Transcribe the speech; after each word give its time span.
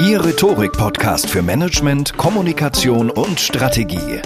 Ihr 0.00 0.24
Rhetorik-Podcast 0.24 1.30
für 1.30 1.42
Management, 1.42 2.16
Kommunikation 2.16 3.10
und 3.10 3.38
Strategie. 3.38 4.20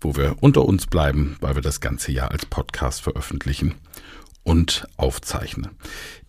wo 0.00 0.14
wir 0.14 0.36
unter 0.40 0.64
uns 0.64 0.86
bleiben, 0.86 1.36
weil 1.40 1.56
wir 1.56 1.62
das 1.62 1.80
ganze 1.80 2.12
Jahr 2.12 2.30
als 2.30 2.46
Podcast 2.46 3.02
veröffentlichen 3.02 3.74
und 4.46 4.86
aufzeichne. 4.96 5.70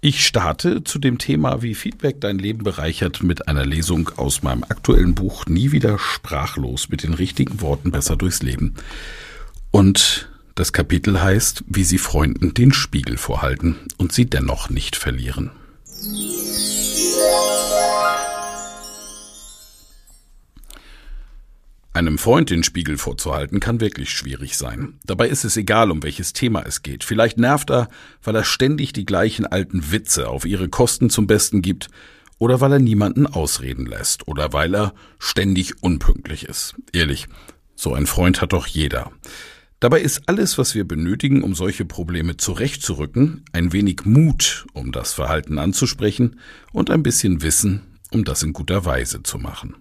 Ich 0.02 0.26
starte 0.26 0.84
zu 0.84 0.98
dem 0.98 1.20
Thema, 1.20 1.62
wie 1.62 1.76
Feedback 1.76 2.20
dein 2.20 2.40
Leben 2.40 2.64
bereichert, 2.64 3.22
mit 3.22 3.48
einer 3.48 3.66
Lesung 3.66 4.10
aus 4.18 4.42
meinem 4.42 4.64
aktuellen 4.64 5.14
Buch 5.14 5.46
Nie 5.46 5.72
wieder 5.72 6.00
sprachlos 6.00 6.90
mit 6.90 7.04
den 7.04 7.14
richtigen 7.14 7.62
Worten 7.62 7.92
besser 7.92 8.16
durchs 8.16 8.42
Leben. 8.42 8.74
Und 9.70 10.30
das 10.56 10.74
Kapitel 10.74 11.22
heißt, 11.22 11.64
wie 11.68 11.84
sie 11.84 12.00
Freunden 12.00 12.56
den 12.56 12.74
Spiegel 12.74 13.18
vorhalten 13.18 13.76
und 13.98 14.12
sie 14.12 14.26
dennoch 14.26 14.72
nicht 14.72 14.96
verlieren. 14.96 15.52
Einem 21.98 22.20
Freund 22.20 22.52
den 22.52 22.62
Spiegel 22.62 23.00
vorzuhalten 23.00 23.60
kann 23.60 23.82
wirklich 23.82 24.12
schwierig 24.12 24.56
sein. 24.56 25.00
Dabei 25.04 25.30
ist 25.30 25.44
es 25.46 25.58
egal, 25.58 25.90
um 25.90 26.04
welches 26.04 26.32
Thema 26.32 26.62
es 26.62 26.84
geht. 26.84 27.04
Vielleicht 27.04 27.40
nervt 27.40 27.72
er, 27.72 27.90
weil 28.22 28.36
er 28.36 28.44
ständig 28.44 28.94
die 28.94 29.04
gleichen 29.04 29.48
alten 29.48 29.92
Witze 29.92 30.30
auf 30.30 30.46
ihre 30.46 30.70
Kosten 30.70 31.10
zum 31.10 31.26
Besten 31.26 31.64
gibt, 31.64 31.88
oder 32.38 32.62
weil 32.62 32.74
er 32.74 32.80
niemanden 32.80 33.26
ausreden 33.26 33.88
lässt, 33.88 34.28
oder 34.28 34.54
weil 34.54 34.76
er 34.76 34.94
ständig 35.18 35.82
unpünktlich 35.82 36.46
ist. 36.46 36.76
Ehrlich, 36.94 37.26
so 37.74 37.96
ein 37.96 38.06
Freund 38.06 38.42
hat 38.42 38.54
doch 38.54 38.68
jeder. 38.68 39.12
Dabei 39.80 40.00
ist 40.00 40.30
alles, 40.30 40.60
was 40.60 40.76
wir 40.76 40.88
benötigen, 40.88 41.42
um 41.42 41.56
solche 41.56 41.84
Probleme 41.84 42.38
zurechtzurücken, 42.38 43.44
ein 43.54 43.74
wenig 43.74 44.06
Mut, 44.06 44.68
um 44.74 44.92
das 44.92 45.14
Verhalten 45.14 45.58
anzusprechen, 45.58 46.40
und 46.72 46.92
ein 46.92 47.02
bisschen 47.02 47.42
Wissen, 47.42 47.82
um 48.12 48.24
das 48.24 48.44
in 48.44 48.54
guter 48.54 48.86
Weise 48.86 49.24
zu 49.24 49.40
machen. 49.40 49.78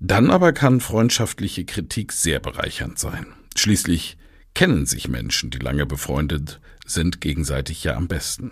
Dann 0.00 0.30
aber 0.30 0.54
kann 0.54 0.80
freundschaftliche 0.80 1.66
Kritik 1.66 2.12
sehr 2.12 2.40
bereichernd 2.40 2.98
sein. 2.98 3.26
Schließlich 3.54 4.16
kennen 4.54 4.86
sich 4.86 5.08
Menschen, 5.08 5.50
die 5.50 5.58
lange 5.58 5.84
befreundet 5.84 6.58
sind, 6.86 7.20
gegenseitig 7.20 7.84
ja 7.84 7.94
am 7.96 8.08
besten. 8.08 8.50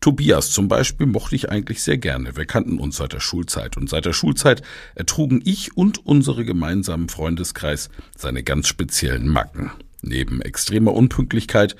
Tobias 0.00 0.52
zum 0.52 0.68
Beispiel 0.68 1.06
mochte 1.06 1.34
ich 1.34 1.50
eigentlich 1.50 1.82
sehr 1.82 1.98
gerne. 1.98 2.36
Wir 2.36 2.46
kannten 2.46 2.78
uns 2.78 2.96
seit 2.96 3.12
der 3.12 3.20
Schulzeit 3.20 3.76
und 3.76 3.90
seit 3.90 4.04
der 4.04 4.12
Schulzeit 4.12 4.62
ertrugen 4.94 5.42
ich 5.44 5.76
und 5.76 6.06
unsere 6.06 6.44
gemeinsamen 6.44 7.08
Freundeskreis 7.08 7.90
seine 8.16 8.44
ganz 8.44 8.68
speziellen 8.68 9.28
Macken. 9.28 9.72
Neben 10.02 10.40
extremer 10.40 10.94
Unpünktlichkeit 10.94 11.74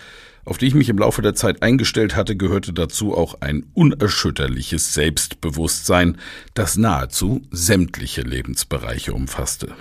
auf 0.48 0.56
die 0.56 0.66
ich 0.66 0.74
mich 0.74 0.88
im 0.88 0.96
Laufe 0.96 1.20
der 1.20 1.34
Zeit 1.34 1.62
eingestellt 1.62 2.16
hatte, 2.16 2.34
gehörte 2.34 2.72
dazu 2.72 3.14
auch 3.14 3.42
ein 3.42 3.66
unerschütterliches 3.74 4.94
Selbstbewusstsein, 4.94 6.16
das 6.54 6.78
nahezu 6.78 7.42
sämtliche 7.50 8.22
Lebensbereiche 8.22 9.12
umfasste. 9.12 9.74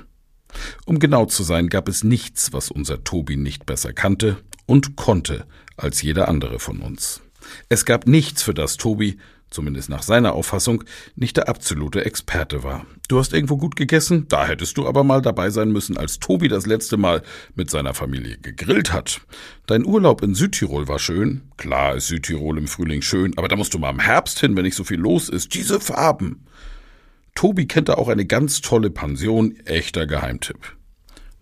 Um 0.86 1.00
genau 1.00 1.26
zu 1.26 1.44
sein, 1.44 1.70
gab 1.70 1.88
es 1.88 2.04
nichts, 2.04 2.52
was 2.52 2.70
unser 2.70 3.06
Tobi 3.06 3.38
nicht 3.38 3.66
besser 3.66 3.94
kannte 3.94 4.38
und 4.66 4.98
konnte 4.98 5.46
als 5.78 6.02
jeder 6.02 6.28
andere 6.28 6.60
von 6.60 6.80
uns. 6.80 7.22
Es 7.70 7.86
gab 7.86 8.06
nichts, 8.06 8.44
für 8.44 8.54
das 8.54 8.76
Tobi, 8.76 9.20
zumindest 9.50 9.90
nach 9.90 10.04
seiner 10.04 10.34
Auffassung, 10.34 10.84
nicht 11.16 11.38
der 11.38 11.50
absolute 11.50 12.06
Experte 12.06 12.64
war. 12.64 12.86
Du 13.08 13.20
hast 13.20 13.34
irgendwo 13.34 13.58
gut 13.58 13.76
gegessen, 13.76 14.28
da 14.28 14.48
hättest 14.48 14.78
du 14.78 14.88
aber 14.88 15.04
mal 15.04 15.22
dabei 15.22 15.50
sein 15.50 15.72
müssen, 15.72 15.98
als 15.98 16.20
Tobi 16.20 16.48
das 16.48 16.66
letzte 16.66 16.98
Mal 16.98 17.24
mit 17.56 17.70
seiner 17.70 17.94
Familie 17.94 18.38
gegrillt 18.38 18.92
hat. 18.92 19.22
Dein 19.66 19.86
Urlaub 19.86 20.22
in 20.22 20.36
Südtirol 20.36 20.88
war 20.88 21.00
schön. 21.00 21.42
Klar 21.58 21.96
ist 21.96 22.08
Südtirol 22.08 22.58
im 22.58 22.68
Frühling 22.68 23.02
schön, 23.02 23.38
aber 23.38 23.48
da 23.48 23.56
musst 23.56 23.74
du 23.74 23.80
mal 23.80 23.92
im 23.92 24.00
Herbst 24.00 24.40
hin, 24.40 24.56
wenn 24.56 24.64
nicht 24.64 24.76
so 24.76 24.84
viel 24.84 25.00
los 25.00 25.30
ist. 25.30 25.54
Diese 25.54 25.80
Farben. 25.80 26.46
Tobi 27.36 27.68
kennt 27.68 27.90
da 27.90 27.94
auch 27.96 28.08
eine 28.08 28.26
ganz 28.26 28.62
tolle 28.62 28.90
Pension, 28.90 29.56
echter 29.66 30.08
Geheimtipp. 30.08 30.76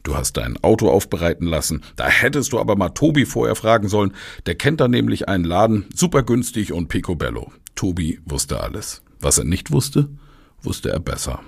Du 0.06 0.16
hast 0.16 0.38
dein 0.38 0.64
Auto 0.64 0.90
aufbereiten 0.90 1.48
lassen. 1.48 1.82
Da 1.96 2.08
hättest 2.08 2.54
du 2.54 2.60
aber 2.60 2.76
mal 2.76 2.90
Tobi 2.90 3.26
vorher 3.26 3.56
fragen 3.56 3.88
sollen. 3.88 4.14
Der 4.46 4.54
kennt 4.54 4.80
da 4.80 4.88
nämlich 4.88 5.28
einen 5.28 5.46
Laden, 5.46 5.86
super 5.96 6.22
günstig 6.22 6.72
und 6.72 6.90
picobello. 6.90 7.52
Tobi 7.76 8.20
wusste 8.26 8.62
alles. 8.62 9.02
Was 9.20 9.38
er 9.38 9.44
nicht 9.44 9.72
wusste, 9.72 10.10
wusste 10.62 10.90
er 10.90 11.00
besser. 11.00 11.42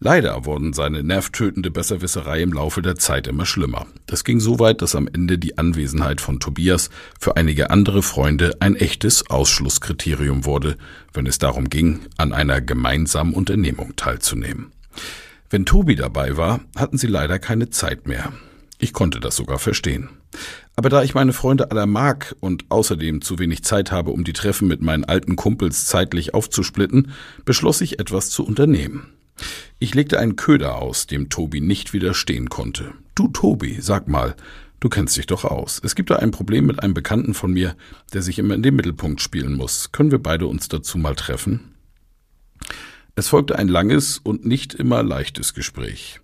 Leider 0.00 0.44
wurden 0.44 0.74
seine 0.74 1.02
nervtötende 1.02 1.70
Besserwisserei 1.70 2.42
im 2.42 2.52
Laufe 2.52 2.82
der 2.82 2.96
Zeit 2.96 3.26
immer 3.26 3.46
schlimmer. 3.46 3.86
Das 4.06 4.24
ging 4.24 4.38
so 4.38 4.58
weit, 4.58 4.82
dass 4.82 4.94
am 4.94 5.08
Ende 5.08 5.38
die 5.38 5.56
Anwesenheit 5.56 6.20
von 6.20 6.40
Tobias 6.40 6.90
für 7.18 7.36
einige 7.36 7.70
andere 7.70 8.02
Freunde 8.02 8.56
ein 8.60 8.76
echtes 8.76 9.30
Ausschlusskriterium 9.30 10.44
wurde, 10.44 10.76
wenn 11.14 11.26
es 11.26 11.38
darum 11.38 11.70
ging, 11.70 12.00
an 12.18 12.32
einer 12.34 12.60
gemeinsamen 12.60 13.32
Unternehmung 13.32 13.96
teilzunehmen. 13.96 14.72
Wenn 15.48 15.64
Tobi 15.64 15.94
dabei 15.94 16.36
war, 16.36 16.60
hatten 16.76 16.98
sie 16.98 17.06
leider 17.06 17.38
keine 17.38 17.70
Zeit 17.70 18.06
mehr. 18.06 18.32
Ich 18.78 18.92
konnte 18.92 19.20
das 19.20 19.36
sogar 19.36 19.58
verstehen. 19.58 20.10
Aber 20.76 20.88
da 20.88 21.02
ich 21.02 21.14
meine 21.14 21.32
Freunde 21.32 21.70
aller 21.70 21.86
mag 21.86 22.34
und 22.40 22.64
außerdem 22.68 23.22
zu 23.22 23.38
wenig 23.38 23.62
Zeit 23.62 23.92
habe, 23.92 24.10
um 24.10 24.24
die 24.24 24.32
Treffen 24.32 24.68
mit 24.68 24.82
meinen 24.82 25.04
alten 25.04 25.36
Kumpels 25.36 25.86
zeitlich 25.86 26.34
aufzusplitten, 26.34 27.12
beschloss 27.44 27.80
ich 27.80 28.00
etwas 28.00 28.30
zu 28.30 28.44
unternehmen. 28.44 29.12
Ich 29.78 29.94
legte 29.94 30.18
einen 30.18 30.36
Köder 30.36 30.76
aus, 30.76 31.06
dem 31.06 31.28
Tobi 31.28 31.60
nicht 31.60 31.92
widerstehen 31.92 32.48
konnte. 32.48 32.92
Du 33.14 33.28
Tobi, 33.28 33.78
sag 33.80 34.08
mal, 34.08 34.34
du 34.80 34.88
kennst 34.88 35.16
dich 35.16 35.26
doch 35.26 35.44
aus. 35.44 35.80
Es 35.84 35.94
gibt 35.94 36.10
da 36.10 36.16
ein 36.16 36.30
Problem 36.30 36.66
mit 36.66 36.82
einem 36.82 36.94
Bekannten 36.94 37.34
von 37.34 37.52
mir, 37.52 37.76
der 38.12 38.22
sich 38.22 38.38
immer 38.38 38.54
in 38.54 38.62
den 38.62 38.76
Mittelpunkt 38.76 39.20
spielen 39.20 39.54
muss. 39.54 39.92
Können 39.92 40.10
wir 40.10 40.22
beide 40.22 40.46
uns 40.46 40.68
dazu 40.68 40.98
mal 40.98 41.14
treffen? 41.14 41.74
Es 43.16 43.28
folgte 43.28 43.56
ein 43.56 43.68
langes 43.68 44.18
und 44.18 44.44
nicht 44.44 44.74
immer 44.74 45.02
leichtes 45.04 45.54
Gespräch. 45.54 46.20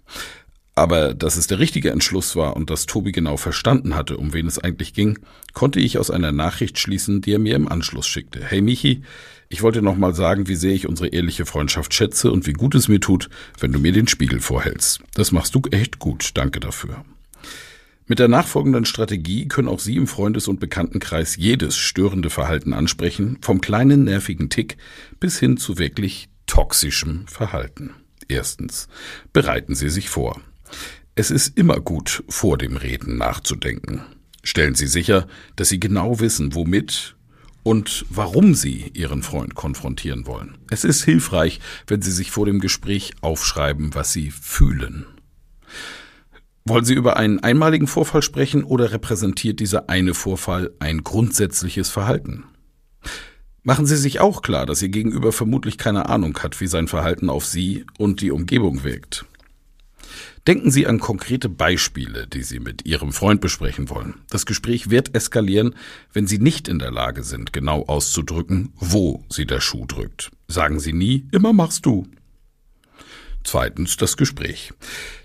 Aber 0.74 1.14
dass 1.14 1.36
es 1.36 1.46
der 1.46 1.58
richtige 1.58 1.90
Entschluss 1.90 2.36
war 2.36 2.56
und 2.56 2.70
dass 2.70 2.86
Tobi 2.86 3.12
genau 3.12 3.36
verstanden 3.36 3.94
hatte, 3.94 4.16
um 4.16 4.32
wen 4.32 4.46
es 4.46 4.58
eigentlich 4.58 4.94
ging, 4.94 5.18
konnte 5.52 5.80
ich 5.80 5.98
aus 5.98 6.10
einer 6.10 6.32
Nachricht 6.32 6.78
schließen, 6.78 7.20
die 7.20 7.32
er 7.32 7.38
mir 7.38 7.56
im 7.56 7.68
Anschluss 7.68 8.06
schickte. 8.06 8.42
Hey 8.44 8.62
Michi, 8.62 9.02
ich 9.48 9.62
wollte 9.62 9.82
noch 9.82 9.96
mal 9.96 10.14
sagen, 10.14 10.46
wie 10.46 10.54
sehr 10.54 10.72
ich 10.72 10.86
unsere 10.86 11.08
ehrliche 11.08 11.44
Freundschaft 11.44 11.92
schätze 11.92 12.30
und 12.30 12.46
wie 12.46 12.52
gut 12.52 12.74
es 12.76 12.88
mir 12.88 13.00
tut, 13.00 13.28
wenn 13.58 13.72
du 13.72 13.80
mir 13.80 13.92
den 13.92 14.06
Spiegel 14.06 14.40
vorhältst. 14.40 15.00
Das 15.14 15.32
machst 15.32 15.54
du 15.54 15.62
echt 15.70 15.98
gut. 15.98 16.30
Danke 16.34 16.60
dafür. 16.60 17.04
Mit 18.06 18.18
der 18.18 18.28
nachfolgenden 18.28 18.84
Strategie 18.84 19.46
können 19.48 19.68
auch 19.68 19.78
Sie 19.78 19.96
im 19.96 20.06
Freundes- 20.06 20.48
und 20.48 20.60
Bekanntenkreis 20.60 21.36
jedes 21.36 21.76
störende 21.76 22.30
Verhalten 22.30 22.72
ansprechen, 22.72 23.38
vom 23.40 23.60
kleinen 23.60 24.04
nervigen 24.04 24.50
Tick 24.50 24.78
bis 25.20 25.38
hin 25.38 25.56
zu 25.56 25.78
wirklich 25.78 26.28
toxischem 26.46 27.26
Verhalten. 27.28 27.90
Erstens. 28.28 28.88
Bereiten 29.32 29.74
Sie 29.74 29.88
sich 29.88 30.08
vor. 30.08 30.40
Es 31.14 31.30
ist 31.30 31.58
immer 31.58 31.80
gut, 31.80 32.24
vor 32.28 32.56
dem 32.56 32.76
Reden 32.76 33.18
nachzudenken. 33.18 34.02
Stellen 34.42 34.74
Sie 34.74 34.86
sicher, 34.86 35.26
dass 35.56 35.68
Sie 35.68 35.80
genau 35.80 36.20
wissen, 36.20 36.54
womit 36.54 37.16
und 37.62 38.06
warum 38.08 38.54
Sie 38.54 38.90
Ihren 38.94 39.22
Freund 39.22 39.54
konfrontieren 39.54 40.26
wollen. 40.26 40.56
Es 40.70 40.84
ist 40.84 41.04
hilfreich, 41.04 41.60
wenn 41.86 42.00
Sie 42.00 42.12
sich 42.12 42.30
vor 42.30 42.46
dem 42.46 42.60
Gespräch 42.60 43.12
aufschreiben, 43.20 43.94
was 43.94 44.12
Sie 44.12 44.30
fühlen. 44.30 45.06
Wollen 46.64 46.84
Sie 46.84 46.94
über 46.94 47.16
einen 47.16 47.40
einmaligen 47.40 47.86
Vorfall 47.86 48.22
sprechen 48.22 48.64
oder 48.64 48.92
repräsentiert 48.92 49.60
dieser 49.60 49.88
eine 49.88 50.14
Vorfall 50.14 50.70
ein 50.78 51.02
grundsätzliches 51.04 51.90
Verhalten? 51.90 52.44
Machen 53.62 53.86
Sie 53.86 53.96
sich 53.96 54.20
auch 54.20 54.40
klar, 54.40 54.64
dass 54.66 54.80
Ihr 54.80 54.88
Gegenüber 54.88 55.32
vermutlich 55.32 55.76
keine 55.76 56.08
Ahnung 56.08 56.38
hat, 56.38 56.60
wie 56.60 56.66
sein 56.66 56.88
Verhalten 56.88 57.28
auf 57.28 57.44
Sie 57.44 57.84
und 57.98 58.22
die 58.22 58.30
Umgebung 58.30 58.84
wirkt. 58.84 59.26
Denken 60.46 60.70
Sie 60.70 60.86
an 60.86 61.00
konkrete 61.00 61.48
Beispiele, 61.50 62.26
die 62.26 62.42
Sie 62.42 62.60
mit 62.60 62.86
Ihrem 62.86 63.12
Freund 63.12 63.40
besprechen 63.40 63.90
wollen. 63.90 64.14
Das 64.30 64.46
Gespräch 64.46 64.88
wird 64.88 65.14
eskalieren, 65.14 65.74
wenn 66.12 66.26
Sie 66.26 66.38
nicht 66.38 66.66
in 66.66 66.78
der 66.78 66.90
Lage 66.90 67.22
sind, 67.22 67.52
genau 67.52 67.84
auszudrücken, 67.84 68.72
wo 68.76 69.22
Sie 69.28 69.44
der 69.44 69.60
Schuh 69.60 69.84
drückt. 69.86 70.30
Sagen 70.48 70.80
Sie 70.80 70.94
nie, 70.94 71.26
immer 71.30 71.52
machst 71.52 71.84
du. 71.84 72.06
Zweitens 73.44 73.96
das 73.96 74.16
Gespräch. 74.16 74.72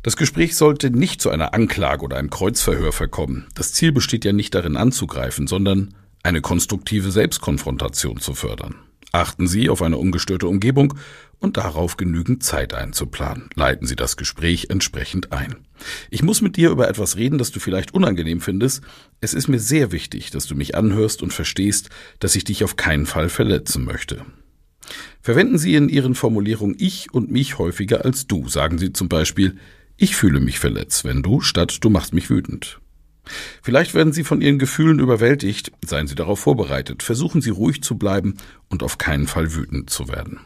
Das 0.03 0.17
Gespräch 0.17 0.56
sollte 0.56 0.89
nicht 0.89 1.21
zu 1.21 1.29
einer 1.29 1.53
Anklage 1.53 2.03
oder 2.03 2.17
einem 2.17 2.29
Kreuzverhör 2.29 2.91
verkommen. 2.91 3.47
Das 3.56 3.73
Ziel 3.73 3.91
besteht 3.91 4.25
ja 4.25 4.33
nicht 4.33 4.53
darin 4.53 4.77
anzugreifen, 4.77 5.47
sondern 5.47 5.94
eine 6.23 6.41
konstruktive 6.41 7.12
Selbstkonfrontation 7.12 8.19
zu 8.19 8.33
fördern. 8.33 8.75
Achten 9.12 9.47
Sie 9.47 9.69
auf 9.69 9.81
eine 9.81 9.97
ungestörte 9.97 10.47
Umgebung 10.47 10.95
und 11.40 11.58
darauf 11.58 11.98
genügend 11.98 12.44
Zeit 12.44 12.74
einzuplanen. 12.74 13.50
Leiten 13.56 13.88
Sie 13.88 13.96
das 13.96 14.18
Gespräch 14.18 14.68
entsprechend 14.70 15.32
ein. 15.32 15.56
Ich 16.10 16.24
muss 16.24 16.42
mit 16.42 16.56
dir 16.58 16.70
über 16.70 16.88
etwas 16.88 17.18
reden, 17.18 17.38
das 17.38 17.52
du 17.52 17.60
vielleicht 17.60 17.94
unangenehm 17.94 18.42
findest. 18.42 18.84
Es 19.22 19.34
ist 19.34 19.48
mir 19.48 19.60
sehr 19.60 19.92
wichtig, 19.92 20.32
dass 20.32 20.48
du 20.48 20.56
mich 20.56 20.76
anhörst 20.76 21.22
und 21.22 21.34
verstehst, 21.34 21.90
dass 22.20 22.36
ich 22.36 22.44
dich 22.44 22.64
auf 22.64 22.76
keinen 22.76 23.06
Fall 23.06 23.30
verletzen 23.30 23.84
möchte. 23.86 24.26
Verwenden 25.22 25.58
Sie 25.58 25.76
in 25.76 25.90
Ihren 25.90 26.16
Formulierungen 26.16 26.76
ich 26.80 27.14
und 27.14 27.32
mich 27.32 27.58
häufiger 27.58 28.06
als 28.06 28.28
du. 28.28 28.48
Sagen 28.48 28.78
Sie 28.78 28.94
zum 28.94 29.10
Beispiel, 29.10 29.58
ich 29.98 30.16
fühle 30.16 30.40
mich 30.40 30.60
verletzt, 30.60 31.06
wenn 31.06 31.24
du, 31.24 31.42
statt 31.42 31.78
du 31.82 31.90
machst 31.90 32.14
mich 32.14 32.30
wütend. 32.30 32.80
Vielleicht 33.62 33.94
werden 33.94 34.14
Sie 34.14 34.24
von 34.24 34.42
Ihren 34.42 34.60
Gefühlen 34.60 35.00
überwältigt, 35.00 35.72
seien 35.84 36.08
Sie 36.08 36.16
darauf 36.16 36.40
vorbereitet, 36.40 37.02
versuchen 37.02 37.42
Sie 37.42 37.50
ruhig 37.50 37.82
zu 37.82 37.98
bleiben 37.98 38.36
und 38.70 38.84
auf 38.84 38.98
keinen 38.98 39.28
Fall 39.28 39.56
wütend 39.56 39.90
zu 39.90 40.10
werden. 40.10 40.42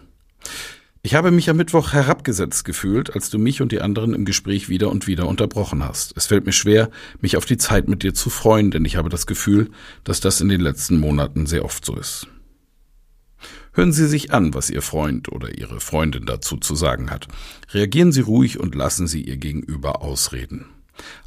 Ich 1.01 1.13
habe 1.16 1.31
mich 1.31 1.50
am 1.50 1.56
Mittwoch 1.56 1.94
herabgesetzt 1.94 2.66
gefühlt, 2.66 3.16
als 3.16 3.30
du 3.30 3.40
mich 3.40 3.62
und 3.62 3.72
die 3.72 3.80
anderen 3.80 4.13
im 4.13 4.25
Gespräch 4.25 4.68
wieder 4.68 4.90
und 4.90 5.07
wieder 5.07 5.28
unterbrochen 5.28 5.81
hast. 5.81 6.13
Es 6.18 6.25
fällt 6.25 6.46
mir 6.46 6.51
schwer, 6.51 6.90
mich 7.22 7.38
auf 7.38 7.46
die 7.46 7.57
Zeit 7.57 7.88
mit 7.88 8.04
dir 8.04 8.13
zu 8.13 8.30
freuen, 8.30 8.69
denn 8.69 8.84
ich 8.84 8.98
habe 8.98 9.07
das 9.07 9.25
Gefühl, 9.25 9.72
dass 10.04 10.19
das 10.19 10.42
in 10.42 10.50
den 10.50 10.60
letzten 10.60 11.00
Monaten 11.00 11.46
sehr 11.46 11.63
oft 11.63 11.85
so 11.85 11.95
ist. 11.95 12.28
Hören 13.71 13.94
Sie 13.94 14.07
sich 14.07 14.33
an, 14.33 14.54
was 14.54 14.69
Ihr 14.69 14.81
Freund 14.81 15.31
oder 15.31 15.57
Ihre 15.57 15.80
Freundin 15.80 16.26
dazu 16.26 16.57
zu 16.57 16.76
sagen 16.76 17.12
hat. 17.12 17.30
Reagieren 17.71 18.12
Sie 18.12 18.21
ruhig 18.21 18.59
und 18.59 18.76
lassen 18.76 19.07
Sie 19.07 19.21
Ihr 19.21 19.38
Gegenüber 19.38 20.02
ausreden. 20.02 20.66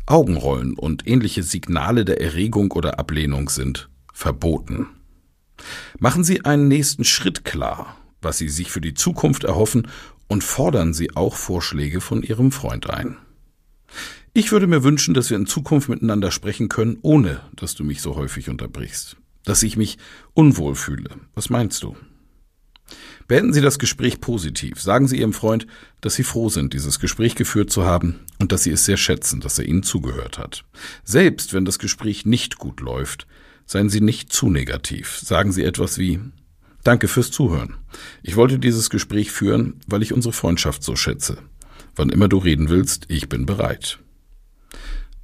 Augenrollen 0.04 0.74
und 0.74 1.06
ähnliche 1.08 1.42
Signale 1.42 2.04
der 2.04 2.20
Erregung 2.20 2.72
oder 2.72 2.98
Ablehnung 2.98 3.48
sind 3.48 3.88
verboten. 4.12 4.88
Machen 5.98 6.24
Sie 6.24 6.44
einen 6.44 6.68
nächsten 6.68 7.04
Schritt 7.04 7.46
klar, 7.46 7.96
was 8.22 8.38
Sie 8.38 8.48
sich 8.48 8.70
für 8.70 8.80
die 8.80 8.94
Zukunft 8.94 9.44
erhoffen 9.44 9.88
und 10.28 10.44
fordern 10.44 10.94
Sie 10.94 11.14
auch 11.16 11.36
Vorschläge 11.36 12.00
von 12.00 12.22
Ihrem 12.22 12.52
Freund 12.52 12.88
ein. 12.88 13.16
Ich 14.34 14.50
würde 14.50 14.66
mir 14.66 14.82
wünschen, 14.82 15.12
dass 15.12 15.28
wir 15.28 15.36
in 15.36 15.46
Zukunft 15.46 15.90
miteinander 15.90 16.30
sprechen 16.30 16.68
können, 16.68 16.98
ohne 17.02 17.40
dass 17.54 17.74
du 17.74 17.84
mich 17.84 18.00
so 18.00 18.16
häufig 18.16 18.48
unterbrichst. 18.48 19.16
Dass 19.44 19.62
ich 19.62 19.76
mich 19.76 19.98
unwohl 20.32 20.74
fühle. 20.74 21.10
Was 21.34 21.50
meinst 21.50 21.82
du? 21.82 21.96
Beenden 23.28 23.52
Sie 23.52 23.60
das 23.60 23.78
Gespräch 23.78 24.20
positiv. 24.20 24.80
Sagen 24.80 25.06
Sie 25.06 25.18
Ihrem 25.18 25.32
Freund, 25.32 25.66
dass 26.00 26.14
Sie 26.14 26.22
froh 26.22 26.48
sind, 26.48 26.72
dieses 26.72 26.98
Gespräch 26.98 27.34
geführt 27.34 27.70
zu 27.70 27.84
haben 27.84 28.20
und 28.38 28.52
dass 28.52 28.62
Sie 28.62 28.70
es 28.70 28.84
sehr 28.84 28.96
schätzen, 28.96 29.40
dass 29.40 29.58
er 29.58 29.66
Ihnen 29.66 29.82
zugehört 29.82 30.38
hat. 30.38 30.64
Selbst 31.04 31.52
wenn 31.52 31.64
das 31.64 31.78
Gespräch 31.78 32.26
nicht 32.26 32.58
gut 32.58 32.80
läuft, 32.80 33.26
seien 33.66 33.88
Sie 33.88 34.00
nicht 34.00 34.32
zu 34.32 34.50
negativ. 34.50 35.18
Sagen 35.18 35.52
Sie 35.52 35.64
etwas 35.64 35.98
wie 35.98 36.20
Danke 36.84 37.06
fürs 37.06 37.30
Zuhören. 37.30 37.76
Ich 38.22 38.36
wollte 38.36 38.58
dieses 38.58 38.90
Gespräch 38.90 39.30
führen, 39.30 39.80
weil 39.86 40.02
ich 40.02 40.12
unsere 40.12 40.32
Freundschaft 40.32 40.82
so 40.82 40.96
schätze. 40.96 41.38
Wann 41.94 42.10
immer 42.10 42.28
du 42.28 42.38
reden 42.38 42.68
willst, 42.68 43.04
ich 43.08 43.28
bin 43.28 43.46
bereit. 43.46 43.98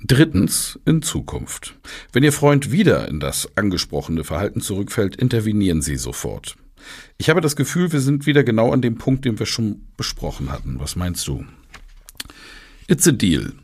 Drittens, 0.01 0.79
in 0.85 1.03
Zukunft. 1.03 1.75
Wenn 2.13 2.23
Ihr 2.23 2.33
Freund 2.33 2.71
wieder 2.71 3.09
in 3.09 3.19
das 3.19 3.49
angesprochene 3.57 4.23
Verhalten 4.23 4.61
zurückfällt, 4.61 5.17
intervenieren 5.17 5.83
Sie 5.83 5.97
sofort. 5.97 6.57
Ich 7.17 7.29
habe 7.29 7.41
das 7.41 7.57
Gefühl, 7.57 7.91
wir 7.91 8.01
sind 8.01 8.25
wieder 8.25 8.45
genau 8.45 8.73
an 8.73 8.81
dem 8.81 8.97
Punkt, 8.97 9.25
den 9.25 9.41
wir 9.41 9.47
schon 9.47 9.89
besprochen 9.97 10.53
hatten. 10.53 10.79
Was 10.79 10.95
meinst 10.95 11.27
du? 11.27 11.45
It's 12.87 13.09
a 13.09 13.13
deal. 13.13 13.55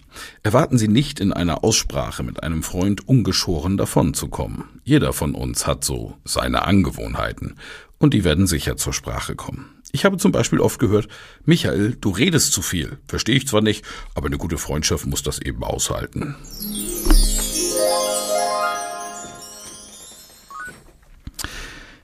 Erwarten 0.42 0.76
Sie 0.78 0.88
nicht 0.88 1.20
in 1.20 1.32
einer 1.32 1.62
Aussprache 1.62 2.24
mit 2.24 2.42
einem 2.42 2.64
Freund 2.64 3.08
ungeschoren 3.08 3.76
davonzukommen. 3.76 4.73
Jeder 4.84 5.14
von 5.14 5.34
uns 5.34 5.66
hat 5.66 5.82
so 5.82 6.18
seine 6.24 6.66
Angewohnheiten 6.66 7.56
und 7.98 8.12
die 8.12 8.22
werden 8.22 8.46
sicher 8.46 8.76
zur 8.76 8.92
Sprache 8.92 9.34
kommen. 9.34 9.70
Ich 9.92 10.04
habe 10.04 10.18
zum 10.18 10.30
Beispiel 10.30 10.60
oft 10.60 10.78
gehört, 10.78 11.08
Michael, 11.46 11.96
du 11.98 12.10
redest 12.10 12.52
zu 12.52 12.60
viel. 12.60 12.98
Verstehe 13.08 13.36
ich 13.36 13.48
zwar 13.48 13.62
nicht, 13.62 13.84
aber 14.14 14.26
eine 14.26 14.36
gute 14.36 14.58
Freundschaft 14.58 15.06
muss 15.06 15.22
das 15.22 15.38
eben 15.38 15.64
aushalten. 15.64 16.36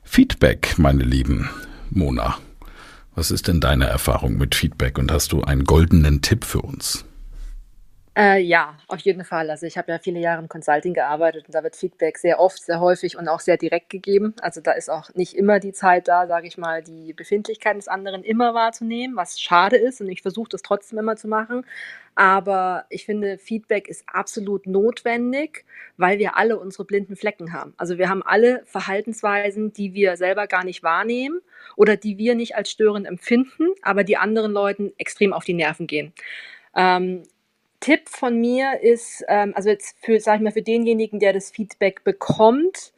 Feedback, 0.03 0.79
meine 0.79 1.03
lieben 1.03 1.49
Mona. 1.91 2.39
Was 3.13 3.29
ist 3.29 3.47
denn 3.47 3.61
deine 3.61 3.85
Erfahrung 3.85 4.37
mit 4.37 4.55
Feedback 4.55 4.97
und 4.97 5.11
hast 5.11 5.33
du 5.33 5.43
einen 5.43 5.65
goldenen 5.65 6.21
Tipp 6.23 6.45
für 6.45 6.61
uns? 6.61 7.05
Äh, 8.17 8.41
ja, 8.41 8.75
auf 8.89 8.99
jeden 8.99 9.23
Fall. 9.23 9.49
Also 9.49 9.65
ich 9.65 9.77
habe 9.77 9.89
ja 9.93 9.97
viele 9.97 10.19
Jahre 10.19 10.41
im 10.41 10.49
Consulting 10.49 10.93
gearbeitet 10.93 11.45
und 11.47 11.55
da 11.55 11.63
wird 11.63 11.77
Feedback 11.77 12.17
sehr 12.17 12.41
oft, 12.41 12.61
sehr 12.61 12.81
häufig 12.81 13.17
und 13.17 13.29
auch 13.29 13.39
sehr 13.39 13.55
direkt 13.55 13.89
gegeben. 13.89 14.35
Also 14.41 14.59
da 14.59 14.73
ist 14.73 14.89
auch 14.89 15.13
nicht 15.15 15.33
immer 15.33 15.59
die 15.61 15.71
Zeit 15.71 16.09
da, 16.09 16.27
sage 16.27 16.45
ich 16.47 16.57
mal, 16.57 16.83
die 16.83 17.13
Befindlichkeiten 17.13 17.79
des 17.79 17.87
anderen 17.87 18.23
immer 18.25 18.53
wahrzunehmen, 18.53 19.15
was 19.15 19.39
schade 19.39 19.77
ist 19.77 20.01
und 20.01 20.09
ich 20.09 20.21
versuche 20.21 20.49
das 20.49 20.61
trotzdem 20.61 20.99
immer 20.99 21.15
zu 21.15 21.29
machen. 21.29 21.65
Aber 22.15 22.83
ich 22.89 23.05
finde, 23.05 23.37
Feedback 23.37 23.87
ist 23.87 24.03
absolut 24.07 24.67
notwendig, 24.67 25.63
weil 25.95 26.19
wir 26.19 26.35
alle 26.35 26.59
unsere 26.59 26.83
blinden 26.83 27.15
Flecken 27.15 27.53
haben. 27.53 27.73
Also 27.77 27.97
wir 27.97 28.09
haben 28.09 28.23
alle 28.23 28.61
Verhaltensweisen, 28.65 29.71
die 29.71 29.93
wir 29.93 30.17
selber 30.17 30.47
gar 30.47 30.65
nicht 30.65 30.83
wahrnehmen 30.83 31.39
oder 31.77 31.95
die 31.95 32.17
wir 32.17 32.35
nicht 32.35 32.57
als 32.57 32.71
störend 32.71 33.07
empfinden, 33.07 33.69
aber 33.83 34.03
die 34.03 34.17
anderen 34.17 34.51
Leuten 34.51 34.91
extrem 34.97 35.31
auf 35.31 35.45
die 35.45 35.53
Nerven 35.53 35.87
gehen. 35.87 36.11
Ähm, 36.75 37.23
Tipp 37.81 38.07
von 38.09 38.39
mir 38.39 38.81
ist, 38.81 39.23
ähm, 39.27 39.53
also 39.55 39.69
jetzt 39.69 39.97
für, 39.99 40.19
sag 40.19 40.37
ich 40.37 40.41
mal, 40.41 40.51
für 40.51 40.61
denjenigen, 40.61 41.19
der 41.19 41.33
das 41.33 41.51
Feedback 41.51 42.03
bekommt, 42.03 42.93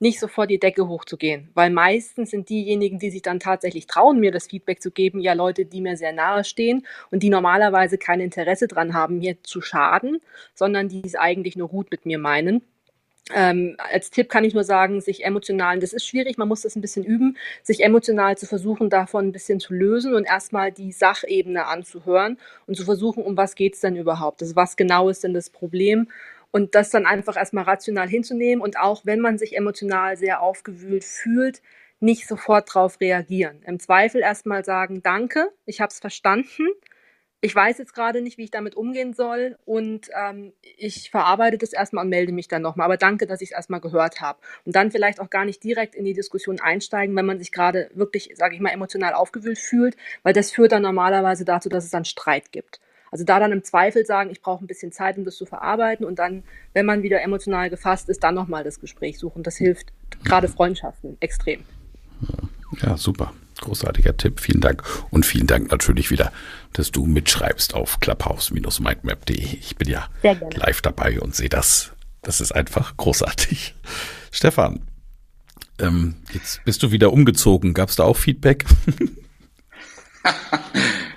nicht 0.00 0.20
sofort 0.20 0.50
die 0.50 0.58
Decke 0.58 0.88
hochzugehen, 0.88 1.50
weil 1.54 1.70
meistens 1.70 2.30
sind 2.30 2.48
diejenigen, 2.50 2.98
die 2.98 3.10
sich 3.10 3.22
dann 3.22 3.38
tatsächlich 3.40 3.86
trauen, 3.86 4.20
mir 4.20 4.32
das 4.32 4.48
Feedback 4.48 4.82
zu 4.82 4.90
geben, 4.90 5.20
ja 5.20 5.32
Leute, 5.34 5.64
die 5.64 5.80
mir 5.80 5.96
sehr 5.96 6.12
nahe 6.12 6.44
stehen 6.44 6.84
und 7.10 7.22
die 7.22 7.30
normalerweise 7.30 7.96
kein 7.96 8.20
Interesse 8.20 8.66
dran 8.68 8.92
haben, 8.92 9.18
mir 9.18 9.42
zu 9.44 9.62
schaden, 9.62 10.20
sondern 10.54 10.88
die 10.88 11.02
es 11.04 11.14
eigentlich 11.14 11.56
nur 11.56 11.68
gut 11.68 11.90
mit 11.90 12.04
mir 12.06 12.18
meinen. 12.18 12.62
Ähm, 13.32 13.76
als 13.78 14.10
Tipp 14.10 14.28
kann 14.28 14.44
ich 14.44 14.52
nur 14.52 14.64
sagen, 14.64 15.00
sich 15.00 15.24
emotional, 15.24 15.78
das 15.78 15.94
ist 15.94 16.06
schwierig, 16.06 16.36
man 16.36 16.46
muss 16.46 16.60
das 16.60 16.76
ein 16.76 16.82
bisschen 16.82 17.04
üben, 17.04 17.38
sich 17.62 17.82
emotional 17.82 18.36
zu 18.36 18.44
versuchen, 18.44 18.90
davon 18.90 19.28
ein 19.28 19.32
bisschen 19.32 19.60
zu 19.60 19.72
lösen 19.72 20.14
und 20.14 20.24
erstmal 20.24 20.72
die 20.72 20.92
Sachebene 20.92 21.66
anzuhören 21.66 22.38
und 22.66 22.76
zu 22.76 22.84
versuchen, 22.84 23.24
um 23.24 23.36
was 23.36 23.54
geht's 23.54 23.80
denn 23.80 23.96
überhaupt? 23.96 24.42
Also 24.42 24.56
was 24.56 24.76
genau 24.76 25.08
ist 25.08 25.24
denn 25.24 25.32
das 25.32 25.48
Problem? 25.48 26.08
Und 26.50 26.74
das 26.74 26.90
dann 26.90 27.06
einfach 27.06 27.36
erstmal 27.36 27.64
rational 27.64 28.08
hinzunehmen 28.08 28.62
und 28.62 28.78
auch 28.78 29.06
wenn 29.06 29.20
man 29.20 29.38
sich 29.38 29.56
emotional 29.56 30.16
sehr 30.16 30.42
aufgewühlt 30.42 31.02
fühlt, 31.04 31.62
nicht 32.00 32.28
sofort 32.28 32.68
darauf 32.68 33.00
reagieren. 33.00 33.62
Im 33.66 33.80
Zweifel 33.80 34.20
erstmal 34.20 34.64
sagen, 34.64 35.02
danke, 35.02 35.50
ich 35.64 35.80
habe 35.80 35.90
es 35.90 35.98
verstanden 35.98 36.68
ich 37.44 37.54
weiß 37.54 37.76
jetzt 37.76 37.92
gerade 37.92 38.22
nicht, 38.22 38.38
wie 38.38 38.44
ich 38.44 38.50
damit 38.50 38.74
umgehen 38.74 39.12
soll 39.12 39.58
und 39.66 40.08
ähm, 40.18 40.54
ich 40.78 41.10
verarbeite 41.10 41.58
das 41.58 41.74
erstmal 41.74 42.04
und 42.04 42.08
melde 42.08 42.32
mich 42.32 42.48
dann 42.48 42.62
nochmal. 42.62 42.86
Aber 42.86 42.96
danke, 42.96 43.26
dass 43.26 43.42
ich 43.42 43.50
es 43.50 43.54
erstmal 43.54 43.80
gehört 43.80 44.22
habe. 44.22 44.38
Und 44.64 44.74
dann 44.74 44.90
vielleicht 44.90 45.20
auch 45.20 45.28
gar 45.28 45.44
nicht 45.44 45.62
direkt 45.62 45.94
in 45.94 46.06
die 46.06 46.14
Diskussion 46.14 46.58
einsteigen, 46.58 47.14
wenn 47.14 47.26
man 47.26 47.38
sich 47.38 47.52
gerade 47.52 47.90
wirklich, 47.92 48.30
sage 48.34 48.54
ich 48.54 48.62
mal, 48.62 48.70
emotional 48.70 49.12
aufgewühlt 49.12 49.58
fühlt, 49.58 49.94
weil 50.22 50.32
das 50.32 50.52
führt 50.52 50.72
dann 50.72 50.80
normalerweise 50.80 51.44
dazu, 51.44 51.68
dass 51.68 51.84
es 51.84 51.90
dann 51.90 52.06
Streit 52.06 52.50
gibt. 52.50 52.80
Also 53.10 53.26
da 53.26 53.38
dann 53.38 53.52
im 53.52 53.62
Zweifel 53.62 54.06
sagen, 54.06 54.30
ich 54.30 54.40
brauche 54.40 54.64
ein 54.64 54.66
bisschen 54.66 54.90
Zeit, 54.90 55.18
um 55.18 55.26
das 55.26 55.36
zu 55.36 55.44
verarbeiten 55.44 56.06
und 56.06 56.18
dann, 56.18 56.44
wenn 56.72 56.86
man 56.86 57.02
wieder 57.02 57.20
emotional 57.20 57.68
gefasst 57.68 58.08
ist, 58.08 58.24
dann 58.24 58.34
nochmal 58.34 58.64
das 58.64 58.80
Gespräch 58.80 59.18
suchen. 59.18 59.42
Das 59.42 59.58
hilft 59.58 59.92
gerade 60.24 60.48
Freundschaften 60.48 61.18
extrem. 61.20 61.62
Ja, 62.82 62.96
super. 62.96 63.32
Großartiger 63.60 64.16
Tipp, 64.16 64.40
vielen 64.40 64.60
Dank. 64.60 64.82
Und 65.10 65.24
vielen 65.24 65.46
Dank 65.46 65.70
natürlich 65.70 66.10
wieder, 66.10 66.32
dass 66.72 66.90
du 66.90 67.06
mitschreibst 67.06 67.74
auf 67.74 68.00
clubhouse-mindmap.de. 68.00 69.58
Ich 69.58 69.76
bin 69.76 69.88
ja 69.88 70.08
live 70.22 70.82
dabei 70.82 71.20
und 71.20 71.34
sehe 71.34 71.48
das. 71.48 71.92
Das 72.22 72.40
ist 72.40 72.52
einfach 72.52 72.96
großartig. 72.96 73.74
Stefan, 74.32 74.82
ähm, 75.78 76.16
jetzt 76.32 76.64
bist 76.64 76.82
du 76.82 76.90
wieder 76.90 77.12
umgezogen. 77.12 77.74
Gab 77.74 77.88
es 77.88 77.96
da 77.96 78.04
auch 78.04 78.16
Feedback? 78.16 78.64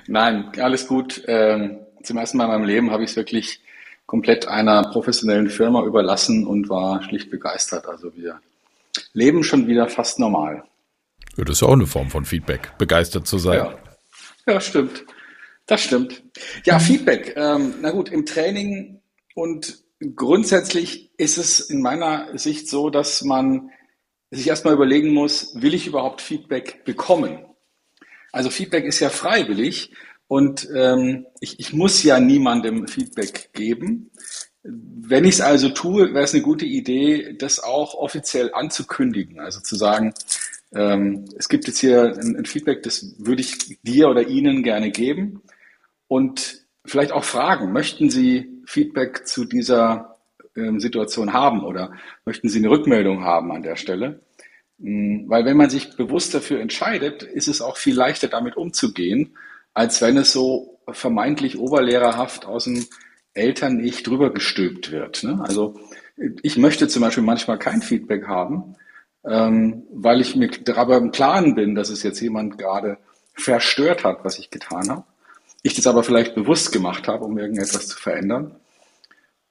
Nein, 0.08 0.52
alles 0.60 0.88
gut. 0.88 1.24
Ähm, 1.28 1.80
zum 2.04 2.18
ersten 2.18 2.38
Mal 2.38 2.46
in 2.46 2.52
meinem 2.52 2.66
Leben 2.66 2.92
habe 2.92 3.04
ich 3.04 3.12
es 3.12 3.16
wirklich 3.16 3.62
komplett 4.06 4.48
einer 4.48 4.90
professionellen 4.92 5.50
Firma 5.50 5.84
überlassen 5.84 6.48
und 6.48 6.70
war 6.70 7.04
schlicht 7.04 7.30
begeistert. 7.30 7.88
Also 7.88 8.16
wir 8.16 8.40
leben 9.14 9.44
schon 9.44 9.68
wieder 9.68 9.90
fast 9.90 10.20
normal. 10.20 10.64
Ja, 11.38 11.44
das 11.44 11.58
ist 11.58 11.62
ja 11.62 11.67
auch 11.67 11.74
eine 11.74 11.88
Form 11.88 12.10
von 12.10 12.25
Feedback, 12.25 12.77
begeistert 12.77 13.27
zu 13.27 13.38
sein. 13.38 13.58
Ja, 13.58 13.79
ja 14.48 14.62
stimmt. 14.62 15.06
Das 15.67 15.84
stimmt. 15.84 16.24
Ja, 16.65 16.79
Feedback. 16.79 17.36
Ähm, 17.36 17.75
na 17.82 17.91
gut, 17.91 18.10
im 18.10 18.25
Training 18.25 19.01
und 19.36 19.84
grundsätzlich 20.15 21.12
ist 21.17 21.38
es 21.38 21.60
in 21.60 21.82
meiner 21.82 22.38
Sicht 22.38 22.70
so, 22.70 22.89
dass 22.89 23.24
man 23.24 23.70
sich 24.32 24.48
erstmal 24.48 24.74
überlegen 24.74 25.13
muss, 25.13 25.62
will 25.62 25.74
ich 25.74 25.88
überhaupt 25.88 26.22
Feedback 26.22 26.84
bekommen? 26.86 27.46
Also 28.32 28.50
Feedback 28.50 28.86
ist 28.86 29.00
ja 29.00 29.10
freiwillig 29.10 29.91
und 30.27 30.67
ähm, 30.75 31.25
ich, 31.39 31.60
ich 31.60 31.74
muss 31.74 32.03
ja 32.03 32.20
niemandem 32.20 32.88
Feedback 32.88 33.51
geben. 33.53 34.12
Wenn 34.63 35.24
ich 35.24 35.36
es 35.36 35.41
also 35.41 35.70
tue, 35.70 36.13
wäre 36.13 36.25
es 36.25 36.34
eine 36.34 36.44
gute 36.44 36.65
Idee, 36.65 37.36
das 37.38 37.62
auch 37.62 37.94
offiziell 37.94 38.53
anzukündigen. 38.53 39.39
Also 39.39 39.62
zu 39.62 39.77
sagen, 39.77 40.13
ähm, 40.74 41.26
es 41.38 41.50
gibt 41.50 41.68
jetzt 41.68 41.80
hier 41.80 42.16
ein, 42.18 42.36
ein, 42.36 42.46
Feedback, 42.46 42.84
das 42.84 43.16
würde 43.18 43.42
ich 43.42 43.80
dir 43.84 44.10
oder 44.10 44.28
Ihnen 44.28 44.64
gerne 44.64 44.92
geben 44.92 45.42
und 46.08 46.66
vielleicht 46.86 47.12
auch 47.12 47.24
fragen, 47.24 47.72
möchten 47.72 48.10
Sie 48.10 48.62
Feedback 48.66 49.28
zu 49.28 49.46
dieser 49.46 50.18
ähm, 50.56 50.80
Situation 50.80 51.34
haben 51.34 51.64
oder 51.64 51.94
möchten 52.26 52.50
Sie 52.50 52.60
eine 52.60 52.70
Rückmeldung 52.70 53.24
haben 53.24 53.52
an 53.52 53.64
der 53.64 53.76
Stelle? 53.76 54.22
Mhm, 54.78 55.26
weil 55.28 55.46
wenn 55.46 55.58
man 55.58 55.70
sich 55.70 55.96
bewusst 55.96 56.34
dafür 56.34 56.60
entscheidet, 56.60 57.24
ist 57.24 57.48
es 57.48 57.62
auch 57.62 57.78
viel 57.78 57.96
leichter 57.96 58.28
damit 58.28 58.58
umzugehen, 58.58 59.38
als 59.74 60.02
wenn 60.02 60.18
es 60.18 60.32
so 60.32 60.80
vermeintlich 60.90 61.58
oberlehrerhaft 61.58 62.46
aus 62.46 62.66
dem 62.66 62.86
Eltern-Ich 63.34 64.04
drüber 64.04 64.34
gestülpt 64.34 64.92
wird. 64.92 65.24
Ne? 65.24 65.40
Also 65.44 65.80
ich 66.42 66.58
möchte 66.58 66.88
zum 66.88 67.04
Beispiel 67.04 67.24
manchmal 67.24 67.60
kein 67.60 67.82
Feedback 67.82 68.28
haben, 68.28 68.76
ähm, 69.27 69.84
weil 69.91 70.22
ich 70.22 70.36
mir 70.36 70.50
darüber 70.50 70.98
im 70.98 71.12
Klaren 71.12 71.53
bin, 71.55 71.75
dass 71.75 71.89
es 71.89 72.01
jetzt 72.03 72.22
jemand 72.22 72.57
gerade 72.57 72.98
verstört 73.34 74.03
hat, 74.03 74.24
was 74.24 74.39
ich 74.39 74.50
getan 74.50 74.89
habe. 74.89 75.03
Ich 75.63 75.75
das 75.75 75.88
aber 75.88 76.03
vielleicht 76.03 76.34
bewusst 76.34 76.72
gemacht 76.72 77.07
habe, 77.07 77.25
um 77.25 77.38
irgendetwas 77.38 77.88
zu 77.88 77.98
verändern. 77.98 78.55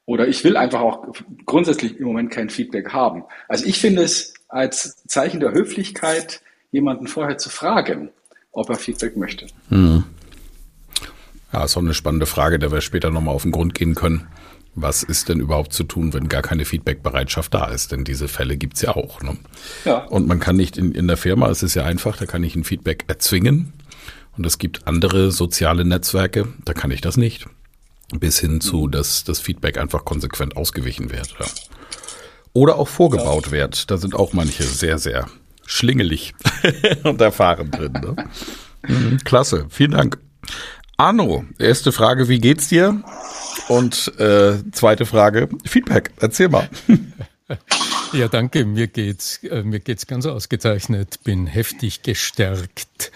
Oder 0.06 0.28
ich 0.28 0.44
will 0.44 0.56
einfach 0.56 0.80
auch 0.80 1.08
grundsätzlich 1.44 1.98
im 1.98 2.06
Moment 2.06 2.30
kein 2.30 2.48
Feedback 2.48 2.92
haben. 2.92 3.24
Also 3.48 3.66
ich 3.66 3.78
finde 3.78 4.02
es 4.02 4.34
als 4.48 5.04
Zeichen 5.06 5.40
der 5.40 5.52
Höflichkeit, 5.52 6.40
jemanden 6.70 7.06
vorher 7.06 7.38
zu 7.38 7.50
fragen, 7.50 8.10
ob 8.52 8.70
er 8.70 8.76
Feedback 8.76 9.16
möchte. 9.16 9.46
Hm. 9.68 10.04
Ja, 11.52 11.64
ist 11.64 11.76
auch 11.76 11.82
eine 11.82 11.94
spannende 11.94 12.26
Frage, 12.26 12.58
der 12.58 12.70
wir 12.70 12.80
später 12.80 13.10
nochmal 13.10 13.34
auf 13.34 13.42
den 13.42 13.52
Grund 13.52 13.74
gehen 13.74 13.94
können 13.94 14.28
was 14.76 15.02
ist 15.02 15.30
denn 15.30 15.40
überhaupt 15.40 15.72
zu 15.72 15.84
tun, 15.84 16.12
wenn 16.12 16.28
gar 16.28 16.42
keine 16.42 16.66
Feedbackbereitschaft 16.66 17.52
da 17.54 17.66
ist? 17.66 17.92
Denn 17.92 18.04
diese 18.04 18.28
Fälle 18.28 18.58
gibt's 18.58 18.82
ja 18.82 18.94
auch. 18.94 19.22
Ne? 19.22 19.36
Ja. 19.86 20.04
Und 20.04 20.28
man 20.28 20.38
kann 20.38 20.56
nicht 20.56 20.76
in, 20.76 20.92
in 20.92 21.08
der 21.08 21.16
Firma, 21.16 21.48
es 21.48 21.62
ist 21.62 21.74
ja 21.74 21.84
einfach, 21.84 22.18
da 22.18 22.26
kann 22.26 22.44
ich 22.44 22.54
ein 22.54 22.64
Feedback 22.64 23.04
erzwingen. 23.08 23.72
Und 24.36 24.44
es 24.44 24.58
gibt 24.58 24.86
andere 24.86 25.32
soziale 25.32 25.86
Netzwerke, 25.86 26.46
da 26.66 26.74
kann 26.74 26.90
ich 26.90 27.00
das 27.00 27.16
nicht. 27.16 27.46
Bis 28.10 28.38
hin 28.38 28.60
zu, 28.60 28.86
dass 28.86 29.24
das 29.24 29.40
Feedback 29.40 29.78
einfach 29.78 30.04
konsequent 30.04 30.56
ausgewichen 30.56 31.10
wird. 31.10 31.34
Ja. 31.40 31.46
Oder 32.52 32.76
auch 32.76 32.88
vorgebaut 32.88 33.50
wird. 33.50 33.90
Da 33.90 33.96
sind 33.96 34.14
auch 34.14 34.34
manche 34.34 34.62
sehr, 34.62 34.98
sehr 34.98 35.26
schlingelig 35.64 36.34
und 37.02 37.20
erfahren 37.20 37.70
drin. 37.70 37.92
Ne? 37.92 38.16
Mhm, 38.88 39.18
klasse, 39.24 39.66
vielen 39.68 39.90
Dank. 39.90 40.18
Arno, 40.96 41.44
erste 41.58 41.92
Frage, 41.92 42.28
wie 42.28 42.38
geht's 42.38 42.68
dir? 42.68 43.02
Und 43.68 44.18
äh, 44.18 44.58
zweite 44.72 45.04
Frage, 45.06 45.48
Feedback, 45.64 46.12
erzähl 46.20 46.48
mal. 46.48 46.68
Ja, 48.12 48.28
danke. 48.28 48.64
Mir 48.64 48.86
geht's, 48.86 49.42
äh, 49.44 49.62
mir 49.62 49.80
geht's 49.80 50.06
ganz 50.06 50.26
ausgezeichnet. 50.26 51.20
Bin 51.24 51.46
heftig 51.46 52.02
gestärkt 52.02 53.12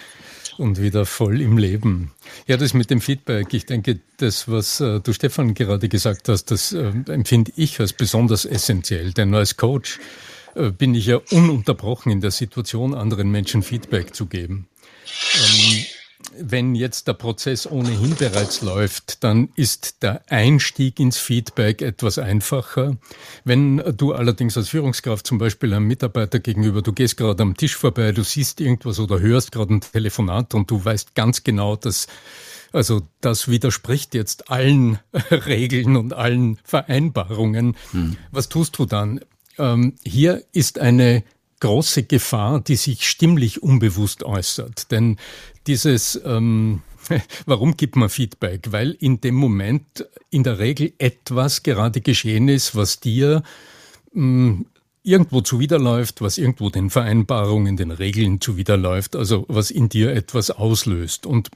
und 0.59 0.81
wieder 0.81 1.07
voll 1.07 1.41
im 1.41 1.59
Leben. 1.59 2.13
Ja, 2.47 2.57
das 2.57 2.75
mit 2.75 2.91
dem 2.91 3.01
Feedback. 3.01 3.55
Ich 3.55 3.67
denke, 3.67 4.01
das, 4.19 4.49
was 4.49 4.81
äh, 4.81 5.01
du 5.01 5.13
Stefan 5.13 5.55
gerade 5.55 5.89
gesagt 5.89 6.29
hast, 6.29 6.51
das 6.51 6.73
äh, 6.73 6.93
empfinde 7.09 7.53
ich 7.57 7.81
als 7.81 7.93
besonders 7.93 8.45
essentiell. 8.45 9.13
Denn 9.13 9.35
als 9.35 9.57
Coach 9.57 10.01
äh, 10.55 10.71
bin 10.71 10.95
ich 10.95 11.07
ja 11.07 11.21
ununterbrochen 11.31 12.13
in 12.13 12.21
der 12.21 12.31
Situation, 12.31 12.95
anderen 12.95 13.31
Menschen 13.31 13.63
Feedback 13.63 14.15
zu 14.15 14.27
geben. 14.27 14.69
Ähm, 15.35 15.85
wenn 16.39 16.75
jetzt 16.75 17.09
der 17.09 17.15
Prozess 17.15 17.67
ohnehin 17.71 18.15
bereits 18.17 18.63
läuft, 18.63 19.25
dann 19.25 19.51
ist 19.55 20.03
der 20.03 20.23
Einstieg 20.29 21.01
ins 21.01 21.19
Feedback 21.19 21.83
etwas 21.83 22.19
einfacher. 22.19 22.97
Wenn 23.45 23.83
du 23.97 24.13
allerdings 24.13 24.57
als 24.57 24.69
Führungskraft 24.69 25.27
zum 25.27 25.39
Beispiel 25.39 25.75
einem 25.75 25.87
Mitarbeiter 25.87 26.39
gegenüber, 26.39 26.83
du 26.83 26.93
gehst 26.93 27.17
gerade 27.17 27.43
am 27.43 27.57
Tisch 27.57 27.77
vorbei, 27.77 28.13
du 28.13 28.23
siehst 28.23 28.61
irgendwas 28.61 28.99
oder 28.99 29.21
hörst 29.21 29.53
gerade 29.53 29.75
ein 29.75 29.81
Telefonat 29.81 30.55
und 30.55 30.71
du 30.71 30.85
weißt 30.85 31.15
ganz 31.15 31.45
genau, 31.45 31.77
dass 31.77 32.07
also 32.73 33.03
das 33.21 33.49
widerspricht 33.49 34.15
jetzt 34.15 34.51
allen 34.51 34.99
Regeln 35.31 35.97
und 35.97 36.13
allen 36.13 36.59
Vereinbarungen. 36.63 37.77
Hm. 37.91 38.17
Was 38.31 38.49
tust 38.49 38.79
du 38.79 38.87
dann? 38.87 39.21
Ähm, 39.59 39.95
hier 40.05 40.45
ist 40.53 40.79
eine 40.79 41.25
große 41.61 42.05
Gefahr, 42.05 42.61
die 42.61 42.77
sich 42.77 43.09
stimmlich 43.09 43.63
unbewusst 43.63 44.25
äußert. 44.25 44.91
Denn 44.91 45.19
dieses 45.67 46.21
ähm, 46.25 46.83
Warum 47.47 47.77
gibt 47.77 47.97
man 47.97 48.09
Feedback? 48.09 48.73
Weil 48.73 48.93
in 48.93 49.21
dem 49.21 49.35
Moment 49.35 50.07
in 50.31 50.43
der 50.43 50.59
Regel 50.59 50.93
etwas 50.99 51.63
gerade 51.63 52.01
geschehen 52.01 52.49
ist, 52.49 52.77
was 52.77 53.01
dir 53.01 53.43
mh, 54.13 54.23
hm, 54.23 54.67
irgendwo 55.03 55.41
zuwiderläuft, 55.41 56.21
was 56.21 56.39
irgendwo 56.39 56.69
den 56.69 56.91
Vereinbarungen, 56.91 57.77
den 57.77 57.91
Regeln 57.91 58.41
zuwiderläuft, 58.41 59.17
also 59.17 59.47
was 59.49 59.71
in 59.71 59.89
dir 59.89 60.13
etwas 60.13 60.51
auslöst. 60.51 61.27
Und 61.27 61.51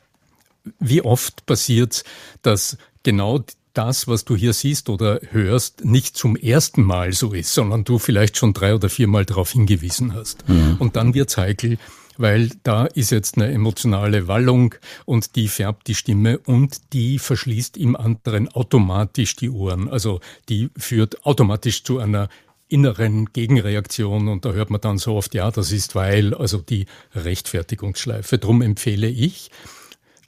wie 0.80 1.02
oft 1.02 1.44
passiert, 1.44 2.04
dass 2.40 2.78
genau 3.02 3.44
das, 3.74 4.08
was 4.08 4.24
du 4.24 4.34
hier 4.34 4.54
siehst 4.54 4.88
oder 4.88 5.20
hörst, 5.30 5.84
nicht 5.84 6.16
zum 6.16 6.36
ersten 6.36 6.82
Mal 6.82 7.12
so 7.12 7.34
ist, 7.34 7.52
sondern 7.52 7.84
du 7.84 7.98
vielleicht 7.98 8.38
schon 8.38 8.54
drei 8.54 8.74
oder 8.74 8.88
viermal 8.88 9.26
darauf 9.26 9.50
hingewiesen 9.50 10.14
hast. 10.14 10.48
Mhm. 10.48 10.76
Und 10.78 10.96
dann 10.96 11.12
wird's 11.12 11.36
heikel, 11.36 11.76
weil 12.16 12.50
da 12.62 12.86
ist 12.86 13.10
jetzt 13.10 13.36
eine 13.36 13.50
emotionale 13.52 14.28
Wallung 14.28 14.74
und 15.04 15.36
die 15.36 15.48
färbt 15.48 15.88
die 15.88 15.94
Stimme 15.94 16.38
und 16.38 16.92
die 16.92 17.18
verschließt 17.18 17.76
im 17.76 17.96
anderen 17.96 18.48
automatisch 18.48 19.36
die 19.36 19.50
Ohren. 19.50 19.88
Also 19.88 20.20
die 20.48 20.70
führt 20.76 21.24
automatisch 21.24 21.84
zu 21.84 21.98
einer 21.98 22.28
inneren 22.68 23.26
Gegenreaktion 23.32 24.28
und 24.28 24.44
da 24.44 24.52
hört 24.52 24.70
man 24.70 24.80
dann 24.80 24.98
so 24.98 25.14
oft, 25.14 25.34
ja, 25.34 25.50
das 25.50 25.70
ist 25.70 25.94
weil, 25.94 26.34
also 26.34 26.58
die 26.58 26.86
Rechtfertigungsschleife. 27.14 28.38
Drum 28.38 28.62
empfehle 28.62 29.08
ich, 29.08 29.50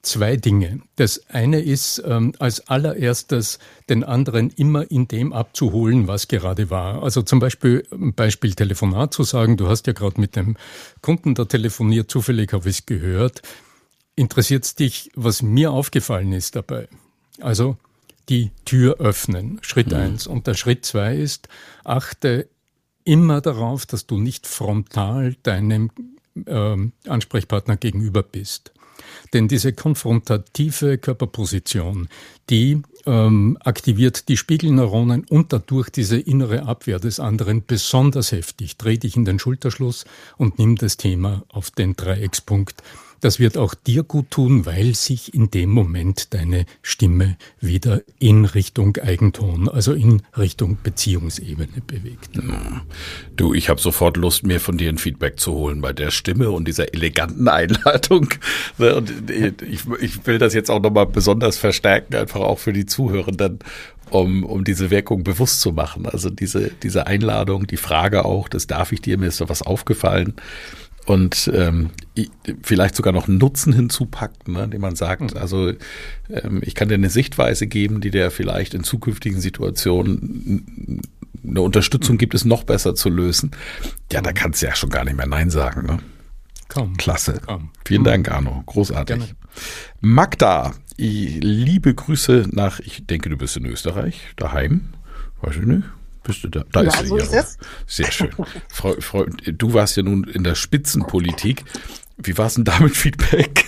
zwei 0.06 0.36
Dinge. 0.36 0.80
Das 0.96 1.22
eine 1.28 1.60
ist, 1.60 2.02
ähm, 2.06 2.32
als 2.38 2.68
allererstes 2.68 3.58
den 3.88 4.04
anderen 4.04 4.50
immer 4.50 4.90
in 4.90 5.08
dem 5.08 5.32
abzuholen, 5.32 6.08
was 6.08 6.28
gerade 6.28 6.70
war. 6.70 7.02
Also 7.02 7.22
zum 7.22 7.40
Beispiel, 7.40 7.86
Beispiel 7.90 8.54
Telefonat 8.54 9.12
zu 9.12 9.24
sagen, 9.24 9.56
du 9.56 9.68
hast 9.68 9.86
ja 9.86 9.92
gerade 9.92 10.20
mit 10.20 10.36
dem 10.36 10.56
Kunden 11.02 11.34
da 11.34 11.44
telefoniert, 11.44 12.10
zufällig 12.10 12.52
habe 12.52 12.68
ich 12.68 12.78
es 12.78 12.86
gehört. 12.86 13.42
Interessiert 14.14 14.64
es 14.64 14.74
dich, 14.74 15.10
was 15.14 15.42
mir 15.42 15.72
aufgefallen 15.72 16.32
ist 16.32 16.56
dabei? 16.56 16.88
Also 17.40 17.76
die 18.28 18.50
Tür 18.64 18.96
öffnen, 18.98 19.58
Schritt 19.62 19.88
mhm. 19.88 19.96
eins. 19.96 20.26
Und 20.26 20.46
der 20.46 20.54
Schritt 20.54 20.84
zwei 20.84 21.16
ist, 21.16 21.48
achte 21.84 22.48
immer 23.04 23.40
darauf, 23.40 23.86
dass 23.86 24.06
du 24.06 24.18
nicht 24.18 24.46
frontal 24.46 25.36
deinem 25.42 25.90
ähm, 26.46 26.92
Ansprechpartner 27.06 27.76
gegenüber 27.76 28.22
bist. 28.22 28.72
Denn 29.32 29.48
diese 29.48 29.72
konfrontative 29.72 30.98
Körperposition, 30.98 32.08
die 32.50 32.82
ähm, 33.06 33.56
aktiviert 33.60 34.28
die 34.28 34.36
Spiegelneuronen 34.36 35.24
und 35.28 35.52
dadurch 35.52 35.90
diese 35.90 36.18
innere 36.18 36.64
Abwehr 36.64 36.98
des 36.98 37.20
anderen 37.20 37.64
besonders 37.66 38.32
heftig. 38.32 38.76
Dreh 38.76 38.98
dich 38.98 39.16
in 39.16 39.24
den 39.24 39.38
Schulterschluss 39.38 40.04
und 40.36 40.58
nimm 40.58 40.76
das 40.76 40.96
Thema 40.96 41.44
auf 41.48 41.70
den 41.70 41.94
Dreieckspunkt 41.94 42.82
das 43.26 43.40
wird 43.40 43.58
auch 43.58 43.74
dir 43.74 44.04
gut 44.04 44.30
tun, 44.30 44.66
weil 44.66 44.94
sich 44.94 45.34
in 45.34 45.50
dem 45.50 45.70
Moment 45.70 46.32
deine 46.32 46.64
Stimme 46.80 47.36
wieder 47.60 48.02
in 48.20 48.44
Richtung 48.44 48.96
Eigenton, 48.98 49.68
also 49.68 49.94
in 49.94 50.22
Richtung 50.38 50.78
Beziehungsebene 50.80 51.82
bewegt. 51.84 52.38
Du, 53.34 53.52
ich 53.52 53.68
habe 53.68 53.80
sofort 53.80 54.16
Lust, 54.16 54.46
mir 54.46 54.60
von 54.60 54.78
dir 54.78 54.90
ein 54.90 54.98
Feedback 54.98 55.40
zu 55.40 55.54
holen 55.54 55.80
bei 55.80 55.92
der 55.92 56.12
Stimme 56.12 56.52
und 56.52 56.68
dieser 56.68 56.94
eleganten 56.94 57.48
Einladung. 57.48 58.28
Ne, 58.78 59.02
ich, 59.68 59.80
ich 60.00 60.24
will 60.24 60.38
das 60.38 60.54
jetzt 60.54 60.70
auch 60.70 60.80
nochmal 60.80 61.06
besonders 61.06 61.58
verstärken, 61.58 62.14
einfach 62.14 62.42
auch 62.42 62.60
für 62.60 62.72
die 62.72 62.86
Zuhörenden 62.86 63.58
um, 64.08 64.44
um 64.44 64.62
diese 64.62 64.90
Wirkung 64.90 65.24
bewusst 65.24 65.62
zu 65.62 65.72
machen. 65.72 66.06
Also 66.06 66.30
diese, 66.30 66.70
diese 66.80 67.08
Einladung, 67.08 67.66
die 67.66 67.76
Frage 67.76 68.24
auch, 68.24 68.48
das 68.48 68.68
darf 68.68 68.92
ich 68.92 69.00
dir, 69.00 69.18
mir 69.18 69.26
ist 69.26 69.40
da 69.40 69.48
was 69.48 69.62
aufgefallen 69.62 70.34
und 71.06 71.50
ähm, 71.54 71.90
vielleicht 72.62 72.96
sogar 72.96 73.12
noch 73.12 73.28
einen 73.28 73.38
Nutzen 73.38 73.72
hinzupackt, 73.72 74.48
ne, 74.48 74.64
indem 74.64 74.80
man 74.80 74.96
sagt, 74.96 75.34
mhm. 75.34 75.38
also 75.38 75.72
ähm, 76.28 76.60
ich 76.62 76.74
kann 76.74 76.88
dir 76.88 76.94
eine 76.94 77.10
Sichtweise 77.10 77.66
geben, 77.66 78.00
die 78.00 78.10
dir 78.10 78.30
vielleicht 78.30 78.74
in 78.74 78.82
zukünftigen 78.82 79.40
Situationen 79.40 81.00
eine 81.46 81.60
Unterstützung 81.60 82.18
gibt, 82.18 82.34
es 82.34 82.44
noch 82.44 82.64
besser 82.64 82.94
zu 82.94 83.08
lösen. 83.08 83.52
Ja, 84.12 84.20
da 84.20 84.32
kannst 84.32 84.62
du 84.62 84.66
ja 84.66 84.74
schon 84.74 84.90
gar 84.90 85.04
nicht 85.04 85.16
mehr 85.16 85.28
Nein 85.28 85.50
sagen. 85.50 85.86
Ne? 85.86 85.98
Kaum. 86.68 86.96
Klasse. 86.96 87.40
Kaum. 87.46 87.70
Vielen 87.84 88.02
mhm. 88.02 88.06
Dank, 88.06 88.30
Arno. 88.30 88.62
Großartig. 88.66 89.16
Gerne. 89.16 89.36
Magda, 90.00 90.74
liebe 90.98 91.94
Grüße 91.94 92.48
nach, 92.50 92.80
ich 92.80 93.06
denke, 93.06 93.28
du 93.28 93.36
bist 93.36 93.56
in 93.56 93.66
Österreich, 93.66 94.20
daheim. 94.36 94.92
Weiß 95.40 95.56
ich 95.56 95.66
nicht. 95.66 95.84
Bist 96.26 96.42
du 96.42 96.48
da? 96.48 96.64
Da 96.72 96.82
ja, 96.82 96.88
ist 96.88 97.06
so 97.06 97.16
ist 97.16 97.32
es. 97.32 97.58
Sehr 97.86 98.10
schön. 98.10 98.30
Frau, 98.68 98.94
Frau, 99.00 99.24
du 99.24 99.72
warst 99.74 99.96
ja 99.96 100.02
nun 100.02 100.24
in 100.24 100.42
der 100.42 100.56
Spitzenpolitik. 100.56 101.64
Wie 102.16 102.36
war 102.36 102.46
es 102.46 102.54
denn 102.54 102.64
da 102.64 102.80
mit 102.80 102.96
Feedback? 102.96 103.64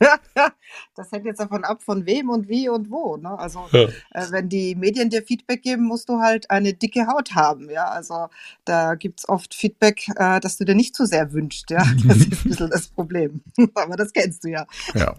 das 0.94 1.10
hängt 1.12 1.24
jetzt 1.24 1.40
davon 1.40 1.64
ab, 1.64 1.82
von 1.82 2.04
wem 2.04 2.28
und 2.28 2.48
wie 2.48 2.68
und 2.68 2.90
wo. 2.90 3.16
Ne? 3.16 3.38
Also 3.38 3.66
ja. 3.72 3.84
äh, 4.12 4.30
wenn 4.30 4.48
die 4.48 4.74
Medien 4.74 5.08
dir 5.08 5.22
Feedback 5.22 5.62
geben, 5.62 5.84
musst 5.84 6.08
du 6.08 6.20
halt 6.20 6.50
eine 6.50 6.74
dicke 6.74 7.06
Haut 7.06 7.34
haben. 7.34 7.70
Ja, 7.70 7.86
also 7.86 8.28
da 8.64 8.94
gibt 8.94 9.20
es 9.20 9.28
oft 9.28 9.54
Feedback, 9.54 10.06
äh, 10.16 10.40
das 10.40 10.58
du 10.58 10.64
dir 10.64 10.74
nicht 10.74 10.94
zu 10.94 11.06
sehr 11.06 11.32
wünschst. 11.32 11.70
Ja, 11.70 11.78
das 12.06 12.16
ist 12.16 12.44
ein 12.44 12.48
bisschen 12.50 12.70
das 12.70 12.88
Problem. 12.88 13.40
Aber 13.74 13.96
das 13.96 14.12
kennst 14.12 14.44
du 14.44 14.48
ja. 14.48 14.66
Ja. 14.94 15.14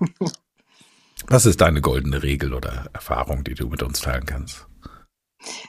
Was 1.28 1.45
ist 1.45 1.62
deine 1.62 1.82
goldene 1.82 2.21
Regel 2.21 2.54
oder 2.54 2.89
Erfahrung, 2.93 3.43
die 3.43 3.54
du 3.56 3.67
mit 3.67 3.82
uns 3.82 4.02
teilen 4.02 4.26
kannst? 4.26 4.67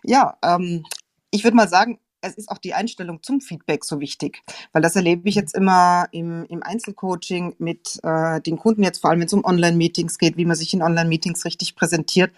Ja, 0.04 0.36
ähm, 0.42 0.84
ich 1.30 1.44
würde 1.44 1.56
mal 1.56 1.68
sagen, 1.68 1.98
es 2.22 2.34
ist 2.34 2.48
auch 2.48 2.58
die 2.58 2.72
Einstellung 2.72 3.22
zum 3.22 3.40
Feedback 3.40 3.84
so 3.84 4.00
wichtig, 4.00 4.42
weil 4.72 4.80
das 4.80 4.96
erlebe 4.96 5.28
ich 5.28 5.34
jetzt 5.34 5.54
immer 5.54 6.06
im, 6.12 6.44
im 6.44 6.62
Einzelcoaching 6.62 7.56
mit 7.58 7.98
äh, 8.04 8.40
den 8.40 8.58
Kunden 8.58 8.82
jetzt, 8.84 9.00
vor 9.00 9.10
allem 9.10 9.20
wenn 9.20 9.26
es 9.26 9.32
um 9.32 9.44
Online-Meetings 9.44 10.18
geht, 10.18 10.36
wie 10.36 10.44
man 10.44 10.56
sich 10.56 10.72
in 10.72 10.82
Online-Meetings 10.82 11.44
richtig 11.44 11.74
präsentiert, 11.74 12.32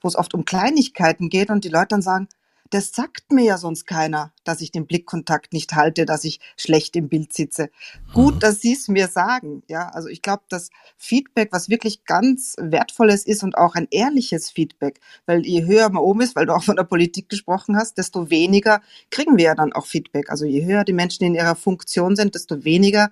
wo 0.00 0.08
es 0.08 0.16
oft 0.16 0.34
um 0.34 0.44
Kleinigkeiten 0.44 1.28
geht 1.28 1.50
und 1.50 1.64
die 1.64 1.68
Leute 1.68 1.88
dann 1.90 2.02
sagen, 2.02 2.28
das 2.70 2.92
sagt 2.92 3.32
mir 3.32 3.44
ja 3.44 3.58
sonst 3.58 3.86
keiner, 3.86 4.32
dass 4.44 4.60
ich 4.60 4.70
den 4.70 4.86
Blickkontakt 4.86 5.52
nicht 5.52 5.74
halte, 5.74 6.04
dass 6.04 6.24
ich 6.24 6.40
schlecht 6.56 6.96
im 6.96 7.08
Bild 7.08 7.32
sitze. 7.32 7.70
Gut, 8.12 8.36
mhm. 8.36 8.38
dass 8.40 8.60
Sie 8.60 8.72
es 8.72 8.88
mir 8.88 9.08
sagen. 9.08 9.62
Ja, 9.68 9.88
also 9.88 10.08
ich 10.08 10.22
glaube, 10.22 10.42
dass 10.48 10.70
Feedback, 10.96 11.50
was 11.52 11.68
wirklich 11.68 12.04
ganz 12.04 12.56
wertvolles 12.58 13.26
ist 13.26 13.42
und 13.42 13.56
auch 13.56 13.74
ein 13.74 13.88
ehrliches 13.90 14.50
Feedback, 14.50 15.00
weil 15.26 15.46
je 15.46 15.64
höher 15.64 15.88
man 15.90 16.02
oben 16.02 16.20
ist, 16.20 16.36
weil 16.36 16.46
du 16.46 16.54
auch 16.54 16.64
von 16.64 16.76
der 16.76 16.84
Politik 16.84 17.28
gesprochen 17.28 17.76
hast, 17.76 17.98
desto 17.98 18.30
weniger 18.30 18.80
kriegen 19.10 19.36
wir 19.36 19.46
ja 19.46 19.54
dann 19.54 19.72
auch 19.72 19.86
Feedback. 19.86 20.30
Also 20.30 20.44
je 20.44 20.64
höher 20.64 20.84
die 20.84 20.92
Menschen 20.92 21.24
in 21.24 21.34
ihrer 21.34 21.54
Funktion 21.54 22.16
sind, 22.16 22.34
desto 22.34 22.64
weniger 22.64 23.10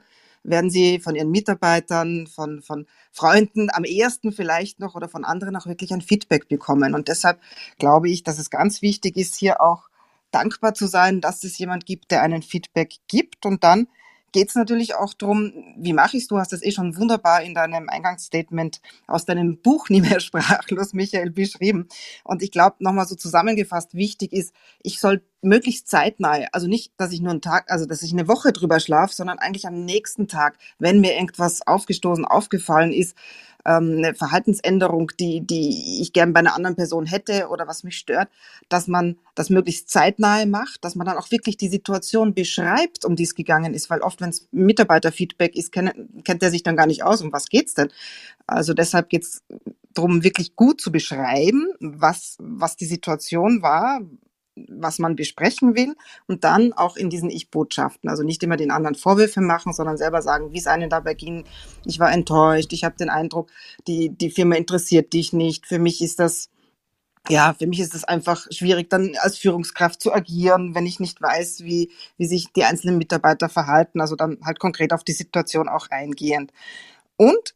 werden 0.49 0.71
sie 0.71 1.01
von 1.01 1.15
ihren 1.15 1.31
Mitarbeitern, 1.31 2.27
von, 2.27 2.63
von 2.63 2.87
Freunden 3.17 3.69
am 3.73 3.85
ehesten 3.85 4.31
vielleicht 4.31 4.79
noch 4.79 4.95
oder 4.95 5.09
von 5.09 5.25
anderen 5.25 5.57
auch 5.57 5.67
wirklich 5.67 5.91
ein 5.93 6.03
Feedback 6.03 6.49
bekommen. 6.49 6.95
Und 6.95 7.09
deshalb 7.09 7.41
glaube 7.79 8.11
ich, 8.11 8.23
dass 8.23 8.39
es 8.39 8.51
ganz 8.51 8.83
wichtig 8.83 9.17
ist, 9.17 9.37
hier 9.37 9.63
auch 9.63 9.89
dankbar 10.33 10.75
zu 10.75 10.87
sein, 10.87 11.23
dass 11.23 11.43
es 11.43 11.57
jemand 11.57 11.87
gibt, 11.87 12.11
der 12.11 12.21
einen 12.21 12.43
Feedback 12.43 12.97
gibt 13.09 13.47
und 13.47 13.65
dann 13.65 13.89
geht 14.33 14.51
es 14.51 14.55
natürlich 14.55 14.95
auch 14.95 15.15
darum, 15.15 15.51
wie 15.79 15.95
mache 15.95 16.19
ich 16.19 16.25
es? 16.25 16.29
Du 16.29 16.37
hast 16.37 16.53
das 16.53 16.63
eh 16.63 16.71
schon 16.71 16.95
wunderbar 16.99 17.43
in 17.43 17.55
deinem 17.55 17.89
Eingangsstatement 17.89 18.83
aus 19.07 19.25
deinem 19.25 19.63
Buch 19.63 19.89
Nie 19.89 20.03
mehr 20.03 20.21
sprachlos, 20.21 20.93
Michael, 20.93 21.31
beschrieben. 21.31 21.89
Und 22.23 22.43
ich 22.43 22.51
glaube, 22.51 22.77
nochmal 22.81 23.07
so 23.07 23.15
zusammengefasst, 23.15 23.95
wichtig 23.95 24.35
ist, 24.35 24.53
ich 24.83 25.01
soll 25.01 25.23
möglichst 25.43 25.89
zeitnah, 25.89 26.47
also 26.53 26.67
nicht, 26.67 26.93
dass 26.97 27.13
ich 27.13 27.21
nur 27.21 27.31
einen 27.31 27.43
Tag, 27.43 27.71
also 27.71 27.87
dass 27.87 28.03
ich 28.03 28.13
eine 28.13 28.29
Woche 28.29 28.53
drüber 28.53 28.81
schlafe, 28.81 29.15
sondern 29.15 29.39
eigentlich 29.39 29.67
am 29.67 29.85
nächsten 29.85 30.29
Tag, 30.29 30.59
wenn 30.79 31.01
mir 31.01 31.15
irgendwas 31.15 31.67
aufgestoßen, 31.67 32.25
aufgefallen 32.25 32.93
ist, 32.93 33.17
ähm, 33.67 33.97
eine 33.99 34.15
Verhaltensänderung, 34.15 35.13
die, 35.19 35.41
die 35.45 36.01
ich 36.01 36.13
gern 36.13 36.33
bei 36.33 36.41
einer 36.41 36.55
anderen 36.55 36.77
Person 36.77 37.05
hätte 37.05 37.49
oder 37.49 37.67
was 37.67 37.83
mich 37.83 37.99
stört, 37.99 38.29
dass 38.69 38.87
man 38.87 39.19
das 39.35 39.51
möglichst 39.51 39.91
zeitnahe 39.91 40.47
macht, 40.47 40.85
dass 40.85 40.95
man 40.95 41.07
dann 41.07 41.19
auch 41.19 41.31
wirklich 41.31 41.57
die 41.57 41.69
Situation 41.69 42.33
beschreibt, 42.33 43.05
um 43.05 43.17
die 43.17 43.25
es 43.25 43.35
gegangen 43.35 43.75
ist, 43.75 43.91
weil 43.91 44.01
oft, 44.01 44.21
wenn 44.21 44.31
es 44.31 44.49
Mitarbeiterfeedback 44.53 45.57
ist, 45.57 45.73
kennt, 45.73 46.25
kennt 46.25 46.43
er 46.43 46.51
sich 46.51 46.63
dann 46.63 46.77
gar 46.77 46.87
nicht 46.87 47.03
aus, 47.03 47.23
um 47.23 47.33
was 47.33 47.47
geht's 47.47 47.75
denn? 47.75 47.89
Also 48.47 48.73
deshalb 48.73 49.09
geht's 49.09 49.43
darum, 49.95 50.23
wirklich 50.23 50.55
gut 50.57 50.81
zu 50.81 50.93
beschreiben, 50.93 51.67
was, 51.81 52.37
was 52.39 52.77
die 52.77 52.87
Situation 52.87 53.63
war, 53.63 54.01
was 54.57 54.99
man 54.99 55.17
besprechen 55.17 55.77
will 55.77 55.95
und 56.27 56.45
dann 56.45 56.73
auch 56.73 56.97
in 56.97 57.11
diesen 57.11 57.31
Ich-Botschaften. 57.31 58.09
Also 58.09 58.23
nicht 58.23 58.43
immer 58.43 58.57
den 58.57 58.71
anderen 58.71 58.95
Vorwürfe 58.95 59.41
machen, 59.41 59.73
sondern 59.73 59.99
selber 59.99 60.23
sagen, 60.23 60.53
wie 60.53 60.59
es 60.59 60.67
einem 60.67 60.89
dabei 60.89 61.15
ging. 61.15 61.45
Ich 61.85 61.99
war 61.99 62.11
enttäuscht, 62.11 62.73
ich 62.73 62.85
habe 62.85 62.97
den 62.97 63.11
Eindruck, 63.11 63.51
die, 63.87 64.11
die 64.11 64.31
Firma 64.31 64.57
interessiert 64.57 65.13
dich 65.13 65.33
nicht. 65.33 65.67
Für 65.67 65.79
mich 65.79 66.03
ist 66.03 66.19
das, 66.19 66.49
ja, 67.29 67.55
für 67.55 67.67
mich 67.67 67.81
ist 67.81 67.95
es 67.95 68.05
einfach 68.05 68.47
schwierig, 68.51 68.89
dann 68.89 69.13
als 69.21 69.37
Führungskraft 69.37 70.01
zu 70.01 70.13
agieren, 70.13 70.75
wenn 70.75 70.87
ich 70.87 71.01
nicht 71.01 71.21
weiß, 71.21 71.61
wie, 71.61 71.93
wie 72.17 72.27
sich 72.27 72.53
die 72.55 72.65
einzelnen 72.65 72.99
Mitarbeiter 72.99 73.49
verhalten. 73.49 74.01
Also 74.01 74.17
dann 74.17 74.39
halt 74.45 74.59
konkret 74.59 74.93
auf 74.93 75.05
die 75.05 75.13
Situation 75.13 75.69
auch 75.69 75.91
eingehend. 75.91 76.53
Und 77.17 77.55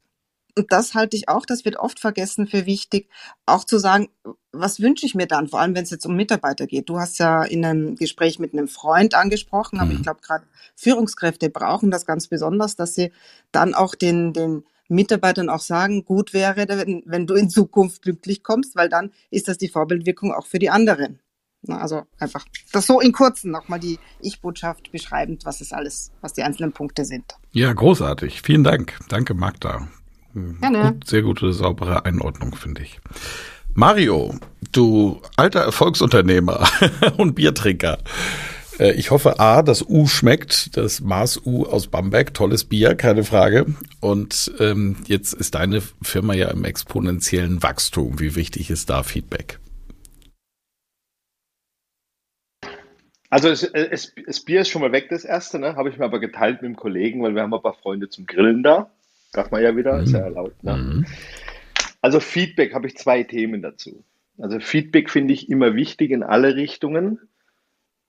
und 0.56 0.72
das 0.72 0.94
halte 0.94 1.16
ich 1.16 1.28
auch, 1.28 1.46
das 1.46 1.64
wird 1.64 1.76
oft 1.76 2.00
vergessen 2.00 2.46
für 2.46 2.66
wichtig, 2.66 3.08
auch 3.46 3.64
zu 3.64 3.78
sagen, 3.78 4.08
was 4.52 4.80
wünsche 4.80 5.06
ich 5.06 5.14
mir 5.14 5.26
dann, 5.26 5.48
vor 5.48 5.60
allem 5.60 5.74
wenn 5.74 5.84
es 5.84 5.90
jetzt 5.90 6.06
um 6.06 6.16
Mitarbeiter 6.16 6.66
geht. 6.66 6.88
Du 6.88 6.98
hast 6.98 7.18
ja 7.18 7.42
in 7.42 7.64
einem 7.64 7.96
Gespräch 7.96 8.38
mit 8.38 8.52
einem 8.52 8.68
Freund 8.68 9.14
angesprochen, 9.14 9.78
aber 9.80 9.92
ich 9.92 9.98
Mhm. 9.98 10.02
glaube 10.02 10.20
gerade 10.22 10.44
Führungskräfte 10.76 11.50
brauchen 11.50 11.90
das 11.90 12.06
ganz 12.06 12.28
besonders, 12.28 12.76
dass 12.76 12.94
sie 12.94 13.12
dann 13.52 13.74
auch 13.74 13.94
den, 13.94 14.32
den 14.32 14.64
Mitarbeitern 14.88 15.48
auch 15.48 15.60
sagen, 15.60 16.04
gut 16.04 16.32
wäre, 16.32 16.66
wenn, 16.68 17.02
wenn 17.06 17.26
du 17.26 17.34
in 17.34 17.48
Zukunft 17.48 18.02
glücklich 18.02 18.42
kommst, 18.42 18.74
weil 18.74 18.88
dann 18.88 19.12
ist 19.30 19.46
das 19.48 19.56
die 19.58 19.68
Vorbildwirkung 19.68 20.32
auch 20.32 20.46
für 20.46 20.58
die 20.58 20.70
anderen. 20.70 21.20
Also 21.68 22.04
einfach 22.18 22.46
das 22.72 22.86
so 22.86 23.00
in 23.00 23.12
kurzen 23.12 23.50
nochmal 23.50 23.78
die 23.78 23.98
Ich-Botschaft 24.20 24.90
beschreibend, 24.92 25.44
was 25.44 25.60
es 25.60 25.72
alles, 25.72 26.10
was 26.22 26.32
die 26.32 26.42
einzelnen 26.42 26.72
Punkte 26.72 27.04
sind. 27.04 27.34
Ja, 27.52 27.72
großartig. 27.72 28.40
Vielen 28.42 28.64
Dank. 28.64 28.98
Danke, 29.08 29.34
Magda. 29.34 29.86
Hm, 30.34 30.58
Gerne. 30.60 30.94
Gut, 30.94 31.06
sehr 31.06 31.22
gute, 31.22 31.52
saubere 31.52 32.04
Einordnung, 32.04 32.54
finde 32.54 32.82
ich. 32.82 33.00
Mario, 33.74 34.34
du 34.72 35.22
alter 35.36 35.60
Erfolgsunternehmer 35.60 36.68
und 37.16 37.34
Biertrinker. 37.34 37.98
Äh, 38.78 38.92
Ich 38.92 39.10
hoffe, 39.10 39.38
A, 39.40 39.62
das 39.62 39.82
U 39.88 40.06
schmeckt, 40.06 40.76
das 40.76 41.00
Maß 41.00 41.42
U 41.46 41.64
aus 41.66 41.86
Bamberg, 41.88 42.34
tolles 42.34 42.64
Bier, 42.64 42.94
keine 42.94 43.24
Frage. 43.24 43.66
Und 44.00 44.52
ähm, 44.58 44.96
jetzt 45.06 45.34
ist 45.34 45.54
deine 45.54 45.82
Firma 46.02 46.34
ja 46.34 46.50
im 46.50 46.64
exponentiellen 46.64 47.62
Wachstum. 47.62 48.20
Wie 48.20 48.36
wichtig 48.36 48.70
ist 48.70 48.90
da 48.90 49.02
Feedback? 49.02 49.58
Also 53.28 53.48
es, 53.48 53.62
es, 53.62 54.12
das 54.26 54.40
Bier 54.40 54.60
ist 54.62 54.68
schon 54.70 54.82
mal 54.82 54.92
weg, 54.92 55.08
das 55.08 55.24
erste, 55.24 55.58
ne? 55.60 55.76
Habe 55.76 55.88
ich 55.88 55.98
mir 55.98 56.04
aber 56.04 56.18
geteilt 56.18 56.62
mit 56.62 56.68
dem 56.70 56.76
Kollegen, 56.76 57.22
weil 57.22 57.34
wir 57.34 57.42
haben 57.42 57.54
ein 57.54 57.62
paar 57.62 57.74
Freunde 57.74 58.08
zum 58.08 58.26
Grillen 58.26 58.62
da. 58.64 58.90
Darf 59.32 59.50
man 59.50 59.62
ja 59.62 59.76
wieder, 59.76 60.00
ist 60.00 60.12
ja 60.12 60.20
erlaubt. 60.20 60.62
Ne? 60.64 60.76
Mhm. 60.76 61.06
Also 62.00 62.20
Feedback 62.20 62.74
habe 62.74 62.86
ich 62.86 62.96
zwei 62.96 63.22
Themen 63.22 63.62
dazu. 63.62 64.04
Also 64.38 64.58
Feedback 64.58 65.10
finde 65.10 65.34
ich 65.34 65.50
immer 65.50 65.74
wichtig 65.74 66.10
in 66.10 66.22
alle 66.22 66.56
Richtungen. 66.56 67.20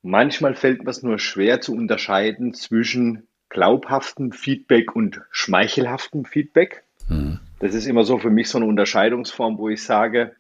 Manchmal 0.02 0.56
fällt 0.56 0.84
mir 0.84 0.90
es 0.90 1.04
nur 1.04 1.20
schwer 1.20 1.62
zu 1.62 1.76
unterscheiden 1.76 2.54
zwischen 2.54 3.28
glaubhaftem 3.50 4.32
Feedback 4.32 4.96
und 4.96 5.22
schmeichelhaftem 5.30 6.26
Feedback. 6.26 6.84
Mhm. 7.08 7.40
Das 7.60 7.76
ist 7.76 7.86
immer 7.86 8.04
so 8.04 8.18
für 8.18 8.32
mich 8.32 8.50
so 8.50 8.58
eine 8.58 8.66
Unterscheidungsform, 8.66 9.58
wo 9.58 9.70
ich 9.70 9.84
sage, 9.84 10.36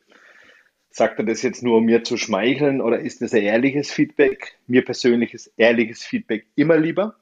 sagt 0.89 1.19
er 1.19 1.25
das 1.25 1.41
jetzt 1.41 1.61
nur, 1.61 1.77
um 1.77 1.85
mir 1.85 2.03
zu 2.03 2.17
schmeicheln 2.17 2.81
oder 2.81 2.99
ist 2.99 3.21
das 3.21 3.33
ein 3.33 3.43
ehrliches 3.43 3.91
Feedback? 3.91 4.57
Mir 4.65 4.83
persönlich 4.83 5.33
ist 5.33 5.53
ehrliches 5.57 6.03
Feedback 6.03 6.47
immer 6.55 6.77
lieber, 6.77 7.15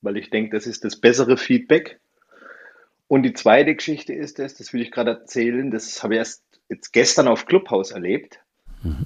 weil 0.00 0.16
ich 0.16 0.30
denke, 0.30 0.56
das 0.56 0.66
ist 0.66 0.84
das 0.84 0.96
bessere 0.96 1.36
Feedback. 1.36 2.00
Und 3.06 3.22
die 3.22 3.34
zweite 3.34 3.74
Geschichte 3.74 4.12
ist 4.12 4.38
das, 4.38 4.54
das 4.54 4.72
will 4.72 4.80
ich 4.80 4.90
gerade 4.90 5.10
erzählen, 5.10 5.70
das 5.70 6.02
habe 6.02 6.14
ich 6.14 6.18
erst 6.18 6.44
jetzt 6.68 6.92
gestern 6.92 7.28
auf 7.28 7.46
Clubhouse 7.46 7.90
erlebt. 7.90 8.40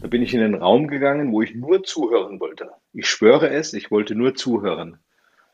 Da 0.00 0.08
bin 0.08 0.22
ich 0.22 0.34
in 0.34 0.40
einen 0.40 0.56
Raum 0.56 0.88
gegangen, 0.88 1.30
wo 1.30 1.40
ich 1.40 1.54
nur 1.54 1.84
zuhören 1.84 2.40
wollte. 2.40 2.70
Ich 2.92 3.08
schwöre 3.08 3.48
es, 3.50 3.72
ich 3.74 3.92
wollte 3.92 4.16
nur 4.16 4.34
zuhören. 4.34 4.98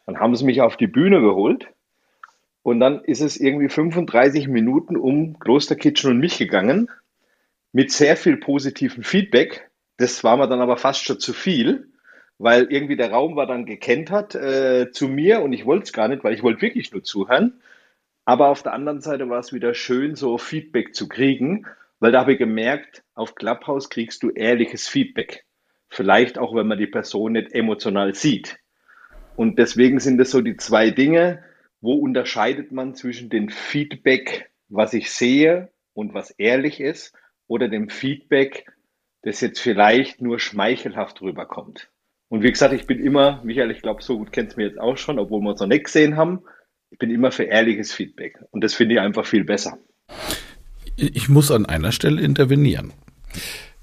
Dann 0.06 0.18
haben 0.18 0.34
sie 0.34 0.46
mich 0.46 0.62
auf 0.62 0.78
die 0.78 0.86
Bühne 0.86 1.20
geholt 1.20 1.68
und 2.62 2.80
dann 2.80 3.04
ist 3.04 3.20
es 3.20 3.38
irgendwie 3.38 3.68
35 3.68 4.48
Minuten 4.48 4.96
um 4.96 5.38
Klosterkitchen 5.38 6.10
und 6.10 6.18
mich 6.18 6.38
gegangen 6.38 6.90
mit 7.72 7.90
sehr 7.90 8.16
viel 8.16 8.38
positivem 8.38 9.02
Feedback. 9.02 9.68
Das 9.98 10.24
war 10.24 10.38
mir 10.38 10.48
dann 10.48 10.62
aber 10.62 10.78
fast 10.78 11.04
schon 11.04 11.20
zu 11.20 11.34
viel, 11.34 11.88
weil 12.38 12.64
irgendwie 12.70 12.96
der 12.96 13.10
Raum 13.10 13.36
war 13.36 13.46
dann 13.46 13.66
gekentert 13.66 14.34
äh, 14.34 14.90
zu 14.90 15.08
mir 15.08 15.42
und 15.42 15.52
ich 15.52 15.66
wollte 15.66 15.84
es 15.84 15.92
gar 15.92 16.08
nicht, 16.08 16.24
weil 16.24 16.32
ich 16.32 16.42
wollte 16.42 16.62
wirklich 16.62 16.92
nur 16.92 17.02
zuhören. 17.02 17.60
Aber 18.24 18.48
auf 18.48 18.62
der 18.62 18.72
anderen 18.72 19.00
Seite 19.00 19.28
war 19.28 19.38
es 19.38 19.52
wieder 19.52 19.74
schön, 19.74 20.14
so 20.14 20.38
Feedback 20.38 20.94
zu 20.94 21.08
kriegen, 21.08 21.66
weil 22.00 22.12
da 22.12 22.20
habe 22.20 22.32
ich 22.32 22.38
gemerkt, 22.38 23.02
auf 23.14 23.34
Clubhouse 23.34 23.90
kriegst 23.90 24.22
du 24.22 24.30
ehrliches 24.30 24.88
Feedback. 24.88 25.44
Vielleicht 25.88 26.38
auch, 26.38 26.54
wenn 26.54 26.66
man 26.66 26.78
die 26.78 26.86
Person 26.86 27.32
nicht 27.32 27.52
emotional 27.52 28.14
sieht. 28.14 28.58
Und 29.36 29.58
deswegen 29.58 30.00
sind 30.00 30.20
es 30.20 30.30
so 30.30 30.40
die 30.40 30.56
zwei 30.56 30.90
Dinge, 30.90 31.42
wo 31.80 31.94
unterscheidet 31.94 32.72
man 32.72 32.94
zwischen 32.94 33.28
dem 33.28 33.48
Feedback, 33.48 34.50
was 34.68 34.94
ich 34.94 35.10
sehe 35.10 35.70
und 35.92 36.14
was 36.14 36.30
ehrlich 36.30 36.80
ist, 36.80 37.14
oder 37.46 37.68
dem 37.68 37.88
Feedback, 37.90 38.66
das 39.22 39.40
jetzt 39.40 39.60
vielleicht 39.60 40.20
nur 40.20 40.38
schmeichelhaft 40.38 41.20
rüberkommt. 41.20 41.90
Und 42.28 42.42
wie 42.42 42.50
gesagt, 42.50 42.74
ich 42.74 42.86
bin 42.86 43.04
immer, 43.04 43.42
Michael, 43.44 43.70
ich 43.70 43.82
glaube, 43.82 44.02
so 44.02 44.18
gut 44.18 44.32
kennst 44.32 44.56
du 44.56 44.60
mich 44.60 44.70
jetzt 44.70 44.80
auch 44.80 44.96
schon, 44.96 45.18
obwohl 45.18 45.40
wir 45.42 45.50
uns 45.50 45.60
noch 45.60 45.68
nicht 45.68 45.84
gesehen 45.84 46.16
haben, 46.16 46.42
ich 46.94 46.98
bin 46.98 47.10
immer 47.10 47.32
für 47.32 47.42
ehrliches 47.42 47.92
Feedback. 47.92 48.38
Und 48.52 48.62
das 48.62 48.72
finde 48.72 48.94
ich 48.94 49.00
einfach 49.00 49.26
viel 49.26 49.42
besser. 49.42 49.78
Ich 50.96 51.28
muss 51.28 51.50
an 51.50 51.66
einer 51.66 51.90
Stelle 51.90 52.22
intervenieren, 52.22 52.92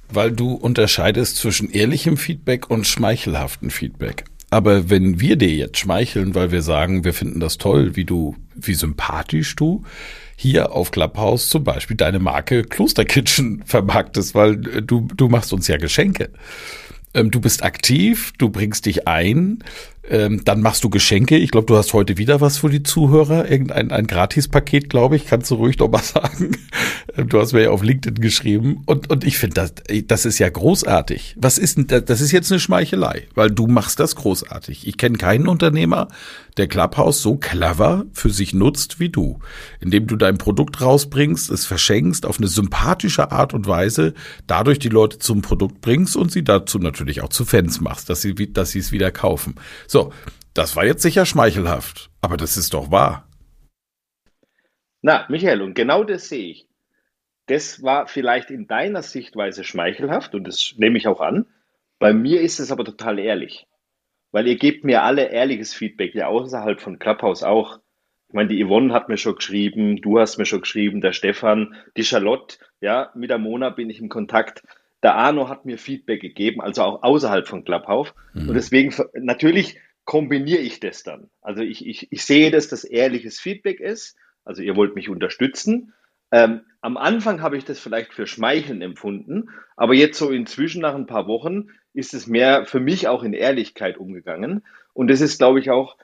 weil 0.07 0.31
du 0.31 0.53
unterscheidest 0.53 1.35
zwischen 1.35 1.69
ehrlichem 1.69 2.15
Feedback 2.15 2.69
und 2.69 2.87
schmeichelhaftem 2.87 3.69
Feedback. 3.69 4.23
Aber 4.49 4.89
wenn 4.89 5.19
wir 5.19 5.35
dir 5.35 5.49
jetzt 5.49 5.77
schmeicheln, 5.77 6.35
weil 6.35 6.53
wir 6.53 6.61
sagen, 6.61 7.03
wir 7.03 7.13
finden 7.13 7.41
das 7.41 7.57
toll, 7.57 7.97
wie 7.97 8.05
du, 8.05 8.37
wie 8.55 8.75
sympathisch 8.75 9.57
du 9.57 9.83
hier 10.37 10.71
auf 10.71 10.91
Clubhouse 10.91 11.49
zum 11.49 11.65
Beispiel 11.65 11.97
deine 11.97 12.19
Marke 12.19 12.63
Klosterkitchen 12.63 13.63
vermarktest, 13.65 14.35
weil 14.35 14.55
du, 14.55 15.09
du 15.13 15.27
machst 15.27 15.51
uns 15.51 15.67
ja 15.67 15.75
Geschenke. 15.75 16.29
Ähm, 17.13 17.29
du 17.29 17.41
bist 17.41 17.61
aktiv, 17.61 18.31
du 18.37 18.49
bringst 18.49 18.85
dich 18.85 19.05
ein, 19.05 19.65
ähm, 20.09 20.41
dann 20.43 20.61
machst 20.61 20.83
du 20.83 20.89
Geschenke. 20.89 21.37
Ich 21.37 21.51
glaube, 21.51 21.67
du 21.67 21.77
hast 21.77 21.93
heute 21.93 22.17
wieder 22.17 22.41
was 22.41 22.57
für 22.57 22.69
die 22.69 22.83
Zuhörer, 22.83 23.49
irgendein 23.49 23.91
ein 23.91 24.07
Gratispaket, 24.07 24.89
glaube 24.89 25.15
ich, 25.15 25.27
kannst 25.27 25.51
du 25.51 25.55
ruhig 25.55 25.77
noch 25.77 25.89
mal 25.89 26.01
sagen. 26.03 26.57
Ähm, 27.15 27.29
Du 27.29 27.39
hast 27.39 27.53
mir 27.53 27.63
ja 27.63 27.69
auf 27.69 27.83
LinkedIn 27.83 28.21
geschrieben 28.21 28.83
und 28.85 29.09
und 29.09 29.23
ich 29.23 29.37
finde 29.37 29.53
das 29.55 29.73
das 30.07 30.25
ist 30.25 30.39
ja 30.39 30.49
großartig. 30.49 31.35
Was 31.37 31.57
ist 31.57 31.77
denn 31.77 31.87
das? 31.87 32.05
Das 32.05 32.21
ist 32.21 32.31
jetzt 32.31 32.51
eine 32.51 32.59
Schmeichelei, 32.59 33.27
weil 33.35 33.51
du 33.51 33.67
machst 33.67 33.99
das 33.99 34.15
großartig. 34.15 34.87
Ich 34.87 34.97
kenne 34.97 35.17
keinen 35.17 35.47
Unternehmer, 35.47 36.07
der 36.57 36.67
Clubhouse 36.67 37.21
so 37.21 37.35
clever 37.35 38.05
für 38.13 38.29
sich 38.29 38.53
nutzt 38.53 38.99
wie 38.99 39.09
du, 39.09 39.39
indem 39.79 40.07
du 40.07 40.15
dein 40.15 40.37
Produkt 40.37 40.81
rausbringst, 40.81 41.49
es 41.49 41.65
verschenkst 41.65 42.25
auf 42.25 42.37
eine 42.37 42.47
sympathische 42.47 43.31
Art 43.31 43.53
und 43.53 43.67
Weise, 43.67 44.13
dadurch 44.47 44.79
die 44.79 44.89
Leute 44.89 45.19
zum 45.19 45.41
Produkt 45.41 45.81
bringst 45.81 46.15
und 46.15 46.31
sie 46.31 46.43
dazu 46.43 46.79
natürlich 46.79 47.21
auch 47.21 47.29
zu 47.29 47.45
Fans 47.45 47.81
machst, 47.81 48.09
dass 48.09 48.21
sie 48.21 48.33
dass 48.51 48.71
sie 48.71 48.79
es 48.79 48.91
wieder 48.91 49.11
kaufen. 49.11 49.55
So, 49.91 50.13
das 50.53 50.77
war 50.77 50.85
jetzt 50.85 51.01
sicher 51.01 51.25
schmeichelhaft, 51.25 52.11
aber 52.21 52.37
das 52.37 52.55
ist 52.55 52.73
doch 52.73 52.91
wahr. 52.91 53.27
Na, 55.01 55.25
Michael, 55.27 55.61
und 55.61 55.73
genau 55.73 56.05
das 56.05 56.29
sehe 56.29 56.49
ich. 56.49 56.69
Das 57.47 57.83
war 57.83 58.07
vielleicht 58.07 58.51
in 58.51 58.67
deiner 58.67 59.01
Sichtweise 59.01 59.65
schmeichelhaft 59.65 60.33
und 60.33 60.45
das 60.45 60.75
nehme 60.77 60.97
ich 60.97 61.09
auch 61.09 61.19
an. 61.19 61.45
Bei 61.99 62.13
mir 62.13 62.39
ist 62.39 62.61
es 62.61 62.71
aber 62.71 62.85
total 62.85 63.19
ehrlich. 63.19 63.67
Weil 64.31 64.47
ihr 64.47 64.55
gebt 64.55 64.85
mir 64.85 65.03
alle 65.03 65.25
ehrliches 65.29 65.73
Feedback, 65.73 66.15
ja 66.15 66.27
außerhalb 66.27 66.79
von 66.79 66.97
Clubhouse 66.97 67.43
auch. 67.43 67.79
Ich 68.29 68.33
meine, 68.33 68.47
die 68.47 68.63
Yvonne 68.63 68.93
hat 68.93 69.09
mir 69.09 69.17
schon 69.17 69.35
geschrieben, 69.35 70.01
du 70.01 70.21
hast 70.21 70.37
mir 70.37 70.45
schon 70.45 70.61
geschrieben, 70.61 71.01
der 71.01 71.11
Stefan, 71.11 71.75
die 71.97 72.05
Charlotte, 72.05 72.59
ja, 72.79 73.11
mit 73.13 73.29
der 73.29 73.39
Mona 73.39 73.71
bin 73.71 73.89
ich 73.89 73.99
in 73.99 74.07
Kontakt. 74.07 74.63
Der 75.03 75.15
Arno 75.15 75.49
hat 75.49 75.65
mir 75.65 75.77
Feedback 75.77 76.21
gegeben, 76.21 76.61
also 76.61 76.83
auch 76.83 77.03
außerhalb 77.03 77.47
von 77.47 77.63
Clubhouse. 77.63 78.13
Und 78.33 78.53
deswegen, 78.53 78.93
natürlich 79.13 79.79
kombiniere 80.05 80.61
ich 80.61 80.79
das 80.79 81.03
dann. 81.03 81.29
Also 81.41 81.61
ich, 81.61 81.85
ich, 81.85 82.11
ich 82.11 82.25
sehe, 82.25 82.51
dass 82.51 82.67
das 82.67 82.83
ehrliches 82.83 83.39
Feedback 83.39 83.79
ist. 83.79 84.15
Also 84.45 84.61
ihr 84.61 84.75
wollt 84.75 84.95
mich 84.95 85.09
unterstützen. 85.09 85.93
Ähm, 86.31 86.61
am 86.81 86.97
Anfang 86.97 87.41
habe 87.41 87.57
ich 87.57 87.65
das 87.65 87.79
vielleicht 87.79 88.13
für 88.13 88.25
Schmeicheln 88.25 88.81
empfunden, 88.81 89.49
aber 89.75 89.93
jetzt 89.93 90.17
so 90.17 90.29
inzwischen 90.29 90.81
nach 90.81 90.95
ein 90.95 91.05
paar 91.05 91.27
Wochen 91.27 91.67
ist 91.93 92.13
es 92.13 92.25
mehr 92.25 92.65
für 92.65 92.79
mich 92.79 93.07
auch 93.07 93.23
in 93.23 93.33
Ehrlichkeit 93.33 93.97
umgegangen. 93.97 94.63
Und 94.93 95.09
das 95.09 95.21
ist, 95.21 95.37
glaube 95.37 95.59
ich, 95.59 95.69
auch, 95.69 95.97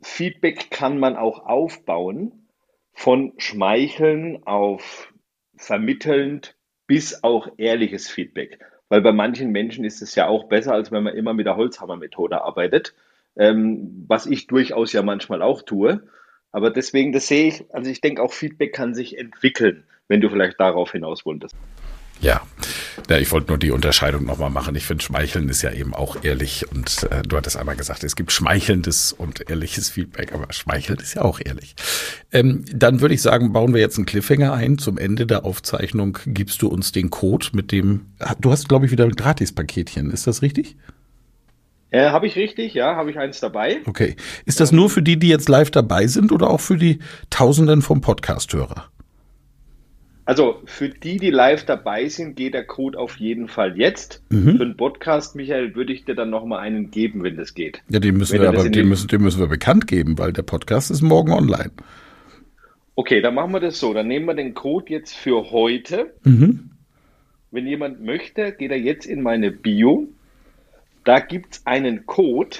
Feedback 0.00 0.70
kann 0.70 0.98
man 0.98 1.16
auch 1.16 1.46
aufbauen 1.46 2.48
von 2.92 3.32
Schmeicheln 3.38 4.44
auf 4.44 5.12
vermittelnd 5.56 6.56
bis 6.88 7.22
auch 7.22 7.46
ehrliches 7.58 8.08
Feedback. 8.08 8.58
Weil 8.88 9.02
bei 9.02 9.12
manchen 9.12 9.52
Menschen 9.52 9.84
ist 9.84 10.02
es 10.02 10.16
ja 10.16 10.26
auch 10.26 10.48
besser, 10.48 10.72
als 10.72 10.90
wenn 10.90 11.04
man 11.04 11.14
immer 11.14 11.34
mit 11.34 11.46
der 11.46 11.56
Holzhammermethode 11.56 12.42
arbeitet, 12.42 12.94
ähm, 13.36 14.04
was 14.08 14.26
ich 14.26 14.48
durchaus 14.48 14.92
ja 14.92 15.02
manchmal 15.02 15.42
auch 15.42 15.62
tue. 15.62 16.02
Aber 16.50 16.70
deswegen, 16.70 17.12
das 17.12 17.28
sehe 17.28 17.48
ich, 17.48 17.64
also 17.72 17.90
ich 17.90 18.00
denke 18.00 18.22
auch 18.22 18.32
Feedback 18.32 18.72
kann 18.72 18.94
sich 18.94 19.16
entwickeln, 19.16 19.84
wenn 20.08 20.20
du 20.20 20.30
vielleicht 20.30 20.58
darauf 20.58 20.90
hinaus 20.92 21.24
wolltest. 21.24 21.54
Ja, 22.20 22.40
ja 23.08 23.18
ich 23.18 23.30
wollte 23.32 23.48
nur 23.48 23.58
die 23.58 23.70
Unterscheidung 23.70 24.24
nochmal 24.24 24.50
machen. 24.50 24.74
Ich 24.74 24.84
finde, 24.84 25.04
Schmeicheln 25.04 25.48
ist 25.48 25.62
ja 25.62 25.72
eben 25.72 25.94
auch 25.94 26.24
ehrlich. 26.24 26.66
Und 26.70 27.06
äh, 27.10 27.22
du 27.22 27.36
hattest 27.36 27.56
einmal 27.56 27.76
gesagt, 27.76 28.04
es 28.04 28.16
gibt 28.16 28.32
schmeichelndes 28.32 29.12
und 29.12 29.48
ehrliches 29.48 29.90
Feedback, 29.90 30.32
aber 30.32 30.52
Schmeicheln 30.52 30.98
ist 30.98 31.14
ja 31.14 31.22
auch 31.22 31.40
ehrlich. 31.44 31.74
Ähm, 32.32 32.64
dann 32.72 33.00
würde 33.00 33.14
ich 33.14 33.22
sagen, 33.22 33.52
bauen 33.52 33.74
wir 33.74 33.80
jetzt 33.80 33.96
einen 33.96 34.06
Cliffhanger 34.06 34.52
ein. 34.52 34.78
Zum 34.78 34.98
Ende 34.98 35.26
der 35.26 35.44
Aufzeichnung 35.44 36.18
gibst 36.26 36.62
du 36.62 36.68
uns 36.68 36.92
den 36.92 37.10
Code 37.10 37.46
mit 37.52 37.72
dem, 37.72 38.06
du 38.40 38.50
hast, 38.50 38.68
glaube 38.68 38.86
ich, 38.86 38.92
wieder 38.92 39.04
ein 39.04 39.12
Gratispaketchen. 39.12 40.10
Ist 40.10 40.26
das 40.26 40.42
richtig? 40.42 40.76
Äh, 41.90 42.10
habe 42.10 42.26
ich 42.26 42.36
richtig, 42.36 42.74
ja, 42.74 42.96
habe 42.96 43.10
ich 43.10 43.18
eins 43.18 43.40
dabei. 43.40 43.78
Okay. 43.86 44.16
Ist 44.44 44.60
das 44.60 44.72
nur 44.72 44.90
für 44.90 45.02
die, 45.02 45.18
die 45.18 45.28
jetzt 45.28 45.48
live 45.48 45.70
dabei 45.70 46.06
sind 46.06 46.32
oder 46.32 46.50
auch 46.50 46.60
für 46.60 46.76
die 46.76 46.98
Tausenden 47.30 47.80
vom 47.80 48.02
Podcast-Hörer? 48.02 48.90
Also 50.28 50.60
für 50.66 50.90
die, 50.90 51.16
die 51.16 51.30
live 51.30 51.64
dabei 51.64 52.06
sind, 52.06 52.36
geht 52.36 52.52
der 52.52 52.66
Code 52.66 52.98
auf 52.98 53.16
jeden 53.16 53.48
Fall 53.48 53.78
jetzt. 53.78 54.22
Mhm. 54.28 54.58
Für 54.58 54.66
den 54.66 54.76
Podcast, 54.76 55.34
Michael, 55.34 55.74
würde 55.74 55.94
ich 55.94 56.04
dir 56.04 56.14
dann 56.14 56.28
nochmal 56.28 56.58
einen 56.58 56.90
geben, 56.90 57.22
wenn 57.22 57.38
das 57.38 57.54
geht. 57.54 57.80
Ja, 57.88 57.98
den 57.98 58.18
müssen, 58.18 58.38
wir 58.38 58.46
aber, 58.46 58.68
den 58.68 58.90
müssen, 58.90 59.08
den 59.08 59.22
müssen 59.22 59.40
wir 59.40 59.46
bekannt 59.46 59.86
geben, 59.86 60.18
weil 60.18 60.34
der 60.34 60.42
Podcast 60.42 60.90
ist 60.90 61.00
morgen 61.00 61.32
online. 61.32 61.70
Okay, 62.94 63.22
dann 63.22 63.36
machen 63.36 63.52
wir 63.52 63.60
das 63.60 63.80
so. 63.80 63.94
Dann 63.94 64.06
nehmen 64.06 64.26
wir 64.26 64.34
den 64.34 64.52
Code 64.52 64.92
jetzt 64.92 65.16
für 65.16 65.50
heute. 65.50 66.12
Mhm. 66.24 66.72
Wenn 67.50 67.66
jemand 67.66 68.04
möchte, 68.04 68.52
geht 68.52 68.70
er 68.70 68.78
jetzt 68.78 69.06
in 69.06 69.22
meine 69.22 69.50
Bio. 69.50 70.08
Da 71.04 71.20
gibt 71.20 71.54
es 71.54 71.66
einen 71.66 72.04
Code 72.04 72.58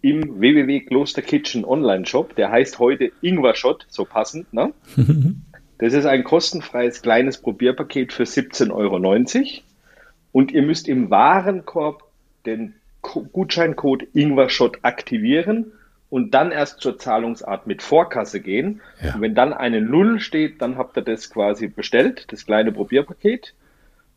im 0.00 0.40
www 0.40 0.80
Kloster 0.80 1.22
Kitchen 1.22 1.64
Online 1.64 2.06
Shop. 2.06 2.34
Der 2.34 2.50
heißt 2.50 2.80
heute 2.80 3.12
Ingwer 3.22 3.54
Shot, 3.54 3.86
so 3.88 4.04
passend. 4.04 4.52
Ne? 4.52 4.72
Das 5.78 5.92
ist 5.92 6.06
ein 6.06 6.24
kostenfreies 6.24 7.02
kleines 7.02 7.38
Probierpaket 7.38 8.12
für 8.12 8.24
17,90 8.24 8.72
Euro. 8.72 9.62
Und 10.32 10.52
ihr 10.52 10.62
müsst 10.62 10.88
im 10.88 11.10
Warenkorb 11.10 12.02
den 12.46 12.74
Gutscheincode 13.02 14.06
Ingwershot 14.14 14.78
aktivieren 14.82 15.72
und 16.10 16.32
dann 16.32 16.52
erst 16.52 16.80
zur 16.80 16.98
Zahlungsart 16.98 17.66
mit 17.66 17.82
Vorkasse 17.82 18.40
gehen. 18.40 18.80
Ja. 19.02 19.14
Und 19.14 19.20
wenn 19.20 19.34
dann 19.34 19.52
eine 19.52 19.80
Null 19.80 20.20
steht, 20.20 20.62
dann 20.62 20.78
habt 20.78 20.96
ihr 20.96 21.02
das 21.02 21.30
quasi 21.30 21.66
bestellt, 21.66 22.32
das 22.32 22.46
kleine 22.46 22.72
Probierpaket. 22.72 23.54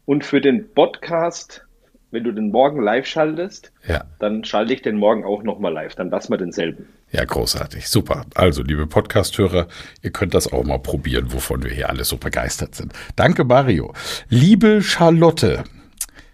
Und 0.06 0.24
für 0.24 0.40
den 0.40 0.74
Podcast, 0.74 1.67
wenn 2.12 2.24
du 2.24 2.32
den 2.32 2.52
morgen 2.52 2.82
live 2.82 3.06
schaltest, 3.06 3.72
ja. 3.88 4.06
dann 4.20 4.44
schalte 4.44 4.74
ich 4.74 4.82
den 4.82 4.98
morgen 4.98 5.26
auch 5.26 5.44
nochmal 5.44 5.74
live. 5.74 5.96
Dann 5.96 6.10
lassen 6.10 6.32
wir 6.32 6.38
denselben. 6.38 6.88
Ja, 7.12 7.26
großartig. 7.26 7.88
Super. 7.88 8.26
Also, 8.36 8.64
liebe 8.64 8.88
Podcasthörer, 8.88 9.68
ihr 10.02 10.12
könnt 10.12 10.34
das 10.34 10.52
auch 10.52 10.64
mal 10.64 10.80
probieren, 10.80 11.32
wovon 11.34 11.64
wir 11.64 11.72
hier 11.72 11.90
alle 11.90 12.04
so 12.04 12.18
begeistert 12.18 12.76
sind. 12.76 12.94
Danke, 13.16 13.44
Mario. 13.44 13.94
Liebe 14.30 14.82
Charlotte, 14.82 15.64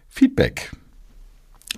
Feedback. 0.10 0.72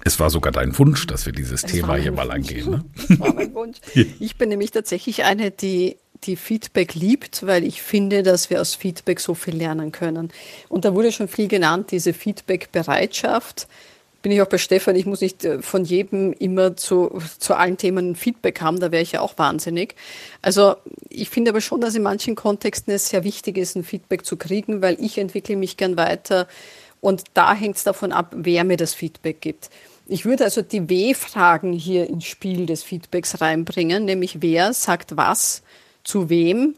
Es 0.03 0.19
war 0.19 0.29
sogar 0.29 0.51
dein 0.51 0.77
Wunsch, 0.77 1.07
dass 1.07 1.25
wir 1.25 1.33
dieses 1.33 1.63
es 1.63 1.71
Thema 1.71 1.95
hier 1.95 2.11
mal 2.11 2.29
angehen. 2.31 2.69
Ne? 2.69 2.85
Das 3.07 3.19
war 3.19 3.33
mein 3.33 3.53
Wunsch. 3.53 3.77
Ich 4.19 4.37
bin 4.37 4.49
nämlich 4.49 4.71
tatsächlich 4.71 5.23
eine, 5.23 5.51
die 5.51 5.97
die 6.25 6.35
Feedback 6.35 6.95
liebt, 6.95 7.45
weil 7.45 7.63
ich 7.63 7.81
finde, 7.81 8.23
dass 8.23 8.49
wir 8.49 8.61
aus 8.61 8.75
Feedback 8.75 9.19
so 9.19 9.33
viel 9.33 9.55
lernen 9.55 9.91
können. 9.91 10.31
Und 10.69 10.85
da 10.85 10.93
wurde 10.93 11.11
schon 11.11 11.27
viel 11.27 11.47
genannt, 11.47 11.91
diese 11.91 12.13
Feedback-Bereitschaft 12.13 13.67
bin 14.25 14.31
ich 14.31 14.41
auch 14.41 14.47
bei 14.47 14.57
Stefan, 14.57 14.95
ich 14.95 15.05
muss 15.05 15.21
nicht 15.21 15.45
äh, 15.45 15.61
von 15.61 15.85
jedem 15.85 16.33
immer 16.33 16.75
zu, 16.75 17.21
zu 17.37 17.53
allen 17.53 17.77
Themen 17.77 18.15
Feedback 18.15 18.59
haben, 18.59 18.79
da 18.79 18.91
wäre 18.91 19.03
ich 19.03 19.11
ja 19.11 19.21
auch 19.21 19.37
wahnsinnig. 19.37 19.93
Also 20.41 20.77
ich 21.09 21.29
finde 21.29 21.51
aber 21.51 21.61
schon, 21.61 21.79
dass 21.79 21.93
in 21.93 22.01
manchen 22.01 22.33
Kontexten 22.33 22.91
es 22.91 23.09
sehr 23.09 23.23
wichtig 23.23 23.55
ist, 23.55 23.75
ein 23.75 23.83
Feedback 23.83 24.25
zu 24.25 24.35
kriegen, 24.35 24.81
weil 24.81 24.97
ich 24.99 25.19
entwickle 25.19 25.55
mich 25.55 25.77
gern 25.77 25.95
weiter 25.95 26.47
und 27.01 27.21
da 27.35 27.53
hängt 27.53 27.75
es 27.75 27.83
davon 27.83 28.11
ab, 28.11 28.33
wer 28.35 28.63
mir 28.63 28.77
das 28.77 28.95
Feedback 28.95 29.41
gibt. 29.41 29.69
Ich 30.07 30.25
würde 30.25 30.45
also 30.45 30.63
die 30.63 30.89
W-Fragen 30.89 31.71
hier 31.71 32.09
ins 32.09 32.25
Spiel 32.25 32.65
des 32.65 32.81
Feedbacks 32.81 33.41
reinbringen, 33.41 34.05
nämlich 34.05 34.41
wer 34.41 34.73
sagt 34.73 35.17
was, 35.17 35.61
zu 36.05 36.29
wem, 36.29 36.75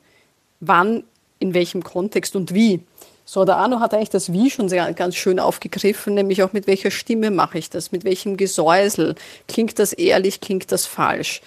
wann, 0.59 1.03
in 1.37 1.53
welchem 1.53 1.83
Kontext 1.83 2.35
und 2.35 2.55
wie. 2.55 2.81
So, 3.25 3.43
der 3.45 3.57
Arno 3.57 3.81
hat 3.81 3.93
eigentlich 3.93 4.09
das 4.09 4.31
Wie 4.31 4.49
schon 4.49 4.69
sehr, 4.69 4.91
ganz 4.93 5.15
schön 5.15 5.39
aufgegriffen, 5.39 6.13
nämlich 6.15 6.41
auch 6.43 6.53
mit 6.53 6.65
welcher 6.65 6.91
Stimme 6.91 7.29
mache 7.29 7.57
ich 7.57 7.69
das, 7.69 7.91
mit 7.91 8.05
welchem 8.05 8.37
Gesäusel. 8.37 9.15
Klingt 9.47 9.77
das 9.79 9.93
ehrlich, 9.93 10.39
klingt 10.39 10.71
das 10.71 10.85
falsch? 10.85 11.41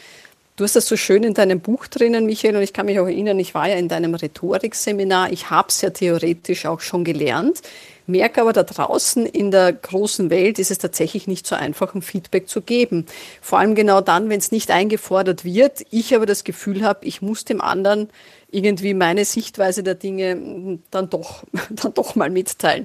Du 0.61 0.65
hast 0.65 0.77
das 0.77 0.89
so 0.89 0.99
schön 0.99 1.23
in 1.25 1.33
deinem 1.33 1.61
Buch 1.61 1.87
drinnen, 1.87 2.27
Michael, 2.27 2.55
und 2.55 2.61
ich 2.61 2.75
kann 2.75 2.85
mich 2.85 3.01
auch 3.01 3.07
erinnern, 3.07 3.39
ich 3.39 3.55
war 3.55 3.67
ja 3.67 3.77
in 3.77 3.89
deinem 3.89 4.15
Rhetorikseminar, 4.15 5.33
ich 5.33 5.49
habe 5.49 5.69
es 5.69 5.81
ja 5.81 5.89
theoretisch 5.89 6.67
auch 6.67 6.81
schon 6.81 7.03
gelernt, 7.03 7.63
merke 8.07 8.43
aber 8.43 8.53
da 8.53 8.63
draußen 8.63 9.25
in 9.25 9.51
der 9.51 9.73
großen 9.73 10.29
Welt 10.29 10.59
ist 10.59 10.71
es 10.71 10.77
tatsächlich 10.77 11.27
nicht 11.27 11.47
so 11.47 11.55
einfach, 11.55 11.95
ein 11.95 12.03
Feedback 12.03 12.47
zu 12.47 12.61
geben. 12.61 13.07
Vor 13.41 13.59
allem 13.59 13.75
genau 13.75 14.03
dann, 14.03 14.29
wenn 14.29 14.39
es 14.39 14.53
nicht 14.53 14.71
eingefordert 14.71 15.47
wird, 15.47 15.83
ich 15.91 16.15
aber 16.15 16.27
das 16.27 16.45
Gefühl 16.45 16.85
habe, 16.85 17.07
ich 17.07 17.23
muss 17.23 17.47
dem 17.47 17.63
anderen 17.63 18.11
irgendwie 18.51 18.93
meine 18.93 19.25
Sichtweise 19.25 19.83
der 19.83 19.95
Dinge 19.95 20.79
dann 20.91 21.09
doch, 21.09 21.43
dann 21.71 21.95
doch 21.95 22.17
mal 22.17 22.29
mitteilen. 22.29 22.85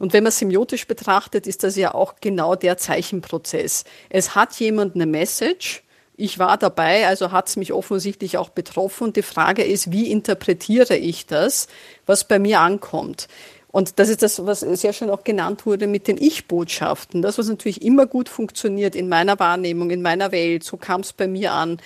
Und 0.00 0.12
wenn 0.12 0.24
man 0.24 0.32
semiotisch 0.32 0.88
betrachtet, 0.88 1.46
ist 1.46 1.62
das 1.62 1.76
ja 1.76 1.94
auch 1.94 2.16
genau 2.20 2.56
der 2.56 2.78
Zeichenprozess. 2.78 3.84
Es 4.10 4.34
hat 4.34 4.54
jemand 4.54 4.96
eine 4.96 5.06
Message, 5.06 5.84
ich 6.22 6.38
war 6.38 6.56
dabei, 6.56 7.08
also 7.08 7.32
hat 7.32 7.48
es 7.48 7.56
mich 7.56 7.72
offensichtlich 7.72 8.38
auch 8.38 8.50
betroffen. 8.50 9.12
Die 9.12 9.22
Frage 9.22 9.64
ist, 9.64 9.90
wie 9.90 10.08
interpretiere 10.08 10.96
ich 10.96 11.26
das, 11.26 11.66
was 12.06 12.22
bei 12.22 12.38
mir 12.38 12.60
ankommt? 12.60 13.26
Und 13.72 13.98
das 13.98 14.08
ist 14.08 14.22
das, 14.22 14.46
was 14.46 14.60
sehr 14.60 14.92
schön 14.92 15.10
auch 15.10 15.24
genannt 15.24 15.66
wurde 15.66 15.88
mit 15.88 16.06
den 16.06 16.18
Ich-Botschaften. 16.18 17.22
Das, 17.22 17.38
was 17.38 17.48
natürlich 17.48 17.82
immer 17.82 18.06
gut 18.06 18.28
funktioniert 18.28 18.94
in 18.94 19.08
meiner 19.08 19.40
Wahrnehmung, 19.40 19.90
in 19.90 20.02
meiner 20.02 20.30
Welt, 20.30 20.62
so 20.62 20.76
kam 20.76 21.00
es 21.00 21.12
bei 21.12 21.26
mir 21.26 21.52
an. 21.52 21.80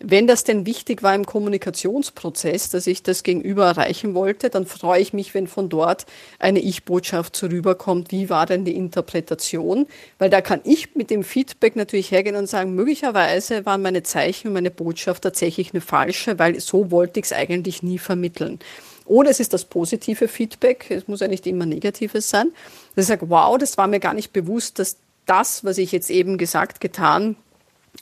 Wenn 0.00 0.28
das 0.28 0.44
denn 0.44 0.64
wichtig 0.64 1.02
war 1.02 1.12
im 1.14 1.26
Kommunikationsprozess, 1.26 2.70
dass 2.70 2.86
ich 2.86 3.02
das 3.02 3.24
Gegenüber 3.24 3.66
erreichen 3.66 4.14
wollte, 4.14 4.48
dann 4.48 4.64
freue 4.64 5.00
ich 5.00 5.12
mich, 5.12 5.34
wenn 5.34 5.48
von 5.48 5.68
dort 5.68 6.06
eine 6.38 6.60
Ich-Botschaft 6.60 7.34
so 7.34 7.48
rüberkommt. 7.48 8.12
Wie 8.12 8.30
war 8.30 8.46
denn 8.46 8.64
die 8.64 8.76
Interpretation? 8.76 9.88
Weil 10.18 10.30
da 10.30 10.40
kann 10.40 10.60
ich 10.62 10.94
mit 10.94 11.10
dem 11.10 11.24
Feedback 11.24 11.74
natürlich 11.74 12.12
hergehen 12.12 12.36
und 12.36 12.48
sagen, 12.48 12.76
möglicherweise 12.76 13.66
waren 13.66 13.82
meine 13.82 14.04
Zeichen 14.04 14.48
und 14.48 14.54
meine 14.54 14.70
Botschaft 14.70 15.24
tatsächlich 15.24 15.74
eine 15.74 15.80
falsche, 15.80 16.38
weil 16.38 16.60
so 16.60 16.92
wollte 16.92 17.18
ich 17.18 17.26
es 17.26 17.32
eigentlich 17.32 17.82
nie 17.82 17.98
vermitteln. 17.98 18.60
Oder 19.04 19.30
es 19.30 19.40
ist 19.40 19.52
das 19.52 19.64
positive 19.64 20.28
Feedback, 20.28 20.90
es 20.90 21.08
muss 21.08 21.20
ja 21.20 21.28
nicht 21.28 21.46
immer 21.46 21.66
negatives 21.66 22.30
sein, 22.30 22.52
dass 22.94 23.06
ich 23.06 23.08
sage, 23.08 23.30
wow, 23.30 23.58
das 23.58 23.78
war 23.78 23.88
mir 23.88 24.00
gar 24.00 24.14
nicht 24.14 24.32
bewusst, 24.32 24.78
dass 24.78 24.98
das, 25.26 25.64
was 25.64 25.78
ich 25.78 25.90
jetzt 25.90 26.10
eben 26.10 26.38
gesagt, 26.38 26.80
getan, 26.80 27.36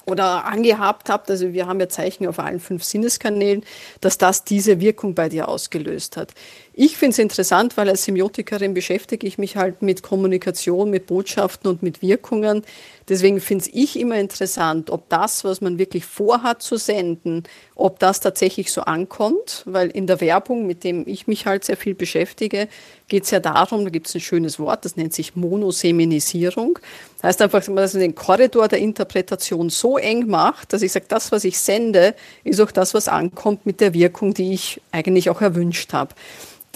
oder 0.05 0.45
angehabt 0.45 1.09
habt, 1.09 1.31
also 1.31 1.53
wir 1.53 1.67
haben 1.67 1.81
ja 1.81 1.89
Zeichen 1.89 2.27
auf 2.27 2.39
allen 2.39 2.61
fünf 2.61 2.85
Sinneskanälen, 2.85 3.65
dass 4.01 4.19
das 4.19 4.45
diese 4.45 4.81
Wirkung 4.81 5.15
bei 5.15 5.29
dir 5.29 5.49
ausgelöst 5.49 6.17
hat. 6.17 6.33
Ich 6.79 6.99
finde 6.99 7.13
es 7.13 7.19
interessant, 7.19 7.79
weil 7.79 7.89
als 7.89 8.05
Semiotikerin 8.05 8.75
beschäftige 8.75 9.27
ich 9.27 9.39
mich 9.39 9.57
halt 9.57 9.81
mit 9.81 10.03
Kommunikation, 10.03 10.91
mit 10.91 11.07
Botschaften 11.07 11.71
und 11.71 11.83
mit 11.83 12.03
Wirkungen. 12.03 12.65
Deswegen 13.09 13.41
finde 13.41 13.71
ich 13.73 13.99
immer 13.99 14.17
interessant, 14.17 14.91
ob 14.91 15.09
das, 15.09 15.43
was 15.43 15.63
man 15.63 15.79
wirklich 15.79 16.05
vorhat 16.05 16.61
zu 16.61 16.77
senden, 16.77 17.45
ob 17.77 17.99
das 17.99 18.21
tatsächlich 18.21 18.71
so 18.71 18.83
ankommt, 18.83 19.63
weil 19.65 19.89
in 19.89 20.07
der 20.07 20.21
Werbung, 20.21 20.67
mit 20.67 20.85
dem 20.85 21.09
ich 21.09 21.27
mich 21.27 21.47
halt 21.47 21.65
sehr 21.65 21.79
viel 21.79 21.95
beschäftige, 21.95 22.69
geht 23.09 23.25
es 23.25 23.31
ja 23.31 23.41
darum, 23.41 23.85
da 23.85 23.91
gibt 23.91 24.09
es 24.09 24.15
ein 24.15 24.21
schönes 24.21 24.59
Wort, 24.59 24.85
das 24.85 24.97
nennt 24.97 25.15
sich 25.15 25.35
Monoseminisierung. 25.35 26.79
Das 27.15 27.29
heißt 27.29 27.41
einfach, 27.41 27.65
dass 27.65 27.95
man 27.95 28.03
den 28.03 28.15
Korridor 28.15 28.69
der 28.69 28.81
Interpretation 28.81 29.71
so 29.71 29.97
eng 29.97 30.27
macht, 30.27 30.75
dass 30.75 30.83
ich 30.83 30.93
sage, 30.93 31.07
das, 31.09 31.33
was 31.33 31.45
ich 31.45 31.59
sende, 31.59 32.15
ist 32.45 32.61
auch 32.61 32.71
das, 32.71 32.93
was 32.93 33.09
ankommt 33.09 33.65
mit 33.65 33.81
der 33.81 33.95
Wirkung, 33.95 34.35
die 34.35 34.53
ich 34.53 34.83
eigentlich 34.93 35.31
auch 35.31 35.41
erwünscht 35.41 35.95
habe. 35.95 36.15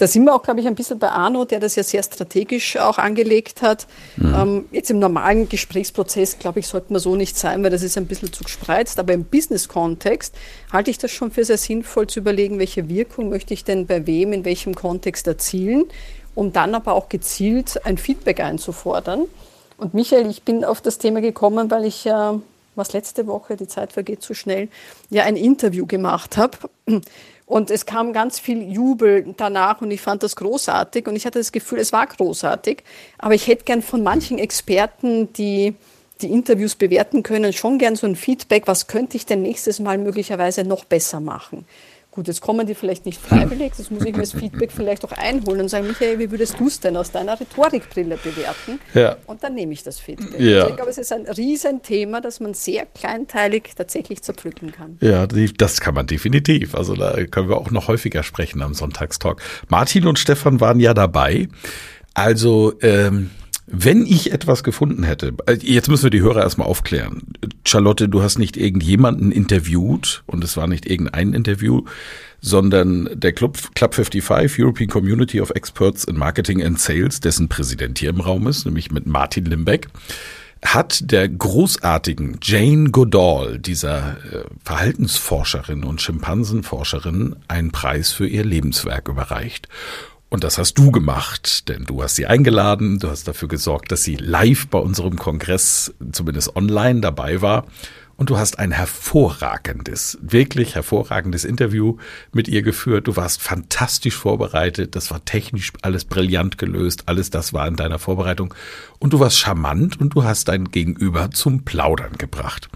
Da 0.01 0.07
sind 0.07 0.25
wir 0.25 0.33
auch, 0.33 0.41
glaube 0.41 0.59
ich, 0.61 0.65
ein 0.65 0.73
bisschen 0.73 0.97
bei 0.97 1.09
Arno, 1.09 1.45
der 1.45 1.59
das 1.59 1.75
ja 1.75 1.83
sehr 1.83 2.01
strategisch 2.01 2.75
auch 2.75 2.97
angelegt 2.97 3.61
hat. 3.61 3.85
Mhm. 4.17 4.35
Ähm, 4.35 4.65
jetzt 4.71 4.89
im 4.89 4.97
normalen 4.97 5.47
Gesprächsprozess, 5.47 6.39
glaube 6.39 6.59
ich, 6.59 6.65
sollte 6.65 6.91
man 6.91 6.99
so 6.99 7.15
nicht 7.15 7.37
sein, 7.37 7.61
weil 7.61 7.69
das 7.69 7.83
ist 7.83 7.99
ein 7.99 8.07
bisschen 8.07 8.33
zu 8.33 8.43
gespreizt. 8.43 8.97
Aber 8.97 9.13
im 9.13 9.25
Business-Kontext 9.25 10.33
halte 10.73 10.89
ich 10.89 10.97
das 10.97 11.11
schon 11.11 11.29
für 11.29 11.45
sehr 11.45 11.59
sinnvoll 11.59 12.07
zu 12.07 12.17
überlegen, 12.17 12.57
welche 12.57 12.89
Wirkung 12.89 13.29
möchte 13.29 13.53
ich 13.53 13.63
denn 13.63 13.85
bei 13.85 14.07
wem, 14.07 14.33
in 14.33 14.43
welchem 14.43 14.73
Kontext 14.73 15.27
erzielen, 15.27 15.85
um 16.33 16.51
dann 16.51 16.73
aber 16.73 16.93
auch 16.93 17.07
gezielt 17.07 17.85
ein 17.85 17.99
Feedback 17.99 18.39
einzufordern. 18.39 19.27
Und 19.77 19.93
Michael, 19.93 20.27
ich 20.31 20.41
bin 20.41 20.65
auf 20.65 20.81
das 20.81 20.97
Thema 20.97 21.21
gekommen, 21.21 21.69
weil 21.69 21.85
ich 21.85 22.05
ja, 22.05 22.39
was 22.73 22.93
letzte 22.93 23.27
Woche, 23.27 23.55
die 23.55 23.67
Zeit 23.67 23.93
vergeht 23.93 24.23
zu 24.23 24.33
schnell, 24.33 24.67
ja 25.11 25.25
ein 25.25 25.35
Interview 25.35 25.85
gemacht 25.85 26.37
habe 26.37 26.57
und 27.51 27.69
es 27.69 27.85
kam 27.85 28.13
ganz 28.13 28.39
viel 28.39 28.61
Jubel 28.71 29.33
danach 29.35 29.81
und 29.81 29.91
ich 29.91 29.99
fand 29.99 30.23
das 30.23 30.37
großartig 30.37 31.05
und 31.07 31.17
ich 31.17 31.25
hatte 31.25 31.37
das 31.37 31.51
Gefühl, 31.51 31.79
es 31.79 31.91
war 31.91 32.07
großartig. 32.07 32.81
Aber 33.17 33.33
ich 33.33 33.45
hätte 33.47 33.65
gern 33.65 33.81
von 33.81 34.03
manchen 34.03 34.39
Experten, 34.39 35.33
die 35.33 35.75
die 36.21 36.31
Interviews 36.31 36.75
bewerten 36.75 37.23
können, 37.23 37.51
schon 37.51 37.77
gern 37.77 37.97
so 37.97 38.07
ein 38.07 38.15
Feedback, 38.15 38.67
was 38.67 38.87
könnte 38.87 39.17
ich 39.17 39.25
denn 39.25 39.41
nächstes 39.41 39.81
Mal 39.81 39.97
möglicherweise 39.97 40.63
noch 40.63 40.85
besser 40.85 41.19
machen. 41.19 41.65
Gut, 42.11 42.27
jetzt 42.27 42.41
kommen 42.41 42.67
die 42.67 42.75
vielleicht 42.75 43.05
nicht 43.05 43.21
freiwillig, 43.21 43.71
das 43.77 43.89
muss 43.89 44.03
ich 44.03 44.11
mir 44.11 44.19
als 44.19 44.33
Feedback 44.33 44.73
vielleicht 44.73 45.05
auch 45.05 45.13
einholen 45.13 45.61
und 45.61 45.69
sagen, 45.69 45.87
Michael, 45.87 46.19
wie 46.19 46.29
würdest 46.29 46.59
du 46.59 46.67
es 46.67 46.77
denn 46.81 46.97
aus 46.97 47.09
deiner 47.11 47.39
Rhetorikbrille 47.39 48.17
bewerten? 48.17 48.81
Ja. 48.93 49.15
Und 49.27 49.45
dann 49.45 49.55
nehme 49.55 49.71
ich 49.71 49.83
das 49.83 49.97
Feedback. 49.97 50.37
Ja. 50.37 50.67
Ich 50.67 50.75
glaube, 50.75 50.91
es 50.91 50.97
ist 50.97 51.13
ein 51.13 51.25
Riesenthema, 51.25 52.19
das 52.19 52.41
man 52.41 52.53
sehr 52.53 52.85
kleinteilig 52.85 53.71
tatsächlich 53.77 54.21
zerpflücken 54.23 54.73
kann. 54.73 54.97
Ja, 54.99 55.25
das 55.25 55.79
kann 55.79 55.93
man 55.93 56.05
definitiv. 56.05 56.75
Also 56.75 56.95
da 56.95 57.13
können 57.27 57.47
wir 57.47 57.55
auch 57.55 57.71
noch 57.71 57.87
häufiger 57.87 58.23
sprechen 58.23 58.61
am 58.61 58.73
Sonntagstalk. 58.73 59.41
Martin 59.69 60.05
und 60.05 60.19
Stefan 60.19 60.59
waren 60.59 60.81
ja 60.81 60.93
dabei. 60.93 61.47
Also 62.13 62.73
ähm, 62.81 63.29
Wenn 63.73 64.05
ich 64.05 64.33
etwas 64.33 64.63
gefunden 64.63 65.03
hätte, 65.03 65.33
äh, 65.45 65.57
jetzt 65.61 65.87
müssen 65.87 66.03
wir 66.03 66.09
die 66.09 66.21
Hörer 66.21 66.43
erstmal 66.43 66.67
aufklären. 66.67 67.23
Charlotte, 67.65 68.09
du 68.09 68.21
hast 68.21 68.37
nicht 68.37 68.57
irgendjemanden 68.57 69.31
interviewt 69.31 70.23
und 70.27 70.43
es 70.43 70.57
war 70.57 70.67
nicht 70.67 70.85
irgendein 70.85 71.31
Interview, 71.31 71.83
sondern 72.41 73.09
der 73.13 73.31
Club, 73.31 73.73
Club 73.73 73.95
55, 73.95 74.61
European 74.61 74.89
Community 74.89 75.39
of 75.39 75.51
Experts 75.51 76.03
in 76.03 76.17
Marketing 76.17 76.61
and 76.61 76.79
Sales, 76.79 77.21
dessen 77.21 77.47
Präsident 77.47 77.97
hier 77.97 78.09
im 78.09 78.19
Raum 78.19 78.45
ist, 78.47 78.65
nämlich 78.65 78.91
mit 78.91 79.05
Martin 79.05 79.45
Limbeck, 79.45 79.87
hat 80.63 81.09
der 81.09 81.29
großartigen 81.29 82.39
Jane 82.43 82.91
Goodall, 82.91 83.57
dieser 83.57 84.17
äh, 84.31 84.43
Verhaltensforscherin 84.63 85.83
und 85.83 86.01
Schimpansenforscherin, 86.01 87.37
einen 87.47 87.71
Preis 87.71 88.11
für 88.11 88.27
ihr 88.27 88.43
Lebenswerk 88.43 89.07
überreicht. 89.07 89.69
Und 90.31 90.45
das 90.45 90.57
hast 90.57 90.75
du 90.75 90.91
gemacht, 90.91 91.67
denn 91.67 91.83
du 91.83 92.01
hast 92.01 92.15
sie 92.15 92.25
eingeladen, 92.25 92.99
du 92.99 93.09
hast 93.09 93.27
dafür 93.27 93.49
gesorgt, 93.49 93.91
dass 93.91 94.03
sie 94.03 94.15
live 94.15 94.67
bei 94.67 94.79
unserem 94.79 95.17
Kongress, 95.17 95.93
zumindest 96.13 96.55
online, 96.55 97.01
dabei 97.01 97.41
war. 97.41 97.65
Und 98.15 98.29
du 98.29 98.37
hast 98.37 98.57
ein 98.57 98.71
hervorragendes, 98.71 100.17
wirklich 100.21 100.75
hervorragendes 100.75 101.43
Interview 101.43 101.97
mit 102.31 102.47
ihr 102.47 102.61
geführt. 102.61 103.07
Du 103.07 103.17
warst 103.17 103.41
fantastisch 103.41 104.15
vorbereitet. 104.15 104.95
Das 104.95 105.11
war 105.11 105.25
technisch 105.25 105.73
alles 105.81 106.05
brillant 106.05 106.57
gelöst. 106.57 107.03
Alles 107.07 107.29
das 107.29 107.51
war 107.51 107.67
in 107.67 107.75
deiner 107.75 107.99
Vorbereitung. 107.99 108.53
Und 108.99 109.11
du 109.11 109.19
warst 109.19 109.37
charmant 109.37 109.99
und 109.99 110.15
du 110.15 110.23
hast 110.23 110.47
dein 110.47 110.71
Gegenüber 110.71 111.31
zum 111.31 111.65
Plaudern 111.65 112.13
gebracht. 112.17 112.69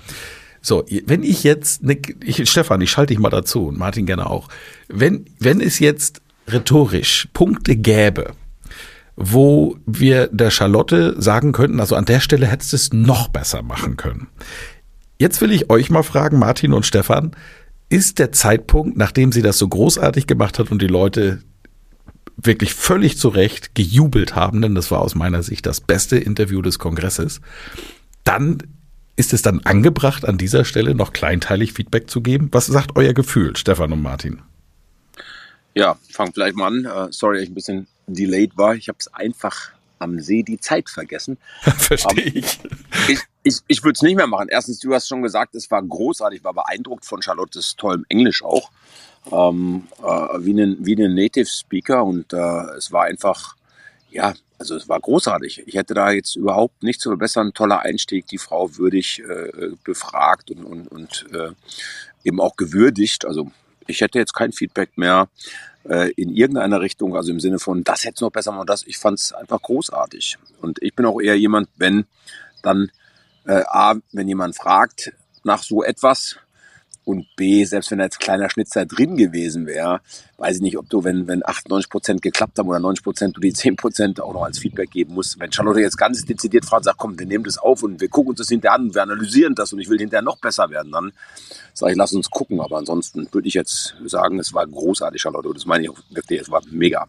So, 0.61 0.83
wenn 1.05 1.23
ich 1.23 1.43
jetzt, 1.43 1.83
ich, 2.21 2.49
Stefan, 2.49 2.81
ich 2.81 2.91
schalte 2.91 3.13
dich 3.13 3.19
mal 3.19 3.29
dazu 3.29 3.67
und 3.67 3.77
Martin 3.77 4.07
gerne 4.07 4.29
auch. 4.29 4.49
Wenn, 4.89 5.25
wenn 5.39 5.61
es 5.61 5.79
jetzt 5.79 6.21
rhetorisch 6.47 7.27
Punkte 7.33 7.75
gäbe, 7.75 8.33
wo 9.15 9.77
wir 9.85 10.27
der 10.27 10.51
Charlotte 10.51 11.15
sagen 11.21 11.51
könnten, 11.51 11.79
also 11.79 11.95
an 11.95 12.05
der 12.05 12.19
Stelle 12.19 12.47
hättest 12.47 12.73
du 12.73 12.75
es 12.75 12.93
noch 12.93 13.29
besser 13.29 13.61
machen 13.61 13.97
können. 13.97 14.27
Jetzt 15.17 15.41
will 15.41 15.51
ich 15.51 15.69
euch 15.69 15.89
mal 15.89 16.03
fragen, 16.03 16.39
Martin 16.39 16.73
und 16.73 16.85
Stefan, 16.85 17.31
ist 17.87 18.19
der 18.19 18.31
Zeitpunkt, 18.31 18.97
nachdem 18.97 19.31
sie 19.31 19.41
das 19.41 19.57
so 19.57 19.67
großartig 19.67 20.27
gemacht 20.27 20.59
hat 20.59 20.71
und 20.71 20.81
die 20.81 20.87
Leute 20.87 21.41
wirklich 22.37 22.73
völlig 22.73 23.17
zu 23.17 23.29
Recht 23.29 23.75
gejubelt 23.75 24.35
haben, 24.35 24.61
denn 24.61 24.75
das 24.75 24.91
war 24.91 25.01
aus 25.01 25.15
meiner 25.15 25.43
Sicht 25.43 25.65
das 25.65 25.79
beste 25.79 26.17
Interview 26.17 26.61
des 26.61 26.79
Kongresses, 26.79 27.39
dann 28.23 28.57
ist 29.15 29.33
es 29.33 29.41
dann 29.41 29.61
angebracht, 29.61 30.25
an 30.25 30.37
dieser 30.37 30.65
Stelle 30.65 30.93
noch 30.93 31.13
kleinteilig 31.13 31.71
Feedback 31.71 32.09
zu 32.09 32.21
geben? 32.21 32.49
Was 32.51 32.65
sagt 32.65 32.97
euer 32.97 33.13
Gefühl, 33.13 33.55
Stefan 33.55 33.93
und 33.93 34.01
Martin? 34.01 34.41
Ja, 35.75 35.97
fang 36.09 36.31
vielleicht 36.33 36.55
mal 36.55 36.67
an. 36.67 36.85
Uh, 36.85 37.11
sorry, 37.11 37.37
dass 37.37 37.43
ich 37.43 37.49
ein 37.49 37.55
bisschen 37.55 37.87
delayed 38.07 38.57
war. 38.57 38.75
Ich 38.75 38.87
habe 38.87 38.97
es 38.99 39.13
einfach 39.13 39.71
am 39.99 40.19
See 40.19 40.41
die 40.41 40.59
Zeit 40.59 40.89
vergessen. 40.89 41.37
Verstehe 41.61 42.23
ich. 42.23 42.59
Ich, 43.09 43.19
ich, 43.43 43.57
ich 43.67 43.83
würde 43.83 43.95
es 43.95 44.01
nicht 44.01 44.15
mehr 44.15 44.27
machen. 44.27 44.47
Erstens, 44.49 44.79
du 44.79 44.93
hast 44.93 45.07
schon 45.07 45.21
gesagt, 45.21 45.53
es 45.53 45.69
war 45.69 45.83
großartig, 45.83 46.43
war 46.43 46.53
beeindruckt 46.53 47.05
von 47.05 47.21
Charlottes 47.21 47.75
tollem 47.75 48.05
Englisch 48.09 48.43
auch. 48.43 48.71
Ähm, 49.31 49.87
äh, 50.01 50.05
wie 50.39 50.53
ein 50.53 50.77
wie 50.79 50.95
eine 50.95 51.13
Native 51.13 51.47
Speaker 51.47 52.05
und 52.05 52.31
äh, 52.31 52.77
es 52.77 52.91
war 52.91 53.05
einfach, 53.05 53.55
ja, 54.11 54.33
also 54.59 54.75
es 54.75 54.87
war 54.87 54.99
großartig. 54.99 55.63
Ich 55.65 55.75
hätte 55.75 55.93
da 55.93 56.11
jetzt 56.11 56.35
überhaupt 56.35 56.83
nichts 56.83 57.03
zu 57.03 57.09
verbessern. 57.09 57.53
Toller 57.53 57.81
Einstieg, 57.81 58.27
die 58.27 58.37
Frau 58.37 58.77
würdig 58.77 59.21
äh, 59.27 59.71
befragt 59.83 60.51
und, 60.51 60.63
und, 60.63 60.87
und 60.87 61.25
äh, 61.33 61.51
eben 62.23 62.39
auch 62.39 62.55
gewürdigt. 62.55 63.25
Also 63.25 63.51
ich 63.87 64.01
hätte 64.01 64.19
jetzt 64.19 64.33
kein 64.33 64.51
Feedback 64.51 64.97
mehr 64.97 65.29
äh, 65.87 66.11
in 66.11 66.29
irgendeiner 66.35 66.81
Richtung, 66.81 67.15
also 67.15 67.31
im 67.31 67.39
Sinne 67.39 67.59
von, 67.59 67.83
das 67.83 68.05
hätte 68.05 68.23
noch 68.23 68.31
besser 68.31 68.51
machen, 68.51 68.67
das. 68.67 68.83
Ich 68.85 68.97
fand 68.97 69.19
es 69.19 69.31
einfach 69.33 69.61
großartig. 69.61 70.37
Und 70.61 70.81
ich 70.81 70.95
bin 70.95 71.05
auch 71.05 71.21
eher 71.21 71.37
jemand, 71.37 71.69
wenn 71.75 72.05
dann 72.61 72.91
äh, 73.45 73.63
A, 73.67 73.95
wenn 74.11 74.27
jemand 74.27 74.55
fragt 74.55 75.13
nach 75.43 75.61
so 75.61 75.83
etwas, 75.83 76.37
und 77.05 77.27
B, 77.35 77.63
selbst 77.63 77.91
wenn 77.91 77.99
da 77.99 78.05
jetzt 78.05 78.19
kleiner 78.19 78.49
Schnitzer 78.49 78.85
drin 78.85 79.15
gewesen 79.15 79.67
wäre, 79.67 80.01
weiß 80.37 80.57
ich 80.57 80.61
nicht, 80.61 80.77
ob 80.77 80.89
du, 80.89 81.03
wenn, 81.03 81.27
wenn 81.27 81.45
98 81.45 81.89
Prozent 81.89 82.21
geklappt 82.21 82.59
haben 82.59 82.67
oder 82.67 82.79
90 82.79 83.03
Prozent, 83.03 83.37
du 83.37 83.41
die 83.41 83.53
10 83.53 83.75
Prozent 83.75 84.19
auch 84.19 84.33
noch 84.33 84.43
als 84.43 84.59
Feedback 84.59 84.91
geben 84.91 85.13
musst. 85.13 85.39
Wenn 85.39 85.51
Charlotte 85.51 85.79
jetzt 85.79 85.97
ganz 85.97 86.25
dezidiert 86.25 86.65
fragt 86.65 86.81
und 86.81 86.85
sagt, 86.85 86.97
komm, 86.97 87.17
wir 87.17 87.27
nehmen 87.27 87.43
das 87.43 87.57
auf 87.57 87.83
und 87.83 88.01
wir 88.01 88.09
gucken 88.09 88.31
uns 88.31 88.39
das 88.39 88.49
hinterher 88.49 88.75
an, 88.75 88.93
wir 88.93 89.03
analysieren 89.03 89.55
das 89.55 89.71
und 89.71 89.79
ich 89.79 89.89
will 89.89 89.99
hinterher 89.99 90.23
noch 90.23 90.39
besser 90.39 90.69
werden, 90.69 90.91
dann 90.91 91.13
sage 91.73 91.91
ich, 91.93 91.97
lass 91.97 92.13
uns 92.13 92.29
gucken. 92.29 92.59
Aber 92.59 92.77
ansonsten 92.77 93.27
würde 93.31 93.47
ich 93.47 93.53
jetzt 93.53 93.95
sagen, 94.05 94.39
es 94.39 94.53
war 94.53 94.65
großartig, 94.65 95.21
Charlotte. 95.21 95.49
Das 95.53 95.65
meine 95.65 95.83
ich 95.83 95.89
auch 95.89 95.99
wirklich, 96.09 96.41
es 96.41 96.49
war 96.49 96.61
mega. 96.71 97.07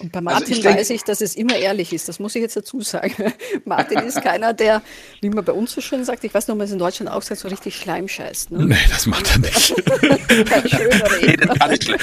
Und 0.00 0.12
bei 0.12 0.18
also 0.18 0.30
Martin 0.30 0.54
also 0.54 0.68
ich 0.68 0.76
weiß 0.76 0.90
ich, 0.90 1.04
dass 1.04 1.20
es 1.20 1.36
immer 1.36 1.56
ehrlich 1.56 1.92
ist. 1.92 2.08
Das 2.08 2.18
muss 2.18 2.34
ich 2.34 2.42
jetzt 2.42 2.56
dazu 2.56 2.80
sagen. 2.80 3.32
Martin 3.64 3.98
ist 4.00 4.22
keiner, 4.22 4.52
der, 4.52 4.82
wie 5.20 5.30
man 5.30 5.44
bei 5.44 5.52
uns 5.52 5.72
so 5.72 5.80
schön 5.80 6.04
sagt, 6.04 6.24
ich 6.24 6.32
weiß 6.32 6.48
noch, 6.48 6.56
man 6.56 6.66
es 6.66 6.72
in 6.72 6.78
Deutschland 6.78 7.10
auch 7.10 7.22
sagt, 7.22 7.40
so 7.40 7.48
richtig 7.48 7.76
Schleim 7.76 8.08
scheißt. 8.08 8.50
Ne? 8.52 8.66
Nee, 8.66 8.76
das 8.90 9.06
macht 9.06 9.30
er 9.30 9.38
nicht. 9.38 9.74
Kein 10.48 10.68
schöner 10.68 11.08
nee, 11.20 11.36
das 11.36 11.58
kann, 11.58 11.70
nicht. 11.70 11.94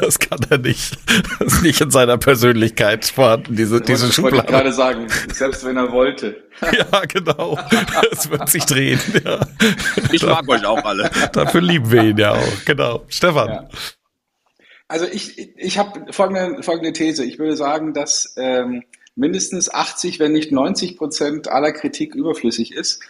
das 0.00 0.18
kann 0.18 0.38
er 0.50 0.58
nicht. 0.58 0.98
Das 1.38 1.54
ist 1.54 1.62
nicht 1.62 1.80
in 1.80 1.90
seiner 1.90 2.18
Persönlichkeit 2.18 3.04
vorhanden, 3.04 3.56
diese, 3.56 3.80
das 3.80 3.86
diese 3.86 4.12
Schublade. 4.12 4.36
Ich 4.36 4.42
wollte 4.42 4.52
gerade 4.52 4.72
sagen, 4.72 5.06
selbst 5.32 5.64
wenn 5.64 5.76
er 5.76 5.92
wollte. 5.92 6.46
ja, 6.92 7.00
genau. 7.06 7.58
Es 8.10 8.30
wird 8.30 8.48
sich 8.48 8.64
drehen. 8.64 9.00
Ja. 9.24 9.40
Ich 10.12 10.22
mag 10.22 10.48
euch 10.48 10.64
auch 10.64 10.84
alle. 10.84 11.10
Dafür 11.32 11.60
lieben 11.60 11.90
wir 11.90 12.02
ihn 12.02 12.18
ja 12.18 12.32
auch. 12.32 12.64
Genau. 12.64 13.04
Stefan. 13.08 13.48
Ja. 13.48 13.68
Also 14.88 15.06
ich, 15.06 15.56
ich 15.56 15.78
habe 15.78 16.12
folgende, 16.12 16.62
folgende 16.62 16.92
These. 16.92 17.24
Ich 17.24 17.38
würde 17.38 17.56
sagen, 17.56 17.92
dass 17.92 18.34
ähm, 18.36 18.84
mindestens 19.16 19.72
80, 19.72 20.20
wenn 20.20 20.32
nicht 20.32 20.52
90 20.52 20.96
Prozent 20.96 21.48
aller 21.48 21.72
Kritik 21.72 22.14
überflüssig 22.14 22.72
ist, 22.72 23.00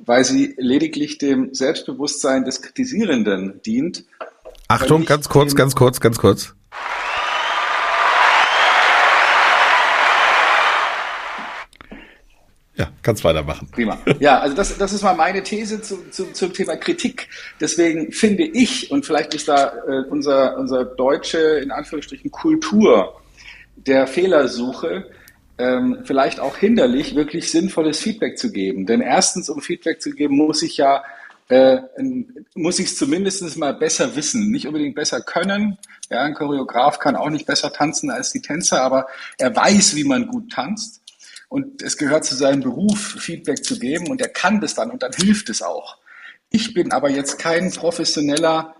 weil 0.00 0.24
sie 0.24 0.54
lediglich 0.58 1.18
dem 1.18 1.54
Selbstbewusstsein 1.54 2.44
des 2.44 2.62
Kritisierenden 2.62 3.60
dient. 3.62 4.04
Achtung, 4.66 5.04
ganz 5.04 5.28
kurz, 5.28 5.54
ganz 5.54 5.76
kurz, 5.76 6.00
ganz 6.00 6.18
kurz. 6.18 6.54
Ja, 12.74 12.88
kannst 13.02 13.22
weitermachen. 13.22 13.68
Prima. 13.70 13.98
Ja, 14.18 14.40
also 14.40 14.56
das, 14.56 14.78
das 14.78 14.92
ist 14.94 15.02
mal 15.02 15.14
meine 15.14 15.42
These 15.42 15.82
zu, 15.82 16.08
zu, 16.10 16.32
zum 16.32 16.52
Thema 16.54 16.76
Kritik. 16.76 17.28
Deswegen 17.60 18.12
finde 18.12 18.44
ich, 18.44 18.90
und 18.90 19.04
vielleicht 19.04 19.34
ist 19.34 19.48
da 19.48 19.74
äh, 19.86 20.08
unser, 20.08 20.56
unser 20.56 20.84
deutsche, 20.84 21.38
in 21.38 21.70
Anführungsstrichen, 21.70 22.30
Kultur 22.30 23.20
der 23.76 24.06
Fehlersuche 24.06 25.06
ähm, 25.58 25.98
vielleicht 26.04 26.40
auch 26.40 26.56
hinderlich, 26.56 27.14
wirklich 27.14 27.50
sinnvolles 27.50 27.98
Feedback 28.00 28.38
zu 28.38 28.50
geben. 28.50 28.86
Denn 28.86 29.02
erstens, 29.02 29.50
um 29.50 29.60
Feedback 29.60 30.00
zu 30.00 30.10
geben, 30.10 30.36
muss 30.36 30.62
ich 30.62 30.78
ja 30.78 31.02
äh, 31.48 31.78
muss 32.54 32.78
ich 32.78 32.86
es 32.86 32.96
zumindest 32.96 33.58
mal 33.58 33.74
besser 33.74 34.16
wissen, 34.16 34.50
nicht 34.50 34.66
unbedingt 34.66 34.94
besser 34.94 35.20
können. 35.20 35.76
Ja, 36.10 36.22
ein 36.22 36.34
Choreograf 36.34 36.98
kann 36.98 37.16
auch 37.16 37.28
nicht 37.28 37.46
besser 37.46 37.72
tanzen 37.72 38.10
als 38.10 38.32
die 38.32 38.40
Tänzer, 38.40 38.80
aber 38.80 39.06
er 39.38 39.54
weiß, 39.54 39.94
wie 39.96 40.04
man 40.04 40.26
gut 40.26 40.50
tanzt 40.50 41.01
und 41.52 41.82
es 41.82 41.98
gehört 41.98 42.24
zu 42.24 42.34
seinem 42.34 42.62
Beruf, 42.62 43.16
Feedback 43.18 43.62
zu 43.62 43.78
geben 43.78 44.08
und 44.08 44.22
er 44.22 44.30
kann 44.30 44.62
das 44.62 44.74
dann 44.74 44.90
und 44.90 45.02
dann 45.02 45.12
hilft 45.12 45.50
es 45.50 45.60
auch. 45.60 45.98
Ich 46.48 46.72
bin 46.72 46.92
aber 46.92 47.10
jetzt 47.10 47.38
kein 47.38 47.70
professioneller 47.70 48.74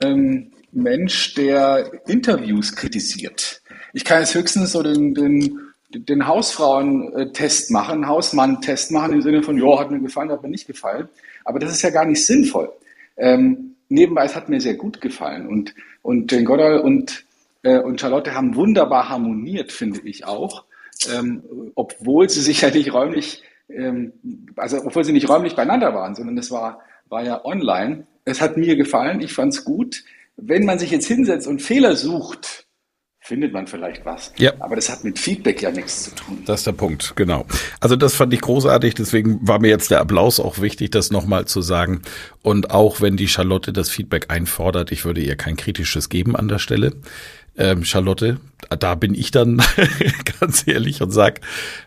ähm, 0.00 0.50
Mensch, 0.72 1.34
der 1.34 1.88
Interviews 2.08 2.74
kritisiert. 2.74 3.62
Ich 3.92 4.04
kann 4.04 4.22
jetzt 4.22 4.34
höchstens 4.34 4.72
so 4.72 4.82
den, 4.82 5.14
den, 5.14 5.60
den 5.94 6.26
Hausfrauen-Test 6.26 7.70
machen, 7.70 8.08
Hausmann-Test 8.08 8.90
machen 8.90 9.12
im 9.12 9.22
Sinne 9.22 9.44
von, 9.44 9.56
ja, 9.56 9.78
hat 9.78 9.92
mir 9.92 10.00
gefallen, 10.00 10.32
hat 10.32 10.42
mir 10.42 10.48
nicht 10.48 10.66
gefallen. 10.66 11.08
Aber 11.44 11.60
das 11.60 11.70
ist 11.70 11.82
ja 11.82 11.90
gar 11.90 12.06
nicht 12.06 12.26
sinnvoll. 12.26 12.72
Ähm, 13.16 13.76
nebenbei, 13.88 14.24
es 14.24 14.34
hat 14.34 14.48
mir 14.48 14.60
sehr 14.60 14.74
gut 14.74 15.00
gefallen 15.00 15.46
und, 15.46 15.76
und 16.02 16.32
Jane 16.32 16.42
Goddard 16.42 16.82
und, 16.82 17.24
äh, 17.62 17.78
und 17.78 18.00
Charlotte 18.00 18.34
haben 18.34 18.56
wunderbar 18.56 19.10
harmoniert, 19.10 19.70
finde 19.70 20.00
ich 20.00 20.24
auch 20.24 20.64
ähm, 21.12 21.42
obwohl 21.74 22.28
sie 22.28 22.40
sich 22.40 22.60
ja 22.60 22.70
nicht 22.70 22.92
räumlich, 22.92 23.42
ähm, 23.68 24.12
also 24.56 24.78
obwohl 24.84 25.04
sie 25.04 25.12
nicht 25.12 25.28
räumlich 25.28 25.56
beieinander 25.56 25.94
waren, 25.94 26.14
sondern 26.14 26.38
es 26.38 26.50
war, 26.50 26.80
war 27.08 27.22
ja 27.22 27.44
online. 27.44 28.06
Es 28.24 28.40
hat 28.40 28.56
mir 28.56 28.76
gefallen, 28.76 29.20
ich 29.20 29.32
fand 29.32 29.52
es 29.52 29.64
gut. 29.64 30.04
Wenn 30.36 30.64
man 30.64 30.78
sich 30.78 30.90
jetzt 30.90 31.06
hinsetzt 31.06 31.46
und 31.46 31.62
Fehler 31.62 31.96
sucht, 31.96 32.66
findet 33.26 33.52
man 33.52 33.66
vielleicht 33.66 34.04
was. 34.04 34.32
Ja. 34.38 34.52
Aber 34.60 34.76
das 34.76 34.88
hat 34.88 35.02
mit 35.02 35.18
Feedback 35.18 35.60
ja 35.60 35.72
nichts 35.72 36.04
zu 36.04 36.14
tun. 36.14 36.42
Das 36.46 36.60
ist 36.60 36.66
der 36.66 36.72
Punkt, 36.72 37.14
genau. 37.16 37.44
Also 37.80 37.96
das 37.96 38.14
fand 38.14 38.32
ich 38.32 38.40
großartig, 38.40 38.94
deswegen 38.94 39.40
war 39.46 39.58
mir 39.58 39.68
jetzt 39.68 39.90
der 39.90 40.00
Applaus 40.00 40.38
auch 40.38 40.60
wichtig, 40.60 40.92
das 40.92 41.10
nochmal 41.10 41.46
zu 41.46 41.60
sagen. 41.60 42.02
Und 42.42 42.70
auch 42.70 43.00
wenn 43.00 43.16
die 43.16 43.26
Charlotte 43.26 43.72
das 43.72 43.90
Feedback 43.90 44.26
einfordert, 44.28 44.92
ich 44.92 45.04
würde 45.04 45.20
ihr 45.20 45.34
kein 45.34 45.56
kritisches 45.56 46.08
geben 46.08 46.36
an 46.36 46.46
der 46.46 46.60
Stelle. 46.60 46.92
Ähm, 47.58 47.84
Charlotte, 47.84 48.38
da 48.78 48.94
bin 48.94 49.14
ich 49.14 49.30
dann 49.30 49.62
ganz 50.40 50.66
ehrlich 50.66 51.02
und 51.02 51.10
sag, 51.10 51.40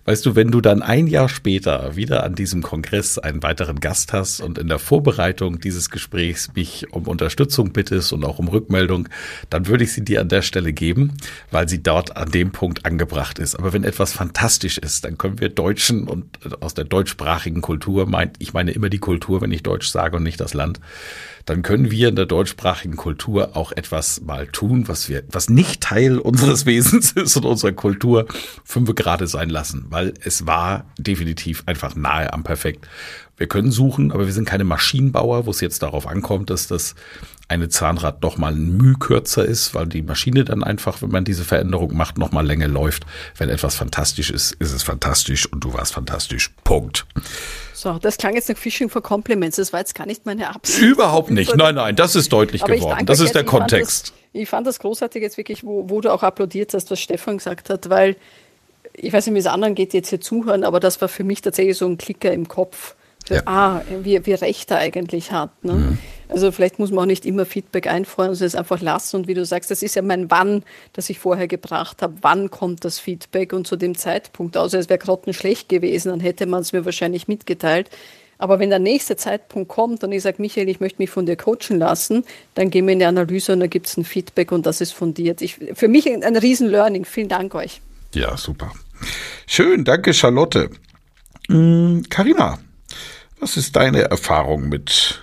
weißt 0.06 0.26
du, 0.26 0.36
wenn 0.36 0.52
du 0.52 0.62
dann 0.62 0.82
ein 0.82 1.08
Jahr 1.08 1.30
später 1.30 1.96
wieder 1.96 2.24
an 2.24 2.36
diesem 2.36 2.62
Kongress 2.62 3.18
einen 3.18 3.44
weiteren 3.44 3.80
Gast 3.80 4.14
hast 4.14 4.40
und 4.40 4.58
in 4.58 4.68
der 4.68 4.80
Vorbereitung 4.80 5.60
dieses 5.60 5.90
Gesprächs 5.90 6.52
mich 6.56 6.92
um 6.92 7.08
Unterstützung 7.08 7.72
bittest 7.72 8.14
und 8.14 8.24
auch 8.24 8.40
um 8.40 8.48
Rückmeldung, 8.48 9.10
dann 9.50 9.68
würde 9.68 9.84
ich 9.84 9.94
sie 9.94 10.04
dir 10.04 10.22
an 10.22 10.30
der 10.30 10.42
Stelle 10.42 10.74
geben, 10.74 11.14
weil 11.52 11.68
sie 11.68 11.84
dort 11.84 12.16
an 12.16 12.32
dem 12.32 12.52
Punkt 12.52 12.86
angebracht 12.86 13.40
ist. 13.40 13.56
Aber 13.56 13.74
wenn 13.74 13.84
etwas 13.84 14.14
fantastisch 14.14 14.78
ist, 14.78 15.06
dann 15.06 15.18
können 15.18 15.40
wir 15.40 15.50
Deutschen 15.50 16.08
und 16.08 16.40
aus 16.62 16.74
der 16.74 16.86
deutschsprachigen 16.86 17.62
Kultur, 17.62 18.06
meint, 18.08 18.38
ich 18.40 18.54
meine 18.54 18.72
immer 18.72 18.90
die 18.90 19.00
Kultur, 19.00 19.42
wenn 19.42 19.52
ich 19.52 19.64
Deutsch 19.64 19.90
sage 19.90 20.18
und 20.18 20.24
nicht 20.24 20.40
das 20.40 20.54
Land, 20.54 20.80
dann 21.50 21.64
können 21.64 21.90
wir 21.90 22.10
in 22.10 22.16
der 22.16 22.28
deutschsprachigen 22.28 22.96
Kultur 22.96 23.58
auch 23.58 23.72
etwas 23.72 24.22
mal 24.22 24.48
tun, 24.48 24.88
was 24.88 25.10
wir, 25.10 25.24
was 25.32 25.50
nicht 25.50 25.82
Teil 25.82 26.20
unseres 26.20 26.66
Wesens 26.68 27.12
ist 27.14 27.36
und 27.38 27.46
unserer 27.46 27.72
Kultur, 27.72 28.28
fünf 28.64 28.94
Grade 28.94 29.26
sein 29.28 29.50
lassen, 29.50 29.86
weil 29.90 30.14
es 30.24 30.46
war 30.46 30.86
definitiv 30.98 31.64
einfach 31.66 31.96
nahe 31.96 32.32
am 32.32 32.44
perfekt. 32.44 32.88
Wir 33.38 33.48
können 33.48 33.72
suchen, 33.72 34.12
aber 34.12 34.26
wir 34.26 34.34
sind 34.34 34.46
keine 34.46 34.64
Maschinenbauer, 34.64 35.46
wo 35.46 35.52
es 35.52 35.62
jetzt 35.62 35.82
darauf 35.82 36.06
ankommt, 36.06 36.50
dass 36.50 36.68
das 36.68 36.94
eine 37.50 37.68
Zahnrad 37.68 38.22
noch 38.22 38.38
mal 38.38 38.54
ein 38.54 38.78
Mühe 38.78 38.94
kürzer 38.94 39.44
ist, 39.44 39.74
weil 39.74 39.88
die 39.88 40.04
Maschine 40.04 40.46
dann 40.46 40.64
einfach, 40.64 41.02
wenn 41.02 41.10
man 41.10 41.26
diese 41.26 41.44
Veränderung 41.44 41.98
macht, 41.98 42.18
noch 42.18 42.32
mal 42.32 42.46
länger 42.46 42.68
läuft. 42.68 43.06
Wenn 43.38 43.50
etwas 43.50 43.76
fantastisch 43.76 44.30
ist, 44.30 44.54
ist 44.54 44.72
es 44.72 44.84
fantastisch 44.84 45.52
und 45.52 45.64
du 45.64 45.74
warst 45.74 45.94
fantastisch. 45.94 46.52
Punkt. 46.64 47.06
So, 47.74 47.98
das 47.98 48.18
klang 48.18 48.36
jetzt 48.36 48.50
nach 48.50 48.58
Fishing 48.58 48.90
for 48.90 49.02
Compliments. 49.02 49.58
Das 49.58 49.74
war 49.74 49.80
jetzt 49.80 49.96
gar 49.96 50.06
nicht 50.06 50.26
meine 50.26 50.50
Absicht. 50.50 50.80
Überhaupt 50.80 51.32
nicht. 51.32 51.56
Nein, 51.58 51.76
nein, 51.76 51.96
das 51.96 52.16
ist 52.16 52.32
deutlich 52.32 52.64
Aber 52.64 52.76
geworden. 52.76 53.06
Das 53.06 53.20
ist 53.20 53.34
der 53.34 53.42
ich 53.42 53.48
Kontext. 53.48 54.10
Fand 54.10 54.20
das, 54.34 54.42
ich 54.42 54.50
fand 54.50 54.68
das 54.68 54.80
großartig 54.80 55.22
jetzt 55.22 55.38
wirklich, 55.38 55.64
wo, 55.64 55.90
wo 55.90 56.02
du 56.02 56.14
auch 56.14 56.22
applaudiert 56.22 56.74
hast, 56.74 56.92
was 56.92 57.00
Stefan 57.00 57.38
gesagt 57.38 57.70
hat, 57.70 57.90
weil 57.90 58.16
ich 58.94 59.12
weiß 59.12 59.26
nicht, 59.26 59.36
wie 59.36 59.40
es 59.40 59.48
anderen 59.48 59.76
geht, 59.76 59.94
die 59.94 59.98
jetzt 59.98 60.10
hier 60.10 60.22
zuhören, 60.22 60.64
aber 60.64 60.80
das 60.80 61.02
war 61.02 61.08
für 61.08 61.24
mich 61.24 61.42
tatsächlich 61.42 61.78
so 61.78 61.88
ein 61.88 61.98
Klicker 61.98 62.32
im 62.32 62.48
Kopf. 62.48 62.96
Ja. 63.30 63.42
Ah, 63.46 63.82
wie, 64.02 64.26
wie 64.26 64.34
recht 64.34 64.72
er 64.72 64.78
eigentlich 64.78 65.32
hat. 65.32 65.64
Ne? 65.64 65.74
Mhm. 65.74 65.98
Also 66.30 66.52
vielleicht 66.52 66.78
muss 66.78 66.92
man 66.92 67.00
auch 67.00 67.08
nicht 67.08 67.26
immer 67.26 67.46
Feedback 67.46 67.88
einfordern, 67.88 68.36
sondern 68.36 68.48
es 68.48 68.56
einfach 68.56 68.82
lassen. 68.82 69.18
Und 69.18 69.28
wie 69.28 69.34
du 69.34 69.44
sagst, 69.44 69.72
das 69.72 69.82
ist 69.82 69.96
ja 69.96 70.04
mein 70.04 70.30
Wann, 70.30 70.64
das 70.94 71.10
ich 71.10 71.18
vorher 71.20 71.48
gebracht 71.48 72.02
habe. 72.02 72.16
Wann 72.22 72.52
kommt 72.52 72.86
das 72.86 73.00
Feedback 73.00 73.52
und 73.52 73.66
zu 73.66 73.76
dem 73.76 73.96
Zeitpunkt? 73.96 74.56
Außer 74.56 74.78
es 74.78 74.90
wäre 74.90 75.00
grottenschlecht 75.00 75.70
gewesen, 75.70 76.10
dann 76.10 76.20
hätte 76.20 76.46
man 76.46 76.62
es 76.62 76.72
mir 76.72 76.86
wahrscheinlich 76.86 77.28
mitgeteilt. 77.28 77.90
Aber 78.38 78.60
wenn 78.60 78.70
der 78.70 78.80
nächste 78.80 79.18
Zeitpunkt 79.18 79.70
kommt 79.70 80.04
und 80.04 80.12
ich 80.14 80.22
sage, 80.22 80.38
Michael, 80.40 80.70
ich 80.70 80.80
möchte 80.80 81.02
mich 81.02 81.10
von 81.10 81.26
dir 81.26 81.36
coachen 81.36 81.78
lassen, 81.78 82.24
dann 82.54 82.70
gehen 82.70 82.86
wir 82.86 82.94
in 82.94 83.00
die 83.00 83.06
Analyse 83.06 83.52
und 83.52 83.60
da 83.60 83.68
gibt 83.68 83.88
es 83.88 83.98
ein 83.98 84.06
Feedback 84.06 84.52
und 84.52 84.66
das 84.66 84.80
ist 84.82 84.94
fundiert. 84.94 85.42
Ich, 85.42 85.60
für 85.74 85.90
mich 85.90 86.10
ein, 86.10 86.24
ein 86.24 86.38
Riesen-Learning. 86.38 87.04
Vielen 87.06 87.28
Dank 87.28 87.54
euch. 87.54 87.82
Ja, 88.14 88.38
super. 88.38 88.72
Schön, 89.46 89.84
danke 89.84 90.14
Charlotte. 90.14 90.70
Karina, 91.48 92.54
hm, 92.54 92.69
was 93.40 93.58
ist 93.58 93.76
deine 93.76 94.02
Erfahrung 94.04 94.70
mit 94.70 95.22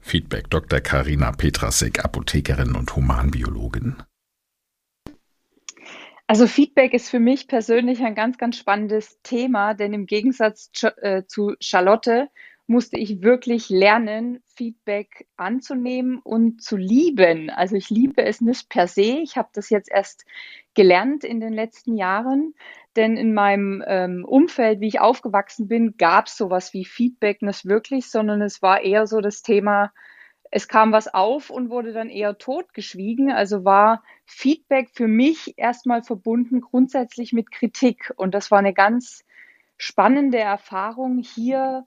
Feedback 0.00 0.50
Dr. 0.50 0.80
Karina 0.80 1.32
Petrasek, 1.32 2.04
Apothekerin 2.04 2.74
und 2.74 2.94
Humanbiologin. 2.94 3.96
Also 6.26 6.46
Feedback 6.46 6.92
ist 6.92 7.08
für 7.08 7.20
mich 7.20 7.48
persönlich 7.48 8.02
ein 8.02 8.14
ganz, 8.14 8.36
ganz 8.36 8.58
spannendes 8.58 9.18
Thema, 9.22 9.72
denn 9.72 9.94
im 9.94 10.04
Gegensatz 10.04 10.70
äh, 10.98 11.22
zu 11.26 11.54
Charlotte 11.60 12.28
musste 12.68 12.98
ich 12.98 13.22
wirklich 13.22 13.70
lernen, 13.70 14.42
Feedback 14.54 15.26
anzunehmen 15.36 16.18
und 16.18 16.62
zu 16.62 16.76
lieben. 16.76 17.48
Also 17.48 17.76
ich 17.76 17.88
liebe 17.88 18.22
es 18.22 18.42
nicht 18.42 18.68
per 18.68 18.86
se. 18.86 19.20
Ich 19.22 19.38
habe 19.38 19.48
das 19.54 19.70
jetzt 19.70 19.90
erst 19.90 20.26
gelernt 20.74 21.24
in 21.24 21.40
den 21.40 21.54
letzten 21.54 21.96
Jahren, 21.96 22.54
denn 22.94 23.16
in 23.16 23.32
meinem 23.32 23.82
ähm, 23.86 24.24
Umfeld, 24.26 24.80
wie 24.80 24.88
ich 24.88 25.00
aufgewachsen 25.00 25.66
bin, 25.66 25.96
gab 25.96 26.26
es 26.26 26.36
sowas 26.36 26.74
wie 26.74 26.84
Feedback 26.84 27.40
nicht 27.40 27.64
wirklich, 27.64 28.10
sondern 28.10 28.42
es 28.42 28.60
war 28.60 28.82
eher 28.82 29.06
so 29.06 29.22
das 29.22 29.40
Thema, 29.40 29.90
es 30.50 30.68
kam 30.68 30.92
was 30.92 31.12
auf 31.12 31.48
und 31.48 31.70
wurde 31.70 31.94
dann 31.94 32.10
eher 32.10 32.36
totgeschwiegen. 32.36 33.32
Also 33.32 33.64
war 33.64 34.02
Feedback 34.26 34.90
für 34.92 35.08
mich 35.08 35.54
erstmal 35.56 36.02
verbunden 36.02 36.60
grundsätzlich 36.60 37.32
mit 37.32 37.50
Kritik. 37.50 38.12
Und 38.16 38.34
das 38.34 38.50
war 38.50 38.58
eine 38.58 38.74
ganz 38.74 39.24
spannende 39.78 40.38
Erfahrung, 40.38 41.18
hier 41.18 41.86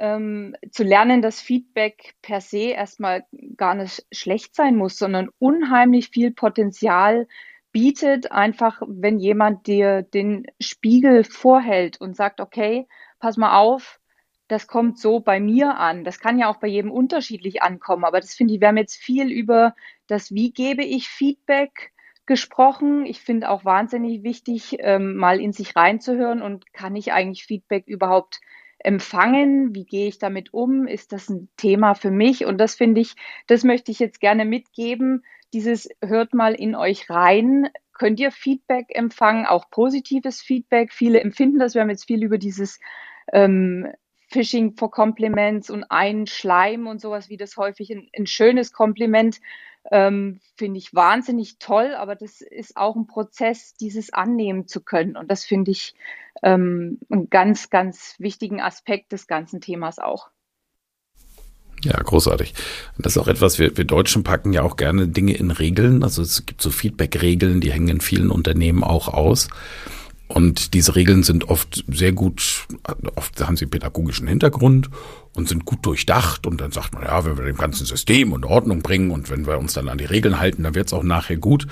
ähm, 0.00 0.56
zu 0.72 0.82
lernen, 0.82 1.22
dass 1.22 1.40
Feedback 1.40 2.14
per 2.22 2.40
se 2.40 2.70
erstmal 2.70 3.24
gar 3.56 3.74
nicht 3.74 4.04
schlecht 4.10 4.56
sein 4.56 4.74
muss, 4.74 4.96
sondern 4.96 5.28
unheimlich 5.38 6.08
viel 6.08 6.32
Potenzial 6.32 7.28
bietet, 7.70 8.32
einfach 8.32 8.82
wenn 8.86 9.18
jemand 9.18 9.66
dir 9.66 10.02
den 10.02 10.46
Spiegel 10.58 11.22
vorhält 11.22 12.00
und 12.00 12.16
sagt, 12.16 12.40
okay, 12.40 12.88
pass 13.20 13.36
mal 13.36 13.58
auf, 13.58 14.00
das 14.48 14.66
kommt 14.66 14.98
so 14.98 15.20
bei 15.20 15.38
mir 15.38 15.76
an. 15.76 16.02
Das 16.02 16.18
kann 16.18 16.38
ja 16.38 16.48
auch 16.48 16.56
bei 16.56 16.66
jedem 16.66 16.90
unterschiedlich 16.90 17.62
ankommen, 17.62 18.04
aber 18.04 18.20
das 18.20 18.34
finde 18.34 18.54
ich, 18.54 18.60
wir 18.60 18.68
haben 18.68 18.78
jetzt 18.78 18.96
viel 18.96 19.30
über 19.30 19.74
das, 20.08 20.32
wie 20.32 20.50
gebe 20.50 20.82
ich 20.82 21.08
Feedback 21.08 21.92
gesprochen. 22.26 23.06
Ich 23.06 23.20
finde 23.20 23.50
auch 23.50 23.64
wahnsinnig 23.64 24.22
wichtig, 24.22 24.78
ähm, 24.80 25.16
mal 25.16 25.40
in 25.40 25.52
sich 25.52 25.76
reinzuhören 25.76 26.42
und 26.42 26.72
kann 26.72 26.96
ich 26.96 27.12
eigentlich 27.12 27.44
Feedback 27.44 27.86
überhaupt 27.86 28.40
empfangen? 28.84 29.74
Wie 29.74 29.84
gehe 29.84 30.08
ich 30.08 30.18
damit 30.18 30.52
um? 30.52 30.86
Ist 30.86 31.12
das 31.12 31.28
ein 31.28 31.48
Thema 31.56 31.94
für 31.94 32.10
mich? 32.10 32.44
Und 32.44 32.58
das 32.58 32.74
finde 32.74 33.00
ich, 33.00 33.14
das 33.46 33.64
möchte 33.64 33.90
ich 33.90 33.98
jetzt 33.98 34.20
gerne 34.20 34.44
mitgeben. 34.44 35.24
Dieses 35.52 35.88
hört 36.02 36.34
mal 36.34 36.54
in 36.54 36.74
euch 36.74 37.10
rein. 37.10 37.68
Könnt 37.92 38.20
ihr 38.20 38.30
Feedback 38.30 38.86
empfangen, 38.88 39.46
auch 39.46 39.70
positives 39.70 40.40
Feedback? 40.40 40.92
Viele 40.92 41.20
empfinden 41.20 41.58
das. 41.58 41.74
Wir 41.74 41.82
haben 41.82 41.90
jetzt 41.90 42.06
viel 42.06 42.22
über 42.22 42.38
dieses 42.38 42.80
ähm, 43.32 43.86
Phishing 44.30 44.76
for 44.76 44.90
Compliments 44.90 45.70
und 45.70 45.84
ein 45.90 46.26
Schleim 46.26 46.86
und 46.86 47.00
sowas 47.00 47.28
wie 47.28 47.36
das 47.36 47.56
häufig 47.56 47.90
ein, 47.90 48.08
ein 48.16 48.26
schönes 48.26 48.72
Kompliment. 48.72 49.40
Ähm, 49.90 50.40
finde 50.56 50.78
ich 50.78 50.94
wahnsinnig 50.94 51.58
toll, 51.58 51.94
aber 51.94 52.14
das 52.14 52.42
ist 52.42 52.76
auch 52.76 52.96
ein 52.96 53.06
Prozess, 53.06 53.74
dieses 53.76 54.12
annehmen 54.12 54.68
zu 54.68 54.82
können. 54.82 55.16
Und 55.16 55.30
das 55.30 55.44
finde 55.44 55.70
ich 55.70 55.94
ähm, 56.42 56.98
einen 57.10 57.30
ganz, 57.30 57.70
ganz 57.70 58.14
wichtigen 58.18 58.60
Aspekt 58.60 59.12
des 59.12 59.26
ganzen 59.26 59.60
Themas 59.60 59.98
auch. 59.98 60.28
Ja, 61.82 61.96
großartig. 61.96 62.54
Das 62.98 63.16
ist 63.16 63.18
auch 63.22 63.28
etwas, 63.28 63.58
wir, 63.58 63.76
wir 63.76 63.84
Deutschen 63.84 64.22
packen 64.22 64.52
ja 64.52 64.62
auch 64.62 64.76
gerne 64.76 65.08
Dinge 65.08 65.34
in 65.34 65.50
Regeln. 65.50 66.02
Also 66.02 66.20
es 66.20 66.44
gibt 66.44 66.60
so 66.60 66.70
Feedback-Regeln, 66.70 67.60
die 67.60 67.72
hängen 67.72 67.88
in 67.88 68.00
vielen 68.00 68.30
Unternehmen 68.30 68.84
auch 68.84 69.08
aus. 69.08 69.48
Und 70.32 70.74
diese 70.74 70.94
Regeln 70.94 71.24
sind 71.24 71.48
oft 71.48 71.84
sehr 71.88 72.12
gut, 72.12 72.68
oft 73.16 73.40
haben 73.44 73.56
sie 73.56 73.66
pädagogischen 73.66 74.28
Hintergrund 74.28 74.88
und 75.34 75.48
sind 75.48 75.64
gut 75.64 75.84
durchdacht. 75.84 76.46
Und 76.46 76.60
dann 76.60 76.70
sagt 76.70 76.94
man, 76.94 77.02
ja, 77.02 77.24
wenn 77.24 77.36
wir 77.36 77.44
dem 77.44 77.56
ganzen 77.56 77.84
System 77.84 78.32
und 78.32 78.44
Ordnung 78.44 78.80
bringen 78.80 79.10
und 79.10 79.28
wenn 79.28 79.44
wir 79.44 79.58
uns 79.58 79.72
dann 79.72 79.88
an 79.88 79.98
die 79.98 80.04
Regeln 80.04 80.38
halten, 80.38 80.62
dann 80.62 80.76
wird 80.76 80.86
es 80.86 80.92
auch 80.92 81.02
nachher 81.02 81.36
gut. 81.36 81.66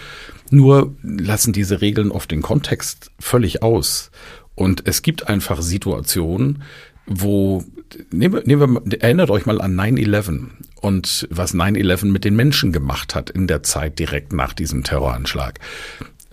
Nur 0.50 0.96
lassen 1.04 1.52
diese 1.52 1.80
Regeln 1.80 2.10
oft 2.10 2.32
den 2.32 2.42
Kontext 2.42 3.12
völlig 3.20 3.62
aus. 3.62 4.10
Und 4.56 4.88
es 4.88 5.02
gibt 5.02 5.28
einfach 5.28 5.62
Situationen, 5.62 6.64
wo, 7.06 7.62
nehmen, 8.10 8.42
wir, 8.44 9.00
erinnert 9.00 9.30
euch 9.30 9.46
mal 9.46 9.60
an 9.60 9.78
9-11 9.78 10.48
und 10.80 11.28
was 11.30 11.54
9-11 11.54 12.06
mit 12.06 12.24
den 12.24 12.34
Menschen 12.34 12.72
gemacht 12.72 13.14
hat 13.14 13.30
in 13.30 13.46
der 13.46 13.62
Zeit 13.62 14.00
direkt 14.00 14.32
nach 14.32 14.52
diesem 14.52 14.82
Terroranschlag. 14.82 15.60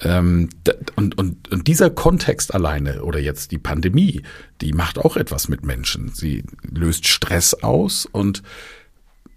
Ähm, 0.02 0.50
und, 0.96 1.18
und, 1.18 1.52
und 1.52 1.68
dieser 1.68 1.89
Kontext 1.89 2.54
alleine 2.54 3.04
oder 3.04 3.20
jetzt 3.20 3.52
die 3.52 3.58
Pandemie, 3.58 4.24
die 4.62 4.74
macht 4.74 5.00
auch 5.00 5.16
etwas 5.16 5.48
mit 5.48 5.66
Menschen. 5.66 6.12
Sie 6.14 6.43
löst 6.64 7.08
Stress 7.08 7.54
aus 7.54 8.06
und 8.06 8.43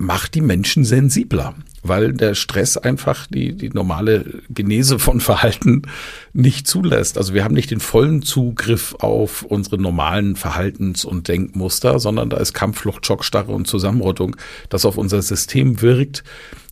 macht 0.01 0.35
die 0.37 0.41
Menschen 0.41 0.85
sensibler, 0.85 1.57
weil 1.83 2.13
der 2.13 2.35
Stress 2.35 2.77
einfach 2.77 3.27
die, 3.27 3.57
die 3.57 3.71
normale 3.71 4.43
Genese 4.49 5.01
von 5.01 5.21
Verhalten 5.21 5.83
nicht 6.33 6.69
zulässt. 6.69 7.19
Also 7.19 7.35
wir 7.35 7.43
haben 7.43 7.55
nicht 7.55 7.73
den 7.73 7.81
vollen 7.81 8.23
Zugriff 8.23 8.95
auf 9.01 9.43
unsere 9.43 9.77
normalen 9.77 10.37
Verhaltens- 10.37 11.05
und 11.05 11.27
Denkmuster, 11.27 11.99
sondern 11.99 12.31
da 12.31 12.37
ist 12.37 12.55
Kampfflucht, 12.55 13.07
Schockstarre 13.07 13.53
und 13.53 13.67
Zusammenrottung, 13.67 14.37
das 14.69 14.85
auf 14.85 14.99
unser 14.99 15.21
System 15.21 15.83
wirkt 15.83 16.23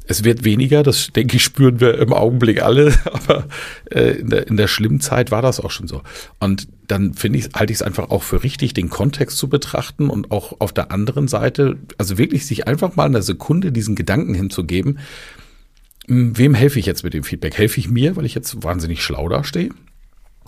es 0.06 0.24
wird 0.24 0.44
weniger, 0.44 0.82
das 0.82 1.08
denke 1.08 1.36
ich, 1.36 1.42
spüren 1.42 1.80
wir 1.80 1.98
im 1.98 2.12
Augenblick 2.12 2.62
alle, 2.62 2.94
aber 3.12 3.46
äh, 3.90 4.18
in, 4.18 4.30
der, 4.30 4.46
in 4.46 4.56
der 4.56 4.68
schlimmen 4.68 5.00
Zeit 5.00 5.30
war 5.30 5.42
das 5.42 5.60
auch 5.60 5.70
schon 5.70 5.88
so. 5.88 6.02
Und 6.40 6.68
dann 6.86 7.14
finde 7.14 7.38
ich, 7.38 7.48
halte 7.54 7.72
ich 7.72 7.78
es 7.78 7.82
einfach 7.82 8.10
auch 8.10 8.22
für 8.22 8.42
richtig, 8.42 8.74
den 8.74 8.88
Kontext 8.88 9.38
zu 9.38 9.48
betrachten 9.48 10.08
und 10.08 10.30
auch 10.30 10.60
auf 10.60 10.72
der 10.72 10.92
anderen 10.92 11.28
Seite, 11.28 11.76
also 11.98 12.18
wirklich 12.18 12.46
sich 12.46 12.66
einfach 12.66 12.96
mal 12.96 13.06
in 13.06 13.14
einer 13.14 13.22
Sekunde 13.22 13.72
diesen 13.72 13.96
Gedanken 13.96 14.34
hinzugeben, 14.34 14.98
wem 16.06 16.54
helfe 16.54 16.78
ich 16.78 16.86
jetzt 16.86 17.02
mit 17.02 17.14
dem 17.14 17.24
Feedback? 17.24 17.58
Helfe 17.58 17.80
ich 17.80 17.88
mir, 17.88 18.16
weil 18.16 18.24
ich 18.24 18.34
jetzt 18.34 18.62
wahnsinnig 18.62 19.02
schlau 19.02 19.28
dastehe? 19.28 19.70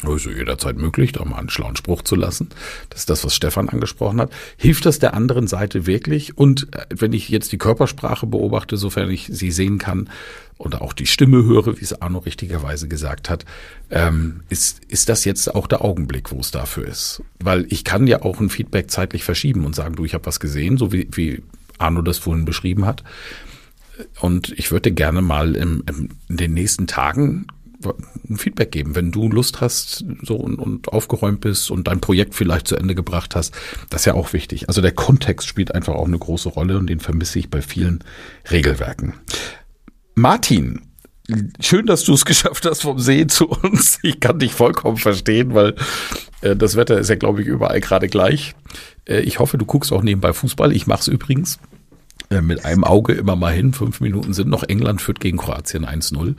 Ist 0.07 0.26
jederzeit 0.26 0.76
möglich, 0.76 1.12
da 1.12 1.24
mal 1.24 1.38
einen 1.38 1.51
schlauen 1.51 1.76
Spruch 1.76 2.03
zu 2.03 2.14
lassen. 2.14 2.49
Das 2.90 3.01
ist 3.01 3.11
das, 3.11 3.24
was 3.24 3.34
Stefan 3.34 3.68
angesprochen 3.68 4.20
hat. 4.20 4.30
Hilft 4.57 4.86
das 4.86 4.99
der 4.99 5.14
anderen 5.14 5.46
Seite 5.46 5.86
wirklich? 5.86 6.38
Und 6.38 6.68
äh, 6.74 6.86
wenn 6.90 7.12
ich 7.12 7.28
jetzt 7.28 7.53
die 7.53 7.59
Körpersprache 7.59 8.26
beobachte, 8.26 8.76
sofern 8.76 9.11
ich 9.11 9.28
sie 9.30 9.51
sehen 9.51 9.78
kann 9.78 10.09
und 10.57 10.80
auch 10.80 10.92
die 10.92 11.07
Stimme 11.07 11.44
höre, 11.44 11.78
wie 11.78 11.84
es 11.84 12.01
Arno 12.01 12.18
richtigerweise 12.18 12.88
gesagt 12.88 13.28
hat, 13.28 13.44
ähm, 13.90 14.42
ist, 14.49 14.84
ist 14.86 15.09
das 15.09 15.24
jetzt 15.24 15.55
auch 15.55 15.66
der 15.66 15.82
Augenblick, 15.84 16.30
wo 16.30 16.40
es 16.40 16.51
dafür 16.51 16.86
ist? 16.86 17.22
Weil 17.40 17.66
ich 17.68 17.84
kann 17.84 18.07
ja 18.07 18.22
auch 18.22 18.40
ein 18.40 18.51
Feedback 18.51 18.90
zeitlich 18.90 19.24
verschieben 19.24 19.64
und 19.64 19.74
sagen, 19.74 19.96
du, 19.96 20.05
ich 20.05 20.14
habe 20.14 20.26
was 20.26 20.40
gesehen, 20.40 20.76
so 20.76 20.92
wie, 20.92 21.09
wie 21.12 21.42
Arno 21.78 22.03
das 22.03 22.18
vorhin 22.18 22.44
beschrieben 22.44 22.86
hat. 22.86 23.03
Und 24.20 24.51
ich 24.57 24.70
würde 24.70 24.92
gerne 24.92 25.22
mal 25.22 25.57
im, 25.57 25.82
im, 25.88 26.11
in 26.28 26.36
den 26.36 26.55
nächsten 26.55 26.86
Tagen 26.86 27.46
ein 28.29 28.37
Feedback 28.37 28.72
geben, 28.72 28.95
wenn 28.95 29.12
du 29.12 29.29
Lust 29.29 29.61
hast 29.61 30.05
so 30.22 30.37
und, 30.37 30.57
und 30.57 30.89
aufgeräumt 30.89 31.41
bist 31.41 31.70
und 31.70 31.87
dein 31.87 32.01
Projekt 32.01 32.35
vielleicht 32.35 32.66
zu 32.66 32.76
Ende 32.76 32.95
gebracht 32.95 33.37
hast. 33.37 33.55
Das 33.91 34.03
ist 34.03 34.05
ja 34.07 34.14
auch 34.14 34.33
wichtig. 34.33 34.68
Also 34.68 34.81
der 34.81 34.93
Kontext 34.93 35.47
spielt 35.47 35.74
einfach 35.74 35.95
auch 35.95 36.07
eine 36.07 36.18
große 36.18 36.49
Rolle 36.49 36.79
und 36.79 36.89
den 36.89 37.01
vermisse 37.01 37.39
ich 37.39 37.51
bei 37.51 37.62
vielen 37.62 38.03
Regelwerken. 38.51 39.14
Martin, 40.14 40.81
schön, 41.61 41.87
dass 41.87 42.05
du 42.05 42.14
es 42.14 42.24
geschafft 42.24 42.66
hast 42.66 42.83
vom 42.83 42.99
See 42.99 43.26
zu 43.26 43.49
uns. 43.49 43.99
Ich 44.03 44.20
kann 44.20 44.39
dich 44.39 44.53
vollkommen 44.53 44.97
verstehen, 44.97 45.55
weil 45.55 45.74
äh, 46.41 46.57
das 46.57 46.76
Wetter 46.76 46.99
ist 46.99 47.11
ja, 47.11 47.16
glaube 47.16 47.43
ich, 47.43 47.47
überall 47.47 47.81
gerade 47.81 48.09
gleich. 48.09 48.55
Äh, 49.05 49.20
ich 49.20 49.39
hoffe, 49.39 49.59
du 49.59 49.64
guckst 49.64 49.93
auch 49.93 50.03
nebenbei 50.03 50.33
Fußball. 50.33 50.72
Ich 50.74 50.87
mache 50.87 51.01
es 51.01 51.09
übrigens 51.09 51.59
äh, 52.31 52.41
mit 52.41 52.64
einem 52.64 52.85
Auge 52.85 53.12
immer 53.14 53.37
mal 53.37 53.53
hin. 53.53 53.72
Fünf 53.72 54.01
Minuten 54.01 54.33
sind 54.33 54.49
noch. 54.49 54.64
England 54.64 55.01
führt 55.01 55.20
gegen 55.20 55.39
Kroatien 55.39 55.87
1-0. 55.87 56.35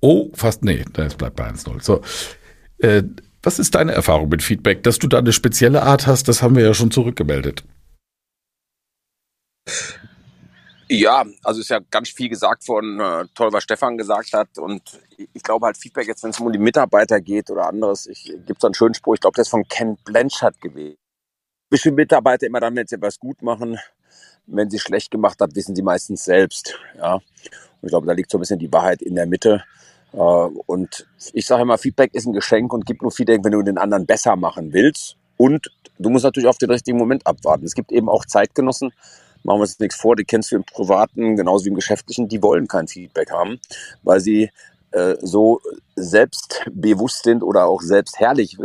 Oh, 0.00 0.30
fast, 0.34 0.64
nee, 0.64 0.84
das 0.92 1.16
bleibt 1.16 1.36
bei 1.36 1.48
1-0. 1.48 1.82
So. 1.82 2.02
Äh, 2.78 3.02
was 3.42 3.58
ist 3.58 3.74
deine 3.74 3.92
Erfahrung 3.92 4.28
mit 4.28 4.42
Feedback? 4.42 4.82
Dass 4.82 4.98
du 4.98 5.06
da 5.06 5.18
eine 5.18 5.32
spezielle 5.32 5.82
Art 5.82 6.06
hast, 6.06 6.28
das 6.28 6.42
haben 6.42 6.56
wir 6.56 6.64
ja 6.64 6.74
schon 6.74 6.90
zurückgemeldet. 6.90 7.64
Ja, 10.90 11.24
also 11.44 11.60
ist 11.60 11.68
ja 11.68 11.80
ganz 11.90 12.08
viel 12.08 12.30
gesagt 12.30 12.64
von 12.64 12.98
äh, 12.98 13.26
toll, 13.34 13.52
was 13.52 13.62
Stefan 13.64 13.98
gesagt 13.98 14.32
hat. 14.32 14.56
Und 14.56 14.98
ich 15.34 15.42
glaube 15.42 15.66
halt 15.66 15.76
Feedback 15.76 16.08
jetzt, 16.08 16.22
wenn 16.22 16.30
es 16.30 16.40
um 16.40 16.50
die 16.50 16.58
Mitarbeiter 16.58 17.20
geht 17.20 17.50
oder 17.50 17.68
anderes, 17.68 18.06
ich 18.06 18.32
gibt 18.46 18.64
einen 18.64 18.74
schönen 18.74 18.94
Spruch, 18.94 19.14
ich 19.14 19.20
glaube, 19.20 19.36
das 19.36 19.48
ist 19.48 19.50
von 19.50 19.68
Ken 19.68 19.98
Blanchard 20.04 20.60
gewesen. 20.60 20.96
Bisschen 21.68 21.94
Mitarbeiter 21.94 22.46
immer 22.46 22.60
dann, 22.60 22.74
wenn 22.74 22.86
sie 22.86 22.94
etwas 22.94 23.18
gut 23.18 23.42
machen, 23.42 23.78
wenn 24.46 24.70
sie 24.70 24.78
schlecht 24.78 25.10
gemacht 25.10 25.38
haben, 25.40 25.54
wissen 25.54 25.76
sie 25.76 25.82
meistens 25.82 26.24
selbst. 26.24 26.78
Ja. 26.96 27.14
Und 27.14 27.22
ich 27.82 27.90
glaube, 27.90 28.06
da 28.06 28.14
liegt 28.14 28.30
so 28.30 28.38
ein 28.38 28.40
bisschen 28.40 28.58
die 28.58 28.72
Wahrheit 28.72 29.02
in 29.02 29.14
der 29.14 29.26
Mitte. 29.26 29.64
Äh, 30.12 30.16
und 30.16 31.06
ich 31.32 31.46
sage 31.46 31.62
immer, 31.62 31.78
Feedback 31.78 32.14
ist 32.14 32.26
ein 32.26 32.32
Geschenk 32.32 32.72
und 32.72 32.86
gib 32.86 33.02
nur 33.02 33.10
Feedback, 33.10 33.40
wenn 33.44 33.52
du 33.52 33.62
den 33.62 33.78
anderen 33.78 34.06
besser 34.06 34.36
machen 34.36 34.72
willst. 34.72 35.16
Und 35.36 35.70
du 35.98 36.10
musst 36.10 36.24
natürlich 36.24 36.48
auf 36.48 36.58
den 36.58 36.70
richtigen 36.70 36.98
Moment 36.98 37.26
abwarten. 37.26 37.64
Es 37.64 37.74
gibt 37.74 37.92
eben 37.92 38.08
auch 38.08 38.24
Zeitgenossen, 38.24 38.92
machen 39.44 39.58
wir 39.58 39.62
uns 39.62 39.78
nichts 39.78 39.96
vor, 39.96 40.16
die 40.16 40.24
kennst 40.24 40.50
du 40.50 40.56
im 40.56 40.64
Privaten 40.64 41.36
genauso 41.36 41.64
wie 41.64 41.70
im 41.70 41.74
Geschäftlichen, 41.74 42.28
die 42.28 42.42
wollen 42.42 42.66
kein 42.66 42.88
Feedback 42.88 43.30
haben, 43.30 43.60
weil 44.02 44.20
sie 44.20 44.50
äh, 44.90 45.14
so 45.20 45.60
selbstbewusst 45.96 47.24
sind 47.24 47.42
oder 47.42 47.66
auch 47.66 47.82
selbstherrlich 47.82 48.58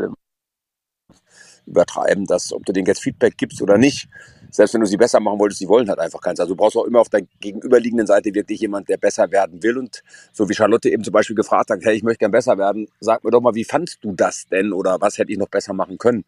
übertreiben, 1.66 2.26
dass 2.26 2.52
ob 2.54 2.66
du 2.66 2.74
denen 2.74 2.88
jetzt 2.88 3.02
Feedback 3.02 3.38
gibst 3.38 3.62
oder 3.62 3.78
nicht, 3.78 4.08
selbst 4.54 4.74
wenn 4.76 4.82
du 4.82 4.88
sie 4.88 4.98
besser 4.98 5.20
machen 5.20 5.40
wolltest, 5.40 5.60
sie 5.60 5.68
wollen 5.68 5.90
halt 5.90 6.00
einfach 6.00 6.22
keins. 6.22 6.40
Also 6.40 6.54
du 6.54 6.58
brauchst 6.58 6.78
auch 6.78 6.86
immer 6.86 7.00
auf 7.00 7.10
der 7.10 7.24
gegenüberliegenden 7.40 8.06
Seite 8.06 8.34
wirklich 8.36 8.62
jemand, 8.62 8.88
der 8.88 8.98
besser 8.98 9.32
werden 9.32 9.64
will. 9.64 9.80
Und 9.80 10.04
so 10.32 10.48
wie 10.48 10.54
Charlotte 10.54 10.90
eben 10.90 11.04
zum 11.04 11.12
Beispiel 11.12 11.36
gefragt 11.36 11.72
hat, 11.72 11.80
hey, 11.82 11.96
ich 11.96 12.04
möchte 12.04 12.20
gern 12.20 12.32
besser 12.32 12.58
werden, 12.60 12.88
sag 13.00 13.24
mir 13.24 13.32
doch 13.32 13.42
mal, 13.42 13.56
wie 13.56 13.64
fandst 13.64 14.04
du 14.04 14.14
das 14.14 14.46
denn 14.48 14.72
oder 14.72 15.02
was 15.02 15.18
hätte 15.18 15.32
ich 15.32 15.40
noch 15.40 15.50
besser 15.50 15.74
machen 15.74 15.98
können? 15.98 16.24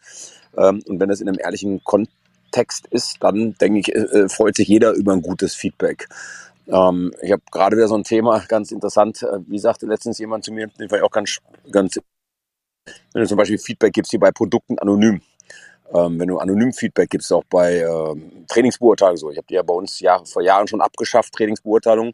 Ähm, 0.57 0.81
und 0.87 0.99
wenn 0.99 1.09
das 1.09 1.21
in 1.21 1.29
einem 1.29 1.37
ehrlichen 1.39 1.83
Kontext 1.83 2.87
ist, 2.87 3.17
dann 3.19 3.53
denke 3.61 3.79
ich, 3.79 3.95
äh, 3.95 4.27
freut 4.27 4.55
sich 4.55 4.67
jeder 4.67 4.93
über 4.93 5.13
ein 5.13 5.21
gutes 5.21 5.53
Feedback. 5.53 6.07
Ähm, 6.67 7.13
ich 7.21 7.31
habe 7.31 7.43
gerade 7.51 7.77
wieder 7.77 7.87
so 7.87 7.95
ein 7.95 8.03
Thema, 8.03 8.39
ganz 8.47 8.71
interessant, 8.71 9.21
äh, 9.21 9.39
wie 9.47 9.59
sagte 9.59 9.85
letztens 9.85 10.17
jemand 10.17 10.43
zu 10.43 10.51
mir, 10.51 10.67
den 10.67 10.89
war 10.89 10.97
ich 10.97 11.03
auch 11.03 11.11
ganz, 11.11 11.37
ganz, 11.71 11.99
wenn 13.13 13.21
du 13.21 13.27
zum 13.27 13.37
Beispiel 13.37 13.57
Feedback 13.57 13.93
gibst, 13.93 14.13
wie 14.13 14.17
bei 14.17 14.31
Produkten 14.31 14.77
anonym. 14.79 15.21
Ähm, 15.93 16.19
wenn 16.19 16.27
du 16.27 16.39
anonym 16.39 16.73
Feedback 16.73 17.09
gibst, 17.09 17.31
auch 17.31 17.43
bei 17.49 17.79
ähm, 17.79 18.45
Trainingsbeurteilung 18.47 19.17
so. 19.17 19.31
Ich 19.31 19.37
habe 19.37 19.47
die 19.47 19.53
ja 19.53 19.61
bei 19.61 19.73
uns 19.73 19.99
Jahr, 19.99 20.25
vor 20.25 20.41
Jahren 20.41 20.67
schon 20.67 20.81
abgeschafft, 20.81 21.33
Trainingsbeurteilung, 21.33 22.13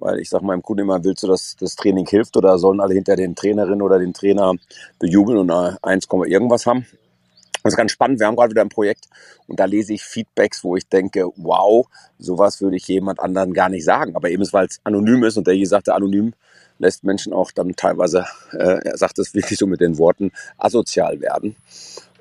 weil 0.00 0.18
ich 0.18 0.28
sage 0.28 0.44
meinem 0.44 0.62
Kunden 0.62 0.82
immer, 0.82 1.02
willst 1.04 1.22
du, 1.22 1.28
dass 1.28 1.56
das 1.56 1.76
Training 1.76 2.06
hilft 2.06 2.36
oder 2.36 2.58
sollen 2.58 2.80
alle 2.80 2.94
hinter 2.94 3.16
den 3.16 3.34
Trainerin 3.34 3.82
oder 3.82 3.98
den 3.98 4.12
Trainer 4.12 4.54
bejubeln 4.98 5.38
und 5.38 5.50
äh, 5.50 5.76
1, 5.82 6.08
irgendwas 6.26 6.66
haben? 6.66 6.86
Das 7.62 7.72
ist 7.72 7.76
ganz 7.78 7.92
spannend. 7.92 8.20
Wir 8.20 8.26
haben 8.26 8.36
gerade 8.36 8.50
wieder 8.50 8.60
ein 8.60 8.68
Projekt 8.68 9.06
und 9.46 9.58
da 9.58 9.64
lese 9.64 9.94
ich 9.94 10.02
Feedbacks, 10.02 10.64
wo 10.64 10.76
ich 10.76 10.86
denke, 10.86 11.30
wow, 11.36 11.86
sowas 12.18 12.60
würde 12.60 12.76
ich 12.76 12.86
jemand 12.88 13.20
anderen 13.20 13.54
gar 13.54 13.70
nicht 13.70 13.84
sagen. 13.84 14.14
Aber 14.16 14.28
eben, 14.28 14.46
weil 14.52 14.66
es 14.66 14.80
anonym 14.84 15.24
ist 15.24 15.38
und 15.38 15.46
der 15.46 15.54
hier 15.54 15.66
sagte, 15.66 15.94
anonym 15.94 16.34
lässt 16.78 17.04
Menschen 17.04 17.32
auch 17.32 17.50
dann 17.52 17.76
teilweise, 17.76 18.26
äh, 18.52 18.80
er 18.84 18.96
sagt 18.96 19.18
es 19.18 19.34
wirklich 19.34 19.58
so 19.58 19.66
mit 19.66 19.80
den 19.80 19.98
Worten, 19.98 20.32
asozial 20.58 21.20
werden. 21.20 21.56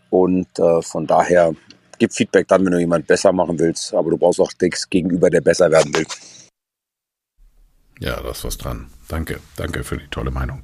Und 0.09 0.47
äh, 0.59 0.81
von 0.81 1.07
daher 1.07 1.55
gib 1.99 2.13
Feedback 2.13 2.47
dann, 2.47 2.65
wenn 2.65 2.71
du 2.71 2.79
jemand 2.79 3.07
besser 3.07 3.31
machen 3.31 3.57
willst, 3.59 3.93
aber 3.93 4.11
du 4.11 4.17
brauchst 4.17 4.39
auch 4.39 4.53
Text 4.53 4.89
gegenüber, 4.91 5.29
der 5.29 5.41
besser 5.41 5.71
werden 5.71 5.95
will. 5.95 6.05
Ja, 7.99 8.21
da 8.21 8.31
ist 8.31 8.43
was 8.43 8.57
dran. 8.57 8.87
Danke, 9.07 9.39
danke 9.55 9.83
für 9.83 9.97
die 9.97 10.07
tolle 10.07 10.31
Meinung. 10.31 10.63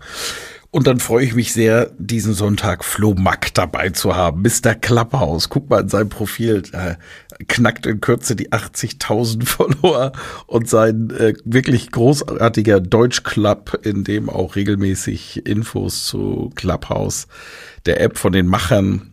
Und 0.72 0.86
dann 0.86 1.00
freue 1.00 1.26
ich 1.26 1.34
mich 1.34 1.52
sehr, 1.52 1.92
diesen 1.98 2.34
Sonntag 2.34 2.86
Flo 2.86 3.16
Mack 3.16 3.54
dabei 3.56 3.90
zu 3.90 4.16
haben. 4.16 4.44
Mr. 4.44 4.76
Klapphaus. 4.76 5.50
Guck 5.50 5.70
mal 5.70 5.82
in 5.82 5.90
sein 5.90 6.10
Profil. 6.10 6.62
Knackt 7.48 7.86
in 7.86 8.02
Kürze 8.02 8.36
die 8.36 8.52
80.000 8.52 9.46
Follower 9.46 10.12
und 10.48 10.70
sein 10.70 11.10
äh, 11.12 11.34
wirklich 11.46 11.92
großartiger 11.92 12.80
Deutschclub, 12.80 13.80
in 13.84 14.04
dem 14.04 14.30
auch 14.30 14.56
regelmäßig 14.56 15.46
Infos 15.46 16.06
zu 16.06 16.52
Clubhouse, 16.56 17.28
der 17.86 18.02
App 18.02 18.18
von 18.18 18.34
den 18.34 18.48
Machern 18.48 19.10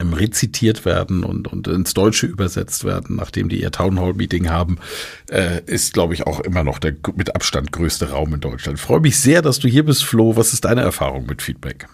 ähm, 0.00 0.12
rezitiert 0.14 0.84
werden 0.84 1.22
und, 1.22 1.48
und 1.48 1.68
ins 1.68 1.94
Deutsche 1.94 2.26
übersetzt 2.26 2.84
werden, 2.84 3.16
nachdem 3.16 3.48
die 3.48 3.60
ihr 3.60 3.70
Townhall-Meeting 3.70 4.50
haben, 4.50 4.78
äh, 5.30 5.62
ist, 5.66 5.92
glaube 5.92 6.14
ich, 6.14 6.26
auch 6.26 6.40
immer 6.40 6.64
noch 6.64 6.78
der 6.78 6.94
mit 7.14 7.34
Abstand 7.34 7.72
größte 7.72 8.10
Raum 8.10 8.34
in 8.34 8.40
Deutschland. 8.40 8.80
Freue 8.80 9.00
mich 9.00 9.18
sehr, 9.18 9.42
dass 9.42 9.58
du 9.58 9.68
hier 9.68 9.84
bist, 9.84 10.04
Flo. 10.04 10.36
Was 10.36 10.52
ist 10.52 10.64
deine 10.64 10.80
Erfahrung 10.80 11.26
mit 11.26 11.42
Feedback? 11.42 11.86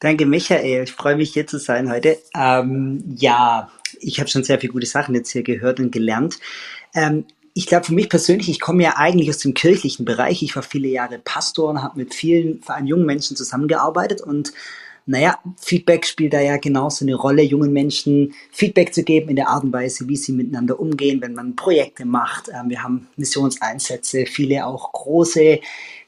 Danke, 0.00 0.26
Michael. 0.26 0.84
Ich 0.84 0.92
freue 0.92 1.16
mich, 1.16 1.32
hier 1.32 1.46
zu 1.46 1.58
sein 1.58 1.90
heute. 1.90 2.18
Ähm, 2.34 3.04
ja, 3.16 3.70
ich 4.06 4.20
habe 4.20 4.28
schon 4.28 4.44
sehr 4.44 4.60
viele 4.60 4.72
gute 4.72 4.86
Sachen 4.86 5.14
jetzt 5.14 5.30
hier 5.30 5.42
gehört 5.42 5.80
und 5.80 5.90
gelernt. 5.90 6.38
Ähm, 6.94 7.24
ich 7.54 7.66
glaube, 7.66 7.86
für 7.86 7.94
mich 7.94 8.08
persönlich, 8.08 8.48
ich 8.48 8.60
komme 8.60 8.82
ja 8.82 8.94
eigentlich 8.96 9.28
aus 9.30 9.38
dem 9.38 9.54
kirchlichen 9.54 10.04
Bereich. 10.04 10.42
Ich 10.42 10.56
war 10.56 10.62
viele 10.62 10.88
Jahre 10.88 11.18
Pastor 11.18 11.70
und 11.70 11.82
habe 11.82 11.98
mit 11.98 12.12
vielen, 12.12 12.60
vor 12.62 12.74
allem 12.74 12.86
jungen 12.86 13.06
Menschen 13.06 13.36
zusammengearbeitet 13.36 14.20
und 14.20 14.52
naja, 15.06 15.38
Feedback 15.60 16.06
spielt 16.06 16.32
da 16.32 16.40
ja 16.40 16.56
genauso 16.56 17.04
eine 17.04 17.14
Rolle, 17.14 17.42
jungen 17.42 17.74
Menschen 17.74 18.34
Feedback 18.50 18.94
zu 18.94 19.02
geben 19.02 19.28
in 19.28 19.36
der 19.36 19.48
Art 19.48 19.62
und 19.62 19.72
Weise, 19.72 20.08
wie 20.08 20.16
sie 20.16 20.32
miteinander 20.32 20.80
umgehen, 20.80 21.20
wenn 21.20 21.34
man 21.34 21.56
Projekte 21.56 22.06
macht. 22.06 22.48
Ähm, 22.48 22.70
wir 22.70 22.82
haben 22.82 23.06
Missionseinsätze, 23.16 24.24
viele 24.24 24.66
auch 24.66 24.92
große 24.92 25.60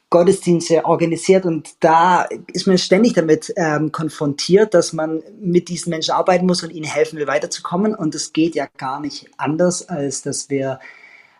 Gottesdienste 0.08 0.84
organisiert 0.84 1.44
und 1.44 1.70
da 1.80 2.28
ist 2.52 2.66
man 2.66 2.78
ständig 2.78 3.14
damit 3.14 3.52
ähm, 3.56 3.90
konfrontiert, 3.90 4.72
dass 4.72 4.92
man 4.92 5.22
mit 5.40 5.68
diesen 5.68 5.90
Menschen 5.90 6.12
arbeiten 6.12 6.46
muss 6.46 6.62
und 6.62 6.70
ihnen 6.70 6.86
helfen 6.86 7.18
will, 7.18 7.26
weiterzukommen. 7.26 7.94
Und 7.94 8.14
es 8.14 8.32
geht 8.32 8.54
ja 8.54 8.68
gar 8.76 9.00
nicht 9.00 9.28
anders, 9.36 9.88
als 9.88 10.22
dass 10.22 10.48
wir 10.48 10.78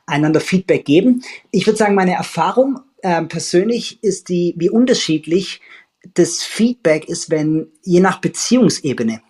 einander 0.05 0.41
Feedback 0.41 0.85
geben. 0.85 1.23
Ich 1.53 1.67
würde 1.67 1.77
sagen, 1.77 1.95
meine 1.95 2.15
Erfahrung 2.15 2.81
ähm, 3.03 3.29
persönlich 3.29 4.03
ist 4.03 4.29
die, 4.29 4.55
wie 4.57 4.71
unterschiedlich 4.71 5.61
das 6.15 6.43
Feedback 6.43 7.09
ist, 7.09 7.31
wenn 7.31 7.69
je 7.83 8.01
nach 8.01 8.21
Beziehungsebene. 8.21 9.21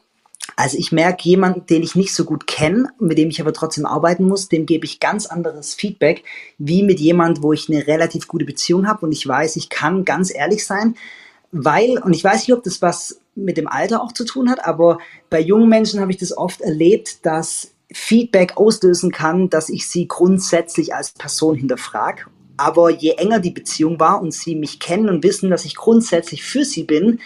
Also 0.56 0.78
ich 0.78 0.90
merke 0.90 1.28
jemanden, 1.28 1.66
den 1.66 1.82
ich 1.82 1.94
nicht 1.94 2.14
so 2.14 2.24
gut 2.24 2.46
kenne, 2.46 2.88
mit 2.98 3.18
dem 3.18 3.28
ich 3.28 3.40
aber 3.40 3.52
trotzdem 3.52 3.84
arbeiten 3.84 4.24
muss, 4.24 4.48
dem 4.48 4.64
gebe 4.64 4.86
ich 4.86 5.00
ganz 5.00 5.26
anderes 5.26 5.74
Feedback, 5.74 6.24
wie 6.58 6.82
mit 6.82 6.98
jemand, 6.98 7.42
wo 7.42 7.52
ich 7.52 7.68
eine 7.68 7.86
relativ 7.86 8.26
gute 8.26 8.46
Beziehung 8.46 8.88
habe 8.88 9.04
und 9.04 9.12
ich 9.12 9.26
weiß, 9.26 9.56
ich 9.56 9.68
kann 9.68 10.04
ganz 10.04 10.34
ehrlich 10.34 10.64
sein, 10.64 10.96
weil, 11.52 11.98
und 11.98 12.14
ich 12.14 12.24
weiß 12.24 12.46
nicht, 12.46 12.56
ob 12.56 12.64
das 12.64 12.80
was 12.80 13.20
mit 13.34 13.58
dem 13.58 13.68
Alter 13.68 14.02
auch 14.02 14.12
zu 14.12 14.24
tun 14.24 14.50
hat, 14.50 14.64
aber 14.64 14.98
bei 15.28 15.40
jungen 15.40 15.68
Menschen 15.68 16.00
habe 16.00 16.10
ich 16.10 16.16
das 16.16 16.36
oft 16.36 16.62
erlebt, 16.62 17.26
dass 17.26 17.72
Feedback 17.92 18.56
auslösen 18.56 19.12
kann, 19.12 19.50
dass 19.50 19.68
ich 19.68 19.88
sie 19.88 20.08
grundsätzlich 20.08 20.94
als 20.94 21.12
Person 21.12 21.54
hinterfrage 21.54 22.24
aber 22.56 22.90
je 22.90 23.12
enger 23.12 23.40
die 23.40 23.50
Beziehung 23.50 24.00
war 24.00 24.20
und 24.20 24.32
sie 24.32 24.54
mich 24.54 24.80
kennen 24.80 25.08
und 25.08 25.22
wissen, 25.22 25.50
dass 25.50 25.64
ich 25.64 25.76
grundsätzlich 25.76 26.42
für 26.42 26.64
sie 26.64 26.84
bin, 26.84 27.20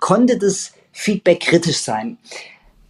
konnte 0.00 0.38
das 0.38 0.72
Feedback 0.92 1.40
kritisch 1.40 1.78
sein. 1.78 2.18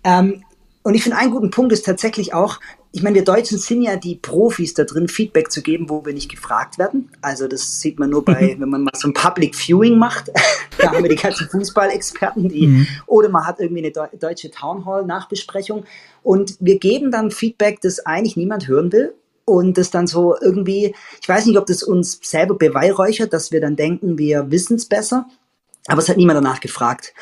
Ähm, 0.07 0.45
Und 0.85 0.95
ich 0.95 1.03
finde, 1.03 1.19
einen 1.19 1.33
guten 1.33 1.51
Punkt 1.51 1.73
ist 1.73 1.85
tatsächlich 1.85 2.33
auch, 2.33 2.61
ich 2.93 3.03
meine, 3.03 3.17
wir 3.17 3.25
Deutschen 3.25 3.59
sind 3.59 3.83
ja 3.83 3.97
die 3.97 4.15
Profis 4.15 4.73
da 4.73 4.85
drin, 4.85 5.09
Feedback 5.09 5.51
zu 5.51 5.61
geben, 5.61 5.91
wo 5.91 6.07
wir 6.07 6.15
nicht 6.15 6.31
gefragt 6.31 6.79
werden. 6.79 7.11
Also 7.21 7.49
das 7.49 7.81
sieht 7.81 7.99
man 7.99 8.11
nur 8.11 8.25
bei, 8.25 8.55
mhm. 8.55 8.61
wenn 8.61 8.69
man 8.69 8.85
mal 8.85 8.93
so 8.95 9.09
ein 9.09 9.13
Public 9.13 9.57
Viewing 9.57 9.99
macht. 9.99 10.31
da 10.79 10.93
haben 10.93 11.03
wir 11.03 11.11
die 11.11 11.17
ganzen 11.17 11.49
Fußballexperten, 11.49 12.49
die, 12.49 12.69
mhm. 12.69 12.87
oder 13.07 13.29
man 13.29 13.45
hat 13.45 13.59
irgendwie 13.59 13.85
eine 13.85 14.11
deutsche 14.17 14.53
Town 14.53 14.87
Hall 14.87 15.05
Nachbesprechung. 15.05 15.85
Und 16.23 16.57
wir 16.61 16.79
geben 16.79 17.11
dann 17.11 17.33
Feedback, 17.33 17.81
das 17.81 18.07
eigentlich 18.07 18.37
niemand 18.37 18.69
hören 18.69 18.93
will. 18.93 19.13
Und 19.45 19.79
das 19.79 19.91
dann 19.91 20.07
so 20.07 20.37
irgendwie, 20.41 20.95
ich 21.21 21.29
weiß 21.29 21.47
nicht, 21.47 21.59
ob 21.59 21.67
das 21.67 21.83
uns 21.83 22.21
selber 22.23 22.55
beweihräuchert, 22.55 23.33
dass 23.33 23.51
wir 23.51 23.61
dann 23.61 23.75
denken, 23.75 24.19
wir 24.19 24.53
wissen 24.53 24.77
es 24.77 24.87
besser. 24.87 25.27
Aber 25.89 26.01
es 26.01 26.09
hat 26.09 26.17
niemand 26.17 26.37
danach 26.39 26.61
gefragt. 26.61 27.13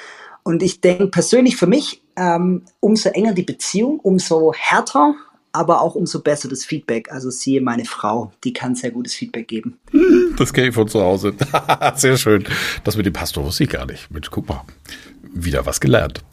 Und 0.45 0.63
ich 0.63 0.81
denke 0.81 1.09
persönlich 1.09 1.57
für 1.57 1.67
mich, 1.67 2.03
ähm, 2.17 2.63
umso 2.79 3.09
enger 3.09 3.33
die 3.33 3.43
Beziehung, 3.43 3.99
umso 3.99 4.53
härter, 4.53 5.15
aber 5.53 5.81
auch 5.81 5.95
umso 5.95 6.21
besser 6.21 6.49
das 6.49 6.65
Feedback. 6.65 7.11
Also 7.11 7.31
siehe 7.31 7.61
meine 7.61 7.87
Frau, 7.87 8.33
die 8.45 8.53
kann 8.53 8.75
sehr 8.75 8.91
gutes 8.91 9.15
Feedback 9.15 9.49
geben. 9.49 9.79
Das 10.37 10.53
kenne 10.53 10.69
ich 10.69 10.75
von 10.75 10.89
zu 10.89 11.01
Hause. 11.01 11.33
sehr 11.95 12.17
schön. 12.19 12.45
Das 12.83 12.97
mit 12.97 13.07
dem 13.07 13.13
Pastor 13.13 13.45
wusste 13.45 13.65
ich 13.65 13.71
gar 13.71 13.87
nicht. 13.87 14.11
Mit, 14.11 14.31
guck 14.31 14.49
mal, 14.49 14.65
wieder 15.33 15.65
was 15.65 15.81
gelernt. 15.81 16.25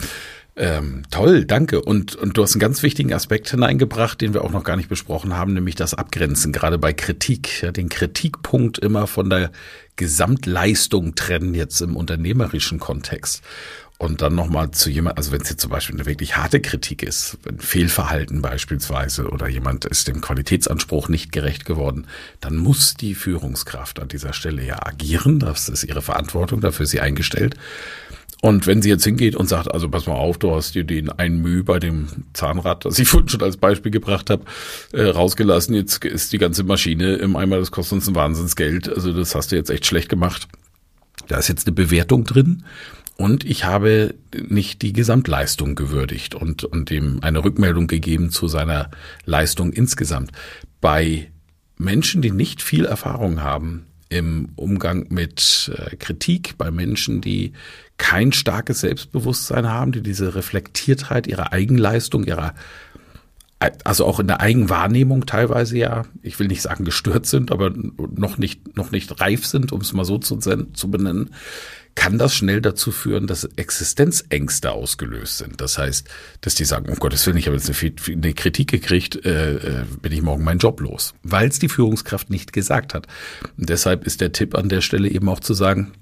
Ähm, 0.54 1.04
toll, 1.10 1.46
danke. 1.46 1.80
Und, 1.80 2.14
und 2.14 2.36
du 2.36 2.42
hast 2.42 2.54
einen 2.54 2.60
ganz 2.60 2.82
wichtigen 2.82 3.14
Aspekt 3.14 3.48
hineingebracht, 3.48 4.20
den 4.20 4.34
wir 4.34 4.44
auch 4.44 4.50
noch 4.50 4.64
gar 4.64 4.76
nicht 4.76 4.90
besprochen 4.90 5.34
haben, 5.34 5.54
nämlich 5.54 5.76
das 5.76 5.94
Abgrenzen, 5.94 6.52
gerade 6.52 6.78
bei 6.78 6.92
Kritik. 6.92 7.62
Ja, 7.62 7.72
den 7.72 7.88
Kritikpunkt 7.88 8.78
immer 8.78 9.06
von 9.06 9.30
der 9.30 9.50
Gesamtleistung 9.96 11.14
trennen, 11.14 11.54
jetzt 11.54 11.80
im 11.80 11.96
unternehmerischen 11.96 12.80
Kontext. 12.80 13.42
Und 14.02 14.20
dann 14.20 14.34
nochmal 14.34 14.72
zu 14.72 14.90
jemand, 14.90 15.16
also 15.16 15.30
wenn 15.30 15.42
es 15.42 15.50
jetzt 15.50 15.60
zum 15.60 15.70
Beispiel 15.70 15.94
eine 15.94 16.06
wirklich 16.06 16.36
harte 16.36 16.58
Kritik 16.58 17.04
ist, 17.04 17.38
ein 17.48 17.60
Fehlverhalten 17.60 18.42
beispielsweise 18.42 19.28
oder 19.28 19.46
jemand 19.46 19.84
ist 19.84 20.08
dem 20.08 20.20
Qualitätsanspruch 20.20 21.08
nicht 21.08 21.30
gerecht 21.30 21.64
geworden, 21.64 22.08
dann 22.40 22.56
muss 22.56 22.94
die 22.94 23.14
Führungskraft 23.14 24.00
an 24.00 24.08
dieser 24.08 24.32
Stelle 24.32 24.64
ja 24.64 24.84
agieren. 24.84 25.38
Das 25.38 25.68
ist 25.68 25.84
ihre 25.84 26.02
Verantwortung, 26.02 26.60
dafür 26.60 26.82
ist 26.82 26.90
sie 26.90 26.98
eingestellt. 26.98 27.54
Und 28.40 28.66
wenn 28.66 28.82
sie 28.82 28.88
jetzt 28.88 29.04
hingeht 29.04 29.36
und 29.36 29.48
sagt, 29.48 29.72
also 29.72 29.88
pass 29.88 30.08
mal 30.08 30.14
auf, 30.14 30.36
du 30.36 30.52
hast 30.52 30.74
dir 30.74 30.82
den 30.82 31.08
einen 31.08 31.40
Mühe 31.40 31.62
bei 31.62 31.78
dem 31.78 32.08
Zahnrad, 32.32 32.84
das 32.84 32.98
ich 32.98 33.06
vorhin 33.06 33.28
schon 33.28 33.42
als 33.44 33.56
Beispiel 33.56 33.92
gebracht 33.92 34.30
habe, 34.30 34.42
äh, 34.90 35.04
rausgelassen, 35.04 35.76
jetzt 35.76 36.04
ist 36.04 36.32
die 36.32 36.38
ganze 36.38 36.64
Maschine 36.64 37.14
im 37.14 37.36
Eimer, 37.36 37.58
das 37.58 37.70
kostet 37.70 37.98
uns 37.98 38.08
ein 38.08 38.16
Wahnsinnsgeld, 38.16 38.88
also 38.88 39.12
das 39.12 39.36
hast 39.36 39.52
du 39.52 39.56
jetzt 39.56 39.70
echt 39.70 39.86
schlecht 39.86 40.08
gemacht. 40.08 40.48
Da 41.28 41.38
ist 41.38 41.46
jetzt 41.46 41.68
eine 41.68 41.74
Bewertung 41.74 42.24
drin 42.24 42.64
und 43.16 43.44
ich 43.44 43.64
habe 43.64 44.14
nicht 44.34 44.82
die 44.82 44.92
Gesamtleistung 44.92 45.74
gewürdigt 45.74 46.34
und, 46.34 46.64
und 46.64 46.90
ihm 46.90 47.18
eine 47.22 47.44
Rückmeldung 47.44 47.86
gegeben 47.86 48.30
zu 48.30 48.48
seiner 48.48 48.90
Leistung 49.24 49.72
insgesamt. 49.72 50.32
Bei 50.80 51.30
Menschen, 51.76 52.22
die 52.22 52.30
nicht 52.30 52.62
viel 52.62 52.84
Erfahrung 52.84 53.42
haben 53.42 53.86
im 54.08 54.50
Umgang 54.56 55.06
mit 55.10 55.70
äh, 55.74 55.96
Kritik, 55.96 56.56
bei 56.58 56.70
Menschen, 56.70 57.20
die 57.20 57.52
kein 57.96 58.32
starkes 58.32 58.80
Selbstbewusstsein 58.80 59.68
haben, 59.68 59.92
die 59.92 60.02
diese 60.02 60.34
Reflektiertheit 60.34 61.26
ihrer 61.26 61.52
Eigenleistung, 61.52 62.24
ihrer 62.24 62.54
also 63.84 64.06
auch 64.06 64.18
in 64.18 64.26
der 64.26 64.40
Eigenwahrnehmung 64.40 65.24
teilweise 65.24 65.78
ja, 65.78 66.02
ich 66.22 66.38
will 66.40 66.48
nicht 66.48 66.62
sagen 66.62 66.84
gestört 66.84 67.26
sind, 67.26 67.52
aber 67.52 67.70
noch 67.70 68.36
nicht, 68.36 68.76
noch 68.76 68.90
nicht 68.90 69.20
reif 69.20 69.46
sind, 69.46 69.70
um 69.70 69.82
es 69.82 69.92
mal 69.92 70.04
so 70.04 70.18
zu, 70.18 70.38
zu 70.38 70.90
benennen, 70.90 71.30
kann 71.94 72.18
das 72.18 72.34
schnell 72.34 72.60
dazu 72.60 72.90
führen, 72.90 73.26
dass 73.26 73.44
Existenzängste 73.44 74.72
ausgelöst 74.72 75.38
sind. 75.38 75.60
Das 75.60 75.78
heißt, 75.78 76.08
dass 76.40 76.54
die 76.54 76.64
sagen, 76.64 76.88
um 76.88 76.96
Gottes 76.96 77.26
Willen, 77.26 77.36
ich 77.36 77.46
habe 77.46 77.56
jetzt 77.56 77.68
eine, 77.68 78.16
eine 78.16 78.34
Kritik 78.34 78.70
gekriegt, 78.70 79.24
äh, 79.24 79.54
äh, 79.54 79.84
bin 80.00 80.12
ich 80.12 80.22
morgen 80.22 80.44
meinen 80.44 80.58
Job 80.58 80.80
los, 80.80 81.14
weil 81.22 81.48
es 81.48 81.58
die 81.58 81.68
Führungskraft 81.68 82.30
nicht 82.30 82.52
gesagt 82.52 82.94
hat. 82.94 83.06
Und 83.58 83.68
deshalb 83.68 84.06
ist 84.06 84.20
der 84.20 84.32
Tipp 84.32 84.54
an 84.54 84.68
der 84.68 84.80
Stelle 84.80 85.08
eben 85.08 85.28
auch 85.28 85.40
zu 85.40 85.54
sagen, 85.54 85.92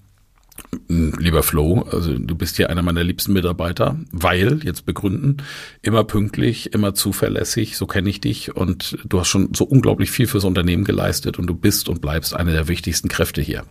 Lieber 0.88 1.42
Flo, 1.42 1.82
also 1.90 2.18
du 2.18 2.34
bist 2.34 2.56
hier 2.56 2.70
einer 2.70 2.82
meiner 2.82 3.02
liebsten 3.02 3.32
Mitarbeiter, 3.32 3.98
weil, 4.12 4.60
jetzt 4.64 4.86
begründen, 4.86 5.38
immer 5.82 6.04
pünktlich, 6.04 6.74
immer 6.74 6.94
zuverlässig, 6.94 7.76
so 7.76 7.86
kenne 7.86 8.10
ich 8.10 8.20
dich 8.20 8.54
und 8.54 8.98
du 9.04 9.20
hast 9.20 9.28
schon 9.28 9.54
so 9.54 9.64
unglaublich 9.64 10.10
viel 10.10 10.26
fürs 10.26 10.44
Unternehmen 10.44 10.84
geleistet 10.84 11.38
und 11.38 11.46
du 11.46 11.54
bist 11.54 11.88
und 11.88 12.00
bleibst 12.00 12.34
eine 12.34 12.52
der 12.52 12.68
wichtigsten 12.68 13.08
Kräfte 13.08 13.40
hier. 13.40 13.64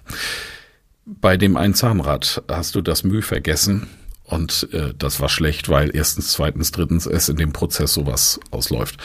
Bei 1.22 1.38
dem 1.38 1.58
einen 1.58 1.74
Zahnrad 1.74 2.44
hast 2.48 2.76
du 2.76 2.82
das 2.82 3.04
Mühe 3.04 3.24
vergessen 3.24 3.88
und 4.26 4.70
äh, 4.74 4.94
das 4.96 5.20
war 5.20 5.28
schlecht, 5.28 5.68
weil 5.68 5.90
erstens, 5.96 6.32
zweitens, 6.32 6.72
drittens 6.72 7.08
es 7.08 7.30
in 7.30 7.36
dem 7.36 7.52
Prozess 7.52 7.96
sowas 7.96 8.40
ausläuft. 8.52 8.98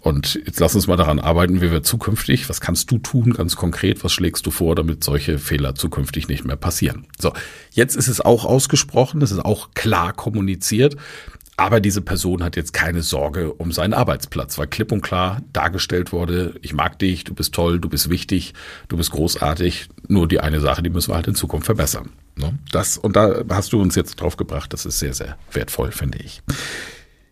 Und 0.00 0.34
jetzt 0.44 0.60
lass 0.60 0.74
uns 0.74 0.86
mal 0.86 0.98
daran 0.98 1.18
arbeiten, 1.18 1.62
wie 1.62 1.70
wir 1.70 1.82
zukünftig, 1.82 2.50
was 2.50 2.60
kannst 2.60 2.90
du 2.90 2.98
tun, 2.98 3.32
ganz 3.32 3.56
konkret, 3.56 4.04
was 4.04 4.12
schlägst 4.12 4.44
du 4.44 4.50
vor, 4.50 4.74
damit 4.74 5.02
solche 5.02 5.38
Fehler 5.38 5.74
zukünftig 5.74 6.28
nicht 6.28 6.44
mehr 6.44 6.56
passieren. 6.56 7.06
So, 7.18 7.32
jetzt 7.72 7.96
ist 7.96 8.08
es 8.08 8.20
auch 8.20 8.44
ausgesprochen, 8.44 9.22
es 9.22 9.32
ist 9.32 9.44
auch 9.44 9.70
klar 9.72 10.12
kommuniziert. 10.12 10.96
Aber 11.58 11.80
diese 11.80 12.02
Person 12.02 12.42
hat 12.42 12.56
jetzt 12.56 12.74
keine 12.74 13.02
Sorge 13.02 13.52
um 13.54 13.72
seinen 13.72 13.94
Arbeitsplatz, 13.94 14.58
weil 14.58 14.66
klipp 14.66 14.92
und 14.92 15.00
klar 15.00 15.40
dargestellt 15.52 16.12
wurde, 16.12 16.54
ich 16.60 16.74
mag 16.74 16.98
dich, 16.98 17.24
du 17.24 17.34
bist 17.34 17.54
toll, 17.54 17.80
du 17.80 17.88
bist 17.88 18.10
wichtig, 18.10 18.52
du 18.88 18.98
bist 18.98 19.10
großartig. 19.12 19.88
Nur 20.08 20.28
die 20.28 20.40
eine 20.40 20.60
Sache, 20.60 20.82
die 20.82 20.90
müssen 20.90 21.10
wir 21.10 21.16
halt 21.16 21.28
in 21.28 21.34
Zukunft 21.34 21.66
verbessern. 21.66 22.10
Ne? 22.36 22.58
Das, 22.72 22.98
und 22.98 23.16
da 23.16 23.42
hast 23.48 23.72
du 23.72 23.80
uns 23.80 23.94
jetzt 23.94 24.16
drauf 24.16 24.36
gebracht, 24.36 24.72
das 24.72 24.84
ist 24.84 24.98
sehr, 24.98 25.14
sehr 25.14 25.38
wertvoll, 25.50 25.92
finde 25.92 26.18
ich. 26.18 26.42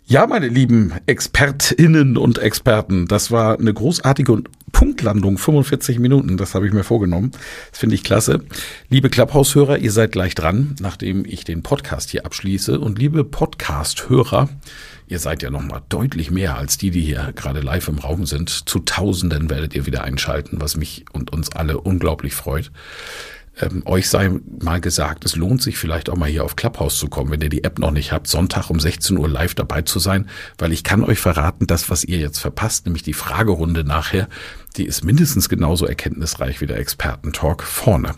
Ja, 0.06 0.26
meine 0.26 0.48
lieben 0.48 0.92
Expertinnen 1.06 2.18
und 2.18 2.36
Experten, 2.36 3.06
das 3.06 3.30
war 3.30 3.58
eine 3.58 3.72
großartige 3.72 4.42
Punktlandung, 4.70 5.38
45 5.38 5.98
Minuten, 5.98 6.36
das 6.36 6.54
habe 6.54 6.66
ich 6.66 6.74
mir 6.74 6.84
vorgenommen. 6.84 7.30
Das 7.70 7.78
finde 7.78 7.94
ich 7.94 8.04
klasse. 8.04 8.44
Liebe 8.90 9.08
Clubhouse-Hörer, 9.08 9.78
ihr 9.78 9.90
seid 9.90 10.12
gleich 10.12 10.34
dran, 10.34 10.76
nachdem 10.78 11.24
ich 11.24 11.44
den 11.44 11.62
Podcast 11.62 12.10
hier 12.10 12.26
abschließe. 12.26 12.78
Und 12.78 12.98
liebe 12.98 13.24
Podcast-Hörer, 13.24 14.50
ihr 15.06 15.18
seid 15.18 15.42
ja 15.42 15.48
noch 15.48 15.62
mal 15.62 15.80
deutlich 15.88 16.30
mehr 16.30 16.58
als 16.58 16.76
die, 16.76 16.90
die 16.90 17.00
hier 17.00 17.32
gerade 17.34 17.60
live 17.60 17.88
im 17.88 17.98
Raum 17.98 18.26
sind. 18.26 18.50
Zu 18.50 18.80
Tausenden 18.80 19.48
werdet 19.48 19.74
ihr 19.74 19.86
wieder 19.86 20.04
einschalten, 20.04 20.60
was 20.60 20.76
mich 20.76 21.06
und 21.12 21.32
uns 21.32 21.50
alle 21.52 21.80
unglaublich 21.80 22.34
freut 22.34 22.70
ähm, 23.60 23.82
euch 23.86 24.08
sei 24.08 24.30
mal 24.62 24.80
gesagt, 24.80 25.24
es 25.24 25.36
lohnt 25.36 25.62
sich 25.62 25.78
vielleicht 25.78 26.10
auch 26.10 26.16
mal 26.16 26.28
hier 26.28 26.44
auf 26.44 26.56
Clubhouse 26.56 26.98
zu 26.98 27.08
kommen, 27.08 27.30
wenn 27.30 27.40
ihr 27.40 27.48
die 27.48 27.64
App 27.64 27.78
noch 27.78 27.90
nicht 27.90 28.12
habt, 28.12 28.26
Sonntag 28.26 28.70
um 28.70 28.80
16 28.80 29.16
Uhr 29.16 29.28
live 29.28 29.54
dabei 29.54 29.82
zu 29.82 29.98
sein, 29.98 30.28
weil 30.58 30.72
ich 30.72 30.84
kann 30.84 31.04
euch 31.04 31.18
verraten, 31.18 31.66
das, 31.66 31.90
was 31.90 32.04
ihr 32.04 32.18
jetzt 32.18 32.38
verpasst, 32.38 32.86
nämlich 32.86 33.02
die 33.02 33.12
Fragerunde 33.12 33.84
nachher, 33.84 34.28
die 34.76 34.86
ist 34.86 35.04
mindestens 35.04 35.48
genauso 35.48 35.86
erkenntnisreich 35.86 36.60
wie 36.60 36.66
der 36.66 36.78
Expertentalk 36.78 37.62
vorne. 37.62 38.14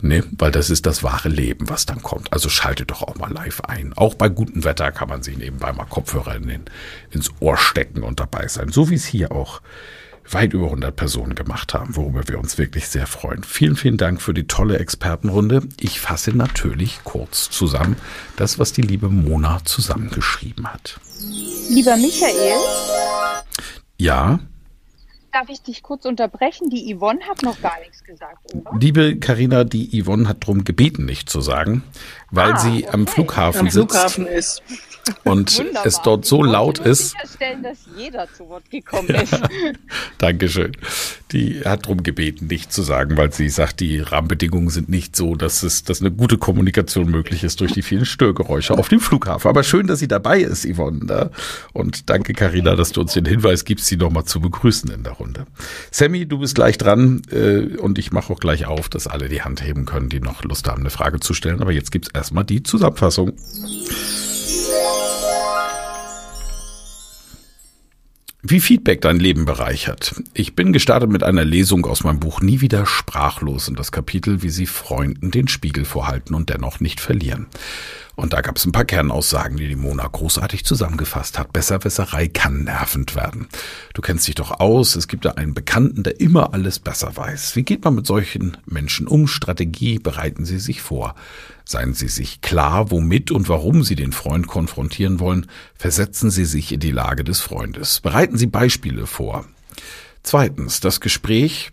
Ne? 0.00 0.22
Weil 0.38 0.52
das 0.52 0.70
ist 0.70 0.86
das 0.86 1.02
wahre 1.02 1.28
Leben, 1.28 1.68
was 1.68 1.84
dann 1.84 2.00
kommt. 2.00 2.32
Also 2.32 2.48
schaltet 2.48 2.92
doch 2.92 3.02
auch 3.02 3.16
mal 3.16 3.32
live 3.32 3.62
ein. 3.62 3.92
Auch 3.94 4.14
bei 4.14 4.28
gutem 4.28 4.62
Wetter 4.62 4.92
kann 4.92 5.08
man 5.08 5.22
sich 5.22 5.36
nebenbei 5.36 5.72
mal 5.72 5.84
Kopfhörer 5.84 6.36
in 6.36 6.46
den, 6.46 6.64
ins 7.10 7.30
Ohr 7.40 7.56
stecken 7.56 8.04
und 8.04 8.20
dabei 8.20 8.46
sein. 8.46 8.70
So 8.70 8.88
wie 8.88 8.94
es 8.94 9.04
hier 9.04 9.32
auch 9.32 9.60
weit 10.30 10.52
über 10.52 10.66
100 10.66 10.94
Personen 10.94 11.34
gemacht 11.34 11.74
haben, 11.74 11.96
worüber 11.96 12.26
wir 12.26 12.38
uns 12.38 12.58
wirklich 12.58 12.88
sehr 12.88 13.06
freuen. 13.06 13.42
Vielen, 13.44 13.76
vielen 13.76 13.96
Dank 13.96 14.20
für 14.20 14.34
die 14.34 14.46
tolle 14.46 14.78
Expertenrunde. 14.78 15.62
Ich 15.80 16.00
fasse 16.00 16.36
natürlich 16.36 17.00
kurz 17.04 17.50
zusammen 17.50 17.96
das, 18.36 18.58
was 18.58 18.72
die 18.72 18.82
liebe 18.82 19.08
Mona 19.08 19.60
zusammengeschrieben 19.64 20.72
hat. 20.72 20.98
Lieber 21.70 21.96
Michael. 21.96 22.56
Ja. 23.98 24.40
Darf 25.32 25.48
ich 25.48 25.60
dich 25.60 25.82
kurz 25.82 26.06
unterbrechen? 26.06 26.70
Die 26.70 26.94
Yvonne 26.94 27.20
hat 27.28 27.42
noch 27.42 27.60
gar 27.60 27.78
nichts 27.80 28.02
gesagt, 28.04 28.54
oder? 28.54 28.70
Liebe 28.78 29.16
Karina, 29.18 29.64
die 29.64 30.02
Yvonne 30.02 30.28
hat 30.28 30.42
darum 30.42 30.64
gebeten, 30.64 31.04
nicht 31.04 31.28
zu 31.28 31.40
sagen, 31.40 31.82
weil 32.30 32.52
ah, 32.52 32.58
sie 32.58 32.84
okay. 32.84 32.88
am 32.94 33.06
Flughafen 33.06 33.60
am 33.60 33.70
sitzt. 33.70 33.90
Flughafen 33.90 34.26
ist 34.26 34.62
und 35.24 35.58
Wunderbar. 35.58 35.86
es 35.86 36.00
dort 36.02 36.24
so 36.24 36.42
laut 36.42 36.78
ist. 36.78 37.10
sicherstellen, 37.10 37.62
dass 37.62 37.78
jeder 37.96 38.26
zu 38.32 38.48
Wort 38.48 38.70
gekommen 38.70 39.08
ja. 39.08 39.20
ist. 39.20 39.40
Dankeschön. 40.18 40.72
Die 41.32 41.60
hat 41.64 41.84
darum 41.84 42.02
gebeten, 42.02 42.46
nicht 42.46 42.72
zu 42.72 42.82
sagen, 42.82 43.16
weil 43.16 43.32
sie 43.32 43.48
sagt, 43.48 43.80
die 43.80 44.00
Rahmenbedingungen 44.00 44.70
sind 44.70 44.88
nicht 44.88 45.16
so, 45.16 45.34
dass 45.34 45.62
es, 45.62 45.84
dass 45.84 46.00
eine 46.00 46.10
gute 46.10 46.38
Kommunikation 46.38 47.10
möglich 47.10 47.44
ist 47.44 47.60
durch 47.60 47.72
die 47.72 47.82
vielen 47.82 48.04
Störgeräusche 48.04 48.74
auf 48.74 48.88
dem 48.88 49.00
Flughafen. 49.00 49.48
Aber 49.48 49.62
schön, 49.62 49.86
dass 49.86 49.98
sie 49.98 50.08
dabei 50.08 50.40
ist, 50.40 50.66
Yvonne. 50.66 51.04
Ne? 51.04 51.30
Und 51.72 52.08
danke, 52.10 52.32
Karina, 52.32 52.76
dass 52.76 52.92
du 52.92 53.00
uns 53.00 53.12
den 53.12 53.24
Hinweis 53.24 53.64
gibst, 53.64 53.86
sie 53.86 53.96
nochmal 53.96 54.24
zu 54.24 54.40
begrüßen 54.40 54.90
in 54.90 55.02
der 55.02 55.14
Runde. 55.14 55.46
Sammy, 55.90 56.26
du 56.26 56.38
bist 56.38 56.54
gleich 56.54 56.78
dran 56.78 57.22
äh, 57.30 57.76
und 57.76 57.98
ich 57.98 58.12
mache 58.12 58.32
auch 58.32 58.40
gleich 58.40 58.66
auf, 58.66 58.88
dass 58.88 59.06
alle 59.06 59.28
die 59.28 59.42
Hand 59.42 59.64
heben 59.64 59.84
können, 59.84 60.08
die 60.08 60.20
noch 60.20 60.44
Lust 60.44 60.68
haben, 60.68 60.80
eine 60.80 60.90
Frage 60.90 61.20
zu 61.20 61.34
stellen. 61.34 61.60
Aber 61.60 61.72
jetzt 61.72 61.90
gibt's 61.90 62.08
erstmal 62.12 62.44
die 62.44 62.62
Zusammenfassung. 62.62 63.32
Wie 68.48 68.60
Feedback 68.60 69.00
dein 69.00 69.18
Leben 69.18 69.44
bereichert. 69.44 70.14
Ich 70.32 70.54
bin 70.54 70.72
gestartet 70.72 71.10
mit 71.10 71.24
einer 71.24 71.44
Lesung 71.44 71.84
aus 71.84 72.04
meinem 72.04 72.20
Buch 72.20 72.40
Nie 72.40 72.60
wieder 72.60 72.86
sprachlos 72.86 73.66
in 73.66 73.74
das 73.74 73.90
Kapitel, 73.90 74.42
wie 74.42 74.50
sie 74.50 74.66
Freunden 74.66 75.32
den 75.32 75.48
Spiegel 75.48 75.84
vorhalten 75.84 76.32
und 76.34 76.48
dennoch 76.48 76.78
nicht 76.78 77.00
verlieren. 77.00 77.46
Und 78.16 78.32
da 78.32 78.40
gab 78.40 78.56
es 78.56 78.64
ein 78.64 78.72
paar 78.72 78.86
Kernaussagen, 78.86 79.58
die 79.58 79.68
die 79.68 79.76
Mona 79.76 80.06
großartig 80.06 80.64
zusammengefasst 80.64 81.38
hat. 81.38 81.52
Besserwisserei 81.52 82.28
kann 82.28 82.64
nervend 82.64 83.14
werden. 83.14 83.46
Du 83.92 84.00
kennst 84.00 84.26
dich 84.26 84.34
doch 84.34 84.58
aus. 84.58 84.96
Es 84.96 85.06
gibt 85.06 85.26
da 85.26 85.32
einen 85.32 85.52
Bekannten, 85.52 86.02
der 86.02 86.18
immer 86.18 86.54
alles 86.54 86.78
besser 86.78 87.14
weiß. 87.14 87.56
Wie 87.56 87.62
geht 87.62 87.84
man 87.84 87.94
mit 87.94 88.06
solchen 88.06 88.56
Menschen 88.64 89.06
um? 89.06 89.28
Strategie 89.28 89.98
bereiten 89.98 90.46
Sie 90.46 90.58
sich 90.58 90.80
vor. 90.80 91.14
Seien 91.66 91.92
Sie 91.92 92.08
sich 92.08 92.40
klar, 92.40 92.90
womit 92.90 93.30
und 93.30 93.50
warum 93.50 93.84
Sie 93.84 93.96
den 93.96 94.12
Freund 94.12 94.46
konfrontieren 94.46 95.20
wollen. 95.20 95.46
Versetzen 95.74 96.30
Sie 96.30 96.46
sich 96.46 96.72
in 96.72 96.80
die 96.80 96.92
Lage 96.92 97.22
des 97.22 97.40
Freundes. 97.40 98.00
Bereiten 98.00 98.38
Sie 98.38 98.46
Beispiele 98.46 99.06
vor. 99.06 99.44
Zweitens, 100.22 100.80
das 100.80 101.00
Gespräch 101.00 101.70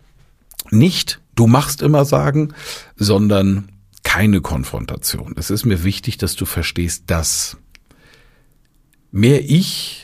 nicht 0.70 1.20
du 1.34 1.46
machst 1.46 1.82
immer 1.82 2.04
sagen, 2.04 2.54
sondern 2.96 3.68
keine 4.14 4.40
Konfrontation. 4.40 5.34
Es 5.36 5.50
ist 5.50 5.64
mir 5.64 5.82
wichtig, 5.82 6.18
dass 6.18 6.36
du 6.36 6.44
verstehst, 6.44 7.02
dass 7.08 7.56
mehr 9.10 9.40
ich 9.42 10.03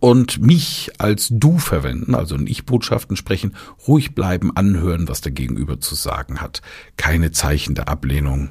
und 0.00 0.40
mich 0.40 0.90
als 0.98 1.28
du 1.30 1.58
verwenden, 1.58 2.14
also 2.14 2.34
in 2.34 2.46
Ich-Botschaften 2.46 3.16
sprechen, 3.16 3.54
ruhig 3.86 4.14
bleiben, 4.14 4.56
anhören, 4.56 5.08
was 5.08 5.20
der 5.20 5.32
Gegenüber 5.32 5.78
zu 5.78 5.94
sagen 5.94 6.40
hat. 6.40 6.62
Keine 6.96 7.32
Zeichen 7.32 7.74
der 7.74 7.88
Ablehnung. 7.88 8.50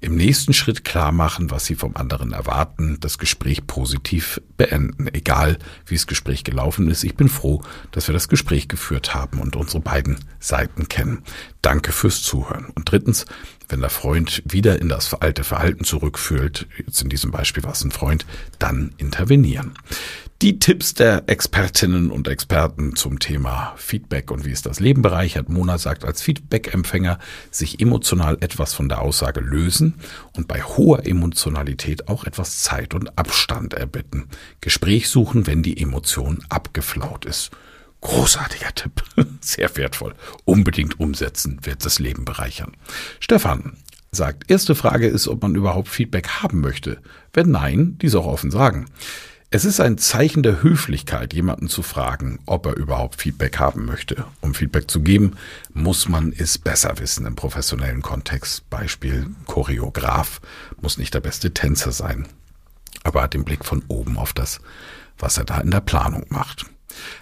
Im 0.00 0.16
nächsten 0.16 0.52
Schritt 0.52 0.84
klar 0.84 1.12
machen, 1.12 1.50
was 1.50 1.64
sie 1.64 1.76
vom 1.76 1.96
anderen 1.96 2.32
erwarten, 2.32 2.98
das 3.00 3.18
Gespräch 3.18 3.66
positiv 3.66 4.40
beenden, 4.56 5.08
egal 5.12 5.58
wie 5.86 5.94
das 5.94 6.06
Gespräch 6.06 6.44
gelaufen 6.44 6.90
ist. 6.90 7.04
Ich 7.04 7.14
bin 7.14 7.28
froh, 7.28 7.62
dass 7.92 8.08
wir 8.08 8.12
das 8.12 8.28
Gespräch 8.28 8.68
geführt 8.68 9.14
haben 9.14 9.40
und 9.40 9.56
unsere 9.56 9.80
beiden 9.80 10.18
Seiten 10.40 10.88
kennen. 10.88 11.22
Danke 11.62 11.92
fürs 11.92 12.22
Zuhören. 12.22 12.66
Und 12.74 12.90
drittens, 12.90 13.24
wenn 13.68 13.80
der 13.80 13.90
Freund 13.90 14.42
wieder 14.44 14.80
in 14.80 14.88
das 14.88 15.14
alte 15.14 15.44
Verhalten 15.44 15.84
zurückführt, 15.84 16.66
jetzt 16.84 17.00
in 17.00 17.08
diesem 17.08 17.30
Beispiel 17.30 17.62
war 17.62 17.72
es 17.72 17.84
ein 17.84 17.92
Freund, 17.92 18.26
dann 18.58 18.92
intervenieren. 18.98 19.72
Die 20.42 20.58
Tipps 20.58 20.92
der 20.94 21.28
Expertinnen 21.28 22.10
und 22.10 22.26
Experten 22.26 22.96
zum 22.96 23.20
Thema 23.20 23.74
Feedback 23.76 24.32
und 24.32 24.44
wie 24.44 24.50
es 24.50 24.60
das 24.60 24.80
Leben 24.80 25.00
bereichert. 25.00 25.48
Mona 25.48 25.78
sagt 25.78 26.04
als 26.04 26.20
Feedback-Empfänger 26.20 27.20
sich 27.52 27.78
emotional 27.78 28.38
etwas 28.40 28.74
von 28.74 28.88
der 28.88 29.02
Aussage 29.02 29.38
lösen 29.38 29.94
und 30.36 30.48
bei 30.48 30.60
hoher 30.60 31.06
Emotionalität 31.06 32.08
auch 32.08 32.24
etwas 32.24 32.58
Zeit 32.58 32.92
und 32.92 33.16
Abstand 33.16 33.74
erbitten. 33.74 34.30
Gespräch 34.60 35.08
suchen, 35.10 35.46
wenn 35.46 35.62
die 35.62 35.80
Emotion 35.80 36.44
abgeflaut 36.48 37.24
ist. 37.24 37.52
Großartiger 38.00 38.74
Tipp. 38.74 39.04
Sehr 39.40 39.76
wertvoll. 39.76 40.12
Unbedingt 40.44 40.98
umsetzen 40.98 41.60
wird 41.62 41.84
das 41.84 42.00
Leben 42.00 42.24
bereichern. 42.24 42.72
Stefan 43.20 43.76
sagt, 44.10 44.50
erste 44.50 44.74
Frage 44.74 45.06
ist, 45.06 45.28
ob 45.28 45.40
man 45.40 45.54
überhaupt 45.54 45.86
Feedback 45.86 46.42
haben 46.42 46.60
möchte. 46.60 46.98
Wenn 47.32 47.52
nein, 47.52 47.96
dies 48.02 48.16
auch 48.16 48.26
offen 48.26 48.50
sagen. 48.50 48.86
Es 49.54 49.66
ist 49.66 49.80
ein 49.80 49.98
Zeichen 49.98 50.42
der 50.42 50.62
Höflichkeit, 50.62 51.34
jemanden 51.34 51.68
zu 51.68 51.82
fragen, 51.82 52.38
ob 52.46 52.64
er 52.64 52.74
überhaupt 52.74 53.20
Feedback 53.20 53.58
haben 53.58 53.84
möchte. 53.84 54.24
Um 54.40 54.54
Feedback 54.54 54.90
zu 54.90 55.02
geben, 55.02 55.36
muss 55.74 56.08
man 56.08 56.32
es 56.32 56.56
besser 56.56 56.98
wissen 57.00 57.26
im 57.26 57.36
professionellen 57.36 58.00
Kontext. 58.00 58.70
Beispiel 58.70 59.26
Choreograf 59.44 60.40
muss 60.80 60.96
nicht 60.96 61.12
der 61.12 61.20
beste 61.20 61.52
Tänzer 61.52 61.92
sein, 61.92 62.26
aber 63.04 63.20
hat 63.20 63.34
den 63.34 63.44
Blick 63.44 63.66
von 63.66 63.84
oben 63.88 64.16
auf 64.16 64.32
das, 64.32 64.62
was 65.18 65.36
er 65.36 65.44
da 65.44 65.58
in 65.58 65.70
der 65.70 65.82
Planung 65.82 66.24
macht. 66.30 66.64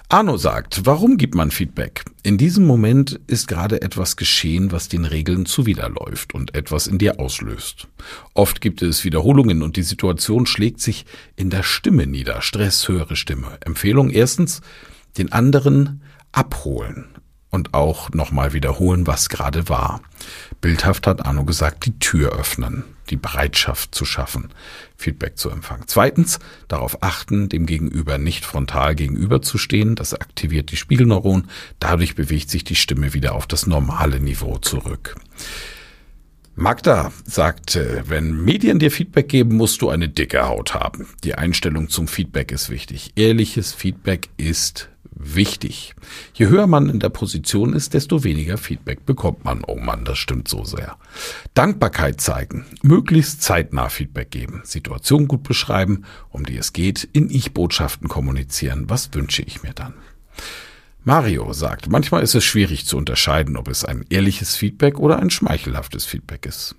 Arno 0.09 0.37
sagt, 0.37 0.87
warum 0.87 1.16
gibt 1.16 1.35
man 1.35 1.51
Feedback? 1.51 2.05
In 2.23 2.39
diesem 2.39 2.66
Moment 2.66 3.21
ist 3.27 3.49
gerade 3.49 3.83
etwas 3.83 4.16
geschehen, 4.16 4.73
was 4.73 4.89
den 4.89 5.05
Regeln 5.05 5.47
zuwiderläuft 5.47 6.35
und 6.35 6.55
etwas 6.55 6.87
in 6.87 6.99
dir 6.99 7.21
auslöst. 7.21 7.89
Oft 8.35 8.61
gibt 8.61 8.83
es 8.83 9.05
Wiederholungen 9.05 9.62
und 9.62 9.77
die 9.77 9.83
Situation 9.83 10.47
schlägt 10.47 10.81
sich 10.81 11.07
in 11.37 11.51
der 11.51 11.62
Stimme 11.62 12.07
nieder. 12.07 12.43
Stress, 12.43 12.89
höhere 12.89 13.16
Stimme. 13.16 13.59
Empfehlung 13.61 14.11
erstens, 14.11 14.61
den 15.16 15.33
anderen 15.33 16.03
abholen 16.33 17.07
und 17.51 17.74
auch 17.74 18.11
nochmal 18.11 18.53
wiederholen, 18.53 19.07
was 19.07 19.28
gerade 19.28 19.68
war. 19.68 20.01
Bildhaft 20.61 21.07
hat 21.07 21.26
Arno 21.26 21.44
gesagt, 21.44 21.86
die 21.86 21.98
Tür 21.98 22.32
öffnen, 22.32 22.84
die 23.11 23.16
Bereitschaft 23.16 23.94
zu 23.94 24.05
schaffen, 24.05 24.51
Feedback 24.96 25.36
zu 25.36 25.51
empfangen. 25.51 25.84
Zweitens, 25.86 26.38
darauf 26.68 27.03
achten, 27.03 27.48
dem 27.48 27.66
Gegenüber 27.66 28.18
nicht 28.18 28.44
frontal 28.44 28.94
gegenüberzustehen. 28.94 29.96
Das 29.96 30.14
aktiviert 30.14 30.70
die 30.70 30.76
Spiegelneuron. 30.76 31.48
Dadurch 31.80 32.14
bewegt 32.14 32.51
sich 32.51 32.64
die 32.64 32.76
Stimme 32.76 33.14
wieder 33.14 33.34
auf 33.34 33.46
das 33.46 33.66
normale 33.66 34.20
Niveau 34.20 34.59
zurück. 34.59 35.16
Magda 36.57 37.11
sagte, 37.24 38.05
wenn 38.07 38.44
Medien 38.44 38.78
dir 38.78 38.90
Feedback 38.90 39.30
geben, 39.30 39.57
musst 39.57 39.80
du 39.80 39.88
eine 39.88 40.11
dicke 40.11 40.46
Haut 40.46 40.74
haben. 40.74 41.09
Die 41.24 41.34
Einstellung 41.34 41.88
zum 41.88 42.07
Feedback 42.07 42.53
ist 42.53 42.68
wichtig. 42.68 43.12
Ehrliches 43.16 43.72
Feedback 43.72 44.28
ist 44.36 44.89
wichtig. 45.23 45.95
Je 46.35 46.49
höher 46.49 46.66
man 46.66 46.89
in 46.89 47.01
der 47.01 47.09
Position 47.09 47.75
ist, 47.75 47.95
desto 47.95 48.25
weniger 48.25 48.59
Feedback 48.59 49.07
bekommt 49.07 49.45
man. 49.45 49.62
Oh 49.66 49.77
Mann, 49.77 50.05
das 50.05 50.18
stimmt 50.18 50.49
so 50.49 50.64
sehr. 50.64 50.97
Dankbarkeit 51.55 52.21
zeigen, 52.21 52.66
möglichst 52.83 53.43
zeitnah 53.43 53.89
Feedback 53.89 54.31
geben, 54.31 54.62
Situation 54.64 55.29
gut 55.29 55.43
beschreiben, 55.43 56.05
um 56.31 56.45
die 56.45 56.57
es 56.57 56.73
geht, 56.73 57.09
in 57.12 57.31
Ich-Botschaften 57.31 58.09
kommunizieren. 58.09 58.89
Was 58.89 59.12
wünsche 59.14 59.43
ich 59.43 59.62
mir 59.62 59.73
dann? 59.73 59.95
Mario 61.03 61.51
sagt, 61.55 61.89
manchmal 61.89 62.23
ist 62.23 62.35
es 62.35 62.45
schwierig 62.45 62.85
zu 62.85 62.99
unterscheiden, 62.99 63.57
ob 63.57 63.68
es 63.68 63.87
ein 63.87 64.05
ehrliches 64.11 64.55
Feedback 64.57 64.99
oder 64.99 65.18
ein 65.18 65.31
schmeichelhaftes 65.31 66.05
Feedback 66.05 66.45
ist. 66.45 66.77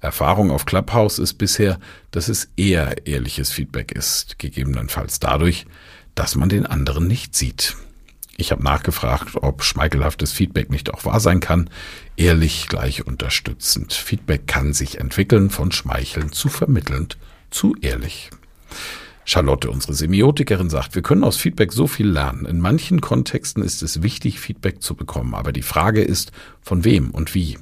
Erfahrung 0.00 0.50
auf 0.50 0.64
Clubhouse 0.64 1.20
ist 1.20 1.34
bisher, 1.34 1.78
dass 2.10 2.28
es 2.28 2.50
eher 2.56 3.06
ehrliches 3.06 3.52
Feedback 3.52 3.92
ist, 3.92 4.38
gegebenenfalls 4.38 5.20
dadurch, 5.20 5.66
dass 6.20 6.36
man 6.36 6.50
den 6.50 6.66
anderen 6.66 7.06
nicht 7.06 7.34
sieht. 7.34 7.78
Ich 8.36 8.52
habe 8.52 8.62
nachgefragt, 8.62 9.36
ob 9.36 9.62
schmeichelhaftes 9.62 10.32
Feedback 10.32 10.68
nicht 10.68 10.92
auch 10.92 11.06
wahr 11.06 11.18
sein 11.18 11.40
kann. 11.40 11.70
Ehrlich 12.14 12.68
gleich 12.68 13.06
unterstützend. 13.06 13.94
Feedback 13.94 14.46
kann 14.46 14.74
sich 14.74 14.98
entwickeln 14.98 15.48
von 15.48 15.72
schmeichelnd 15.72 16.34
zu 16.34 16.50
vermittelnd 16.50 17.16
zu 17.48 17.74
ehrlich. 17.80 18.28
Charlotte, 19.24 19.70
unsere 19.70 19.94
Semiotikerin, 19.94 20.68
sagt, 20.68 20.94
wir 20.94 21.00
können 21.00 21.24
aus 21.24 21.38
Feedback 21.38 21.72
so 21.72 21.86
viel 21.86 22.10
lernen. 22.10 22.44
In 22.44 22.60
manchen 22.60 23.00
Kontexten 23.00 23.62
ist 23.62 23.82
es 23.82 24.02
wichtig, 24.02 24.40
Feedback 24.40 24.82
zu 24.82 24.94
bekommen, 24.94 25.34
aber 25.34 25.52
die 25.52 25.62
Frage 25.62 26.02
ist, 26.02 26.32
von 26.60 26.84
wem 26.84 27.12
und 27.12 27.34
wie. 27.34 27.56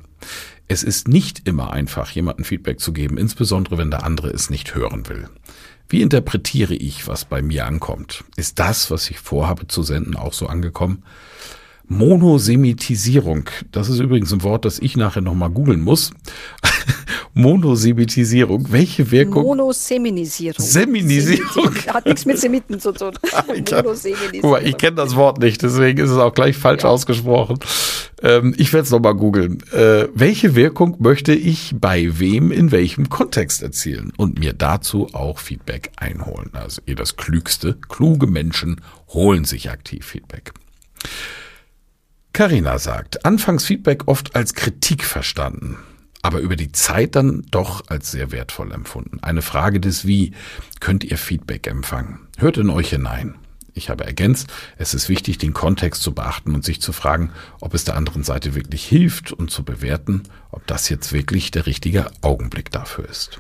Es 0.67 0.83
ist 0.83 1.07
nicht 1.07 1.47
immer 1.47 1.73
einfach, 1.73 2.11
jemandem 2.11 2.45
Feedback 2.45 2.81
zu 2.81 2.93
geben, 2.93 3.19
insbesondere 3.19 3.79
wenn 3.79 3.93
der 3.93 4.03
andere 4.03 4.31
es 4.31 4.51
nicht 4.51 4.75
hören 4.75 5.09
will. 5.09 5.29
Wie 5.89 6.03
interpretiere 6.03 6.75
ich, 6.75 7.09
was 7.09 7.25
bei 7.25 7.41
mir 7.41 7.67
ankommt? 7.67 8.25
Ist 8.37 8.59
das, 8.59 8.91
was 8.91 9.09
ich 9.11 9.19
vorhabe 9.19 9.69
zu 9.69 9.83
senden, 9.83 10.17
auch 10.17 10.35
so 10.35 10.47
angekommen? 10.47 11.03
Monosemitisierung, 11.87 13.49
das 13.73 13.89
ist 13.89 13.99
übrigens 13.99 14.31
ein 14.33 14.43
Wort, 14.43 14.67
das 14.67 14.79
ich 14.79 14.99
nachher 14.99 15.23
nochmal 15.23 15.49
googeln 15.49 15.81
muss. 15.81 16.13
Monosemitisierung, 17.39 18.67
welche 18.73 19.09
Wirkung? 19.13 19.45
Monoseminisierung. 19.45 20.59
Seminisierung. 20.59 21.73
Hat 21.87 22.05
nichts 22.05 22.27
mit 22.27 22.37
Semiten 22.37 22.81
zu 22.81 22.91
tun. 22.91 23.13
Monoseminisierung. 23.47 24.41
Guck 24.41 24.51
mal, 24.51 24.67
ich 24.67 24.77
kenne 24.77 24.97
das 24.97 25.15
Wort 25.15 25.39
nicht, 25.39 25.63
deswegen 25.63 26.03
ist 26.03 26.11
es 26.11 26.19
auch 26.19 26.35
gleich 26.35 26.57
falsch 26.57 26.83
ja. 26.83 26.89
ausgesprochen. 26.89 27.61
Ähm, 28.23 28.57
ich 28.59 28.73
werde 28.73 28.87
es 28.87 28.91
nochmal 28.91 29.15
googeln. 29.15 29.63
Äh, 29.73 30.09
welche 30.15 30.57
Wirkung 30.57 30.97
möchte 30.99 31.33
ich 31.33 31.77
bei 31.79 32.19
wem 32.19 32.51
in 32.51 32.73
welchem 32.73 33.09
Kontext 33.09 33.63
erzielen? 33.63 34.13
Und 34.17 34.41
mir 34.41 34.53
dazu 34.53 35.07
auch 35.13 35.39
Feedback 35.39 35.93
einholen. 35.95 36.51
Also 36.55 36.83
ihr 36.87 36.97
das 36.97 37.17
Klügste, 37.17 37.79
kluge 37.89 38.27
Menschen 38.27 38.81
holen 39.11 39.45
sich 39.45 39.71
aktiv 39.71 40.05
Feedback. 40.05 40.55
Carina 42.33 42.81
sagt, 42.81 43.25
Anfangsfeedback 43.25 44.09
oft 44.09 44.35
als 44.35 44.55
Kritik 44.55 45.05
verstanden 45.05 45.77
aber 46.23 46.41
über 46.41 46.57
die 46.57 46.73
Zeit 46.73 47.15
dann 47.15 47.47
doch 47.51 47.85
als 47.89 48.11
sehr 48.11 48.33
wertvoll 48.33 48.73
empfunden. 48.73 49.19
Eine 49.23 49.43
Frage 49.43 49.81
des 49.81 50.07
Wie 50.07 50.33
könnt 50.81 51.05
ihr 51.05 51.19
Feedback 51.19 51.67
empfangen? 51.67 52.21
Hört 52.39 52.59
in 52.59 52.71
euch 52.71 52.91
hinein. 52.91 53.37
Ich 53.75 53.91
habe 53.91 54.05
ergänzt, 54.05 54.53
es 54.77 54.93
ist 54.93 55.09
wichtig, 55.09 55.39
den 55.39 55.53
Kontext 55.53 56.03
zu 56.03 56.13
beachten 56.13 56.55
und 56.55 56.65
sich 56.65 56.81
zu 56.81 56.93
fragen, 56.93 57.31
ob 57.61 57.75
es 57.75 57.85
der 57.85 57.97
anderen 57.97 58.25
Seite 58.25 58.57
wirklich 58.57 58.85
hilft 58.85 59.33
und 59.33 59.53
zu 59.53 59.63
bewerten, 59.63 60.25
ob 60.51 60.67
das 60.67 60.89
jetzt 60.89 61.13
wirklich 61.13 61.53
der 61.53 61.67
richtige 61.67 62.11
Augenblick 62.21 62.73
dafür 62.73 63.09
ist. 63.09 63.39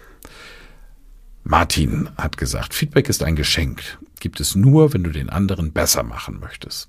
Martin 1.42 2.10
hat 2.16 2.36
gesagt, 2.36 2.74
Feedback 2.74 3.08
ist 3.08 3.22
ein 3.22 3.34
Geschenk. 3.34 3.98
Gibt 4.20 4.38
es 4.38 4.54
nur, 4.54 4.92
wenn 4.92 5.02
du 5.02 5.10
den 5.10 5.30
anderen 5.30 5.72
besser 5.72 6.02
machen 6.02 6.38
möchtest. 6.40 6.88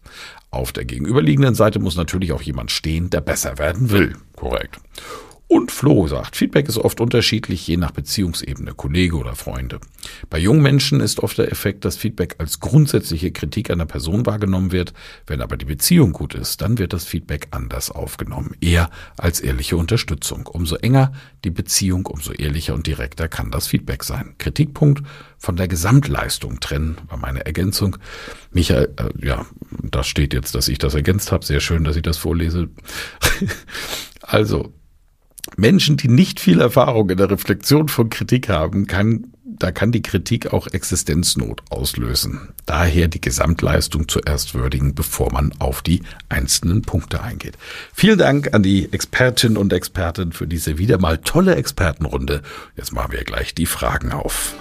Auf 0.52 0.72
der 0.72 0.86
gegenüberliegenden 0.86 1.56
Seite 1.56 1.80
muss 1.80 1.96
natürlich 1.96 2.34
auch 2.34 2.42
jemand 2.42 2.70
stehen, 2.70 3.10
der 3.10 3.22
besser 3.22 3.58
werden 3.58 3.90
will. 3.90 4.16
Korrekt. 4.36 4.80
Und 5.52 5.72
Flo 5.72 6.06
sagt, 6.06 6.36
Feedback 6.36 6.70
ist 6.70 6.78
oft 6.78 7.02
unterschiedlich, 7.02 7.66
je 7.66 7.76
nach 7.76 7.90
Beziehungsebene, 7.90 8.76
Kollege 8.76 9.16
oder 9.16 9.36
Freunde. 9.36 9.80
Bei 10.30 10.38
jungen 10.38 10.62
Menschen 10.62 11.00
ist 11.00 11.22
oft 11.22 11.40
der 11.40 11.52
Effekt, 11.52 11.86
dass 11.86 11.98
Feedback 11.98 12.36
als 12.38 12.60
grundsätzliche 12.60 13.32
Kritik 13.32 13.72
einer 13.72 13.88
Person 13.88 14.28
wahrgenommen 14.28 14.72
wird. 14.72 14.94
Wenn 15.26 15.42
aber 15.42 15.58
die 15.58 15.66
Beziehung 15.66 16.14
gut 16.14 16.36
ist, 16.36 16.62
dann 16.62 16.78
wird 16.78 16.94
das 16.94 17.06
Feedback 17.06 17.48
anders 17.50 17.90
aufgenommen, 17.90 18.56
eher 18.62 18.92
als 19.18 19.40
ehrliche 19.40 19.76
Unterstützung. 19.76 20.46
Umso 20.46 20.76
enger 20.76 21.14
die 21.44 21.50
Beziehung, 21.50 22.06
umso 22.06 22.32
ehrlicher 22.32 22.76
und 22.76 22.86
direkter 22.86 23.28
kann 23.28 23.50
das 23.50 23.66
Feedback 23.66 24.04
sein. 24.04 24.36
Kritikpunkt 24.38 25.02
von 25.40 25.56
der 25.56 25.68
Gesamtleistung 25.68 26.60
trennen, 26.60 27.00
war 27.08 27.18
meine 27.18 27.48
Ergänzung. 27.48 27.98
Michael, 28.52 28.94
äh, 28.98 29.26
ja, 29.26 29.48
da 29.82 30.04
steht 30.04 30.36
jetzt, 30.36 30.54
dass 30.54 30.68
ich 30.68 30.78
das 30.78 30.94
ergänzt 30.94 31.32
habe. 31.32 31.44
Sehr 31.44 31.60
schön, 31.60 31.86
dass 31.86 31.96
ich 31.96 32.04
das 32.04 32.18
vorlese. 32.18 32.70
also, 34.22 34.74
Menschen, 35.58 35.98
die 35.98 36.08
nicht 36.08 36.40
viel 36.40 36.62
Erfahrung 36.62 37.10
in 37.10 37.18
der 37.18 37.30
Reflexion 37.30 37.88
von 37.88 38.10
Kritik 38.10 38.50
haben, 38.50 38.88
kann, 38.88 39.26
da 39.60 39.72
kann 39.72 39.92
die 39.92 40.02
Kritik 40.02 40.52
auch 40.54 40.68
Existenznot 40.68 41.64
auslösen. 41.70 42.54
Daher 42.66 43.10
die 43.10 43.20
Gesamtleistung 43.20 44.08
zuerst 44.08 44.56
würdigen, 44.56 44.96
bevor 44.96 45.34
man 45.34 45.52
auf 45.60 45.82
die 45.82 46.02
einzelnen 46.30 46.84
Punkte 46.84 47.22
eingeht. 47.22 47.58
Vielen 47.94 48.18
Dank 48.18 48.54
an 48.54 48.64
die 48.64 48.94
Expertinnen 48.94 49.58
und 49.58 49.74
Experten 49.74 50.32
für 50.32 50.48
diese 50.48 50.78
wieder 50.78 50.98
mal 50.98 51.18
tolle 51.18 51.56
Expertenrunde. 51.56 52.42
Jetzt 52.78 52.94
machen 52.94 53.12
wir 53.12 53.26
gleich 53.26 53.54
die 53.54 53.66
Fragen 53.66 54.14
auf. 54.14 54.56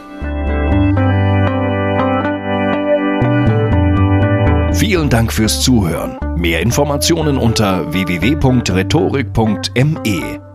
Vielen 4.74 5.10
Dank 5.10 5.32
fürs 5.32 5.62
Zuhören. 5.62 6.18
Mehr 6.36 6.60
Informationen 6.60 7.38
unter 7.38 7.92
www.rhetorik.me. 7.92 10.47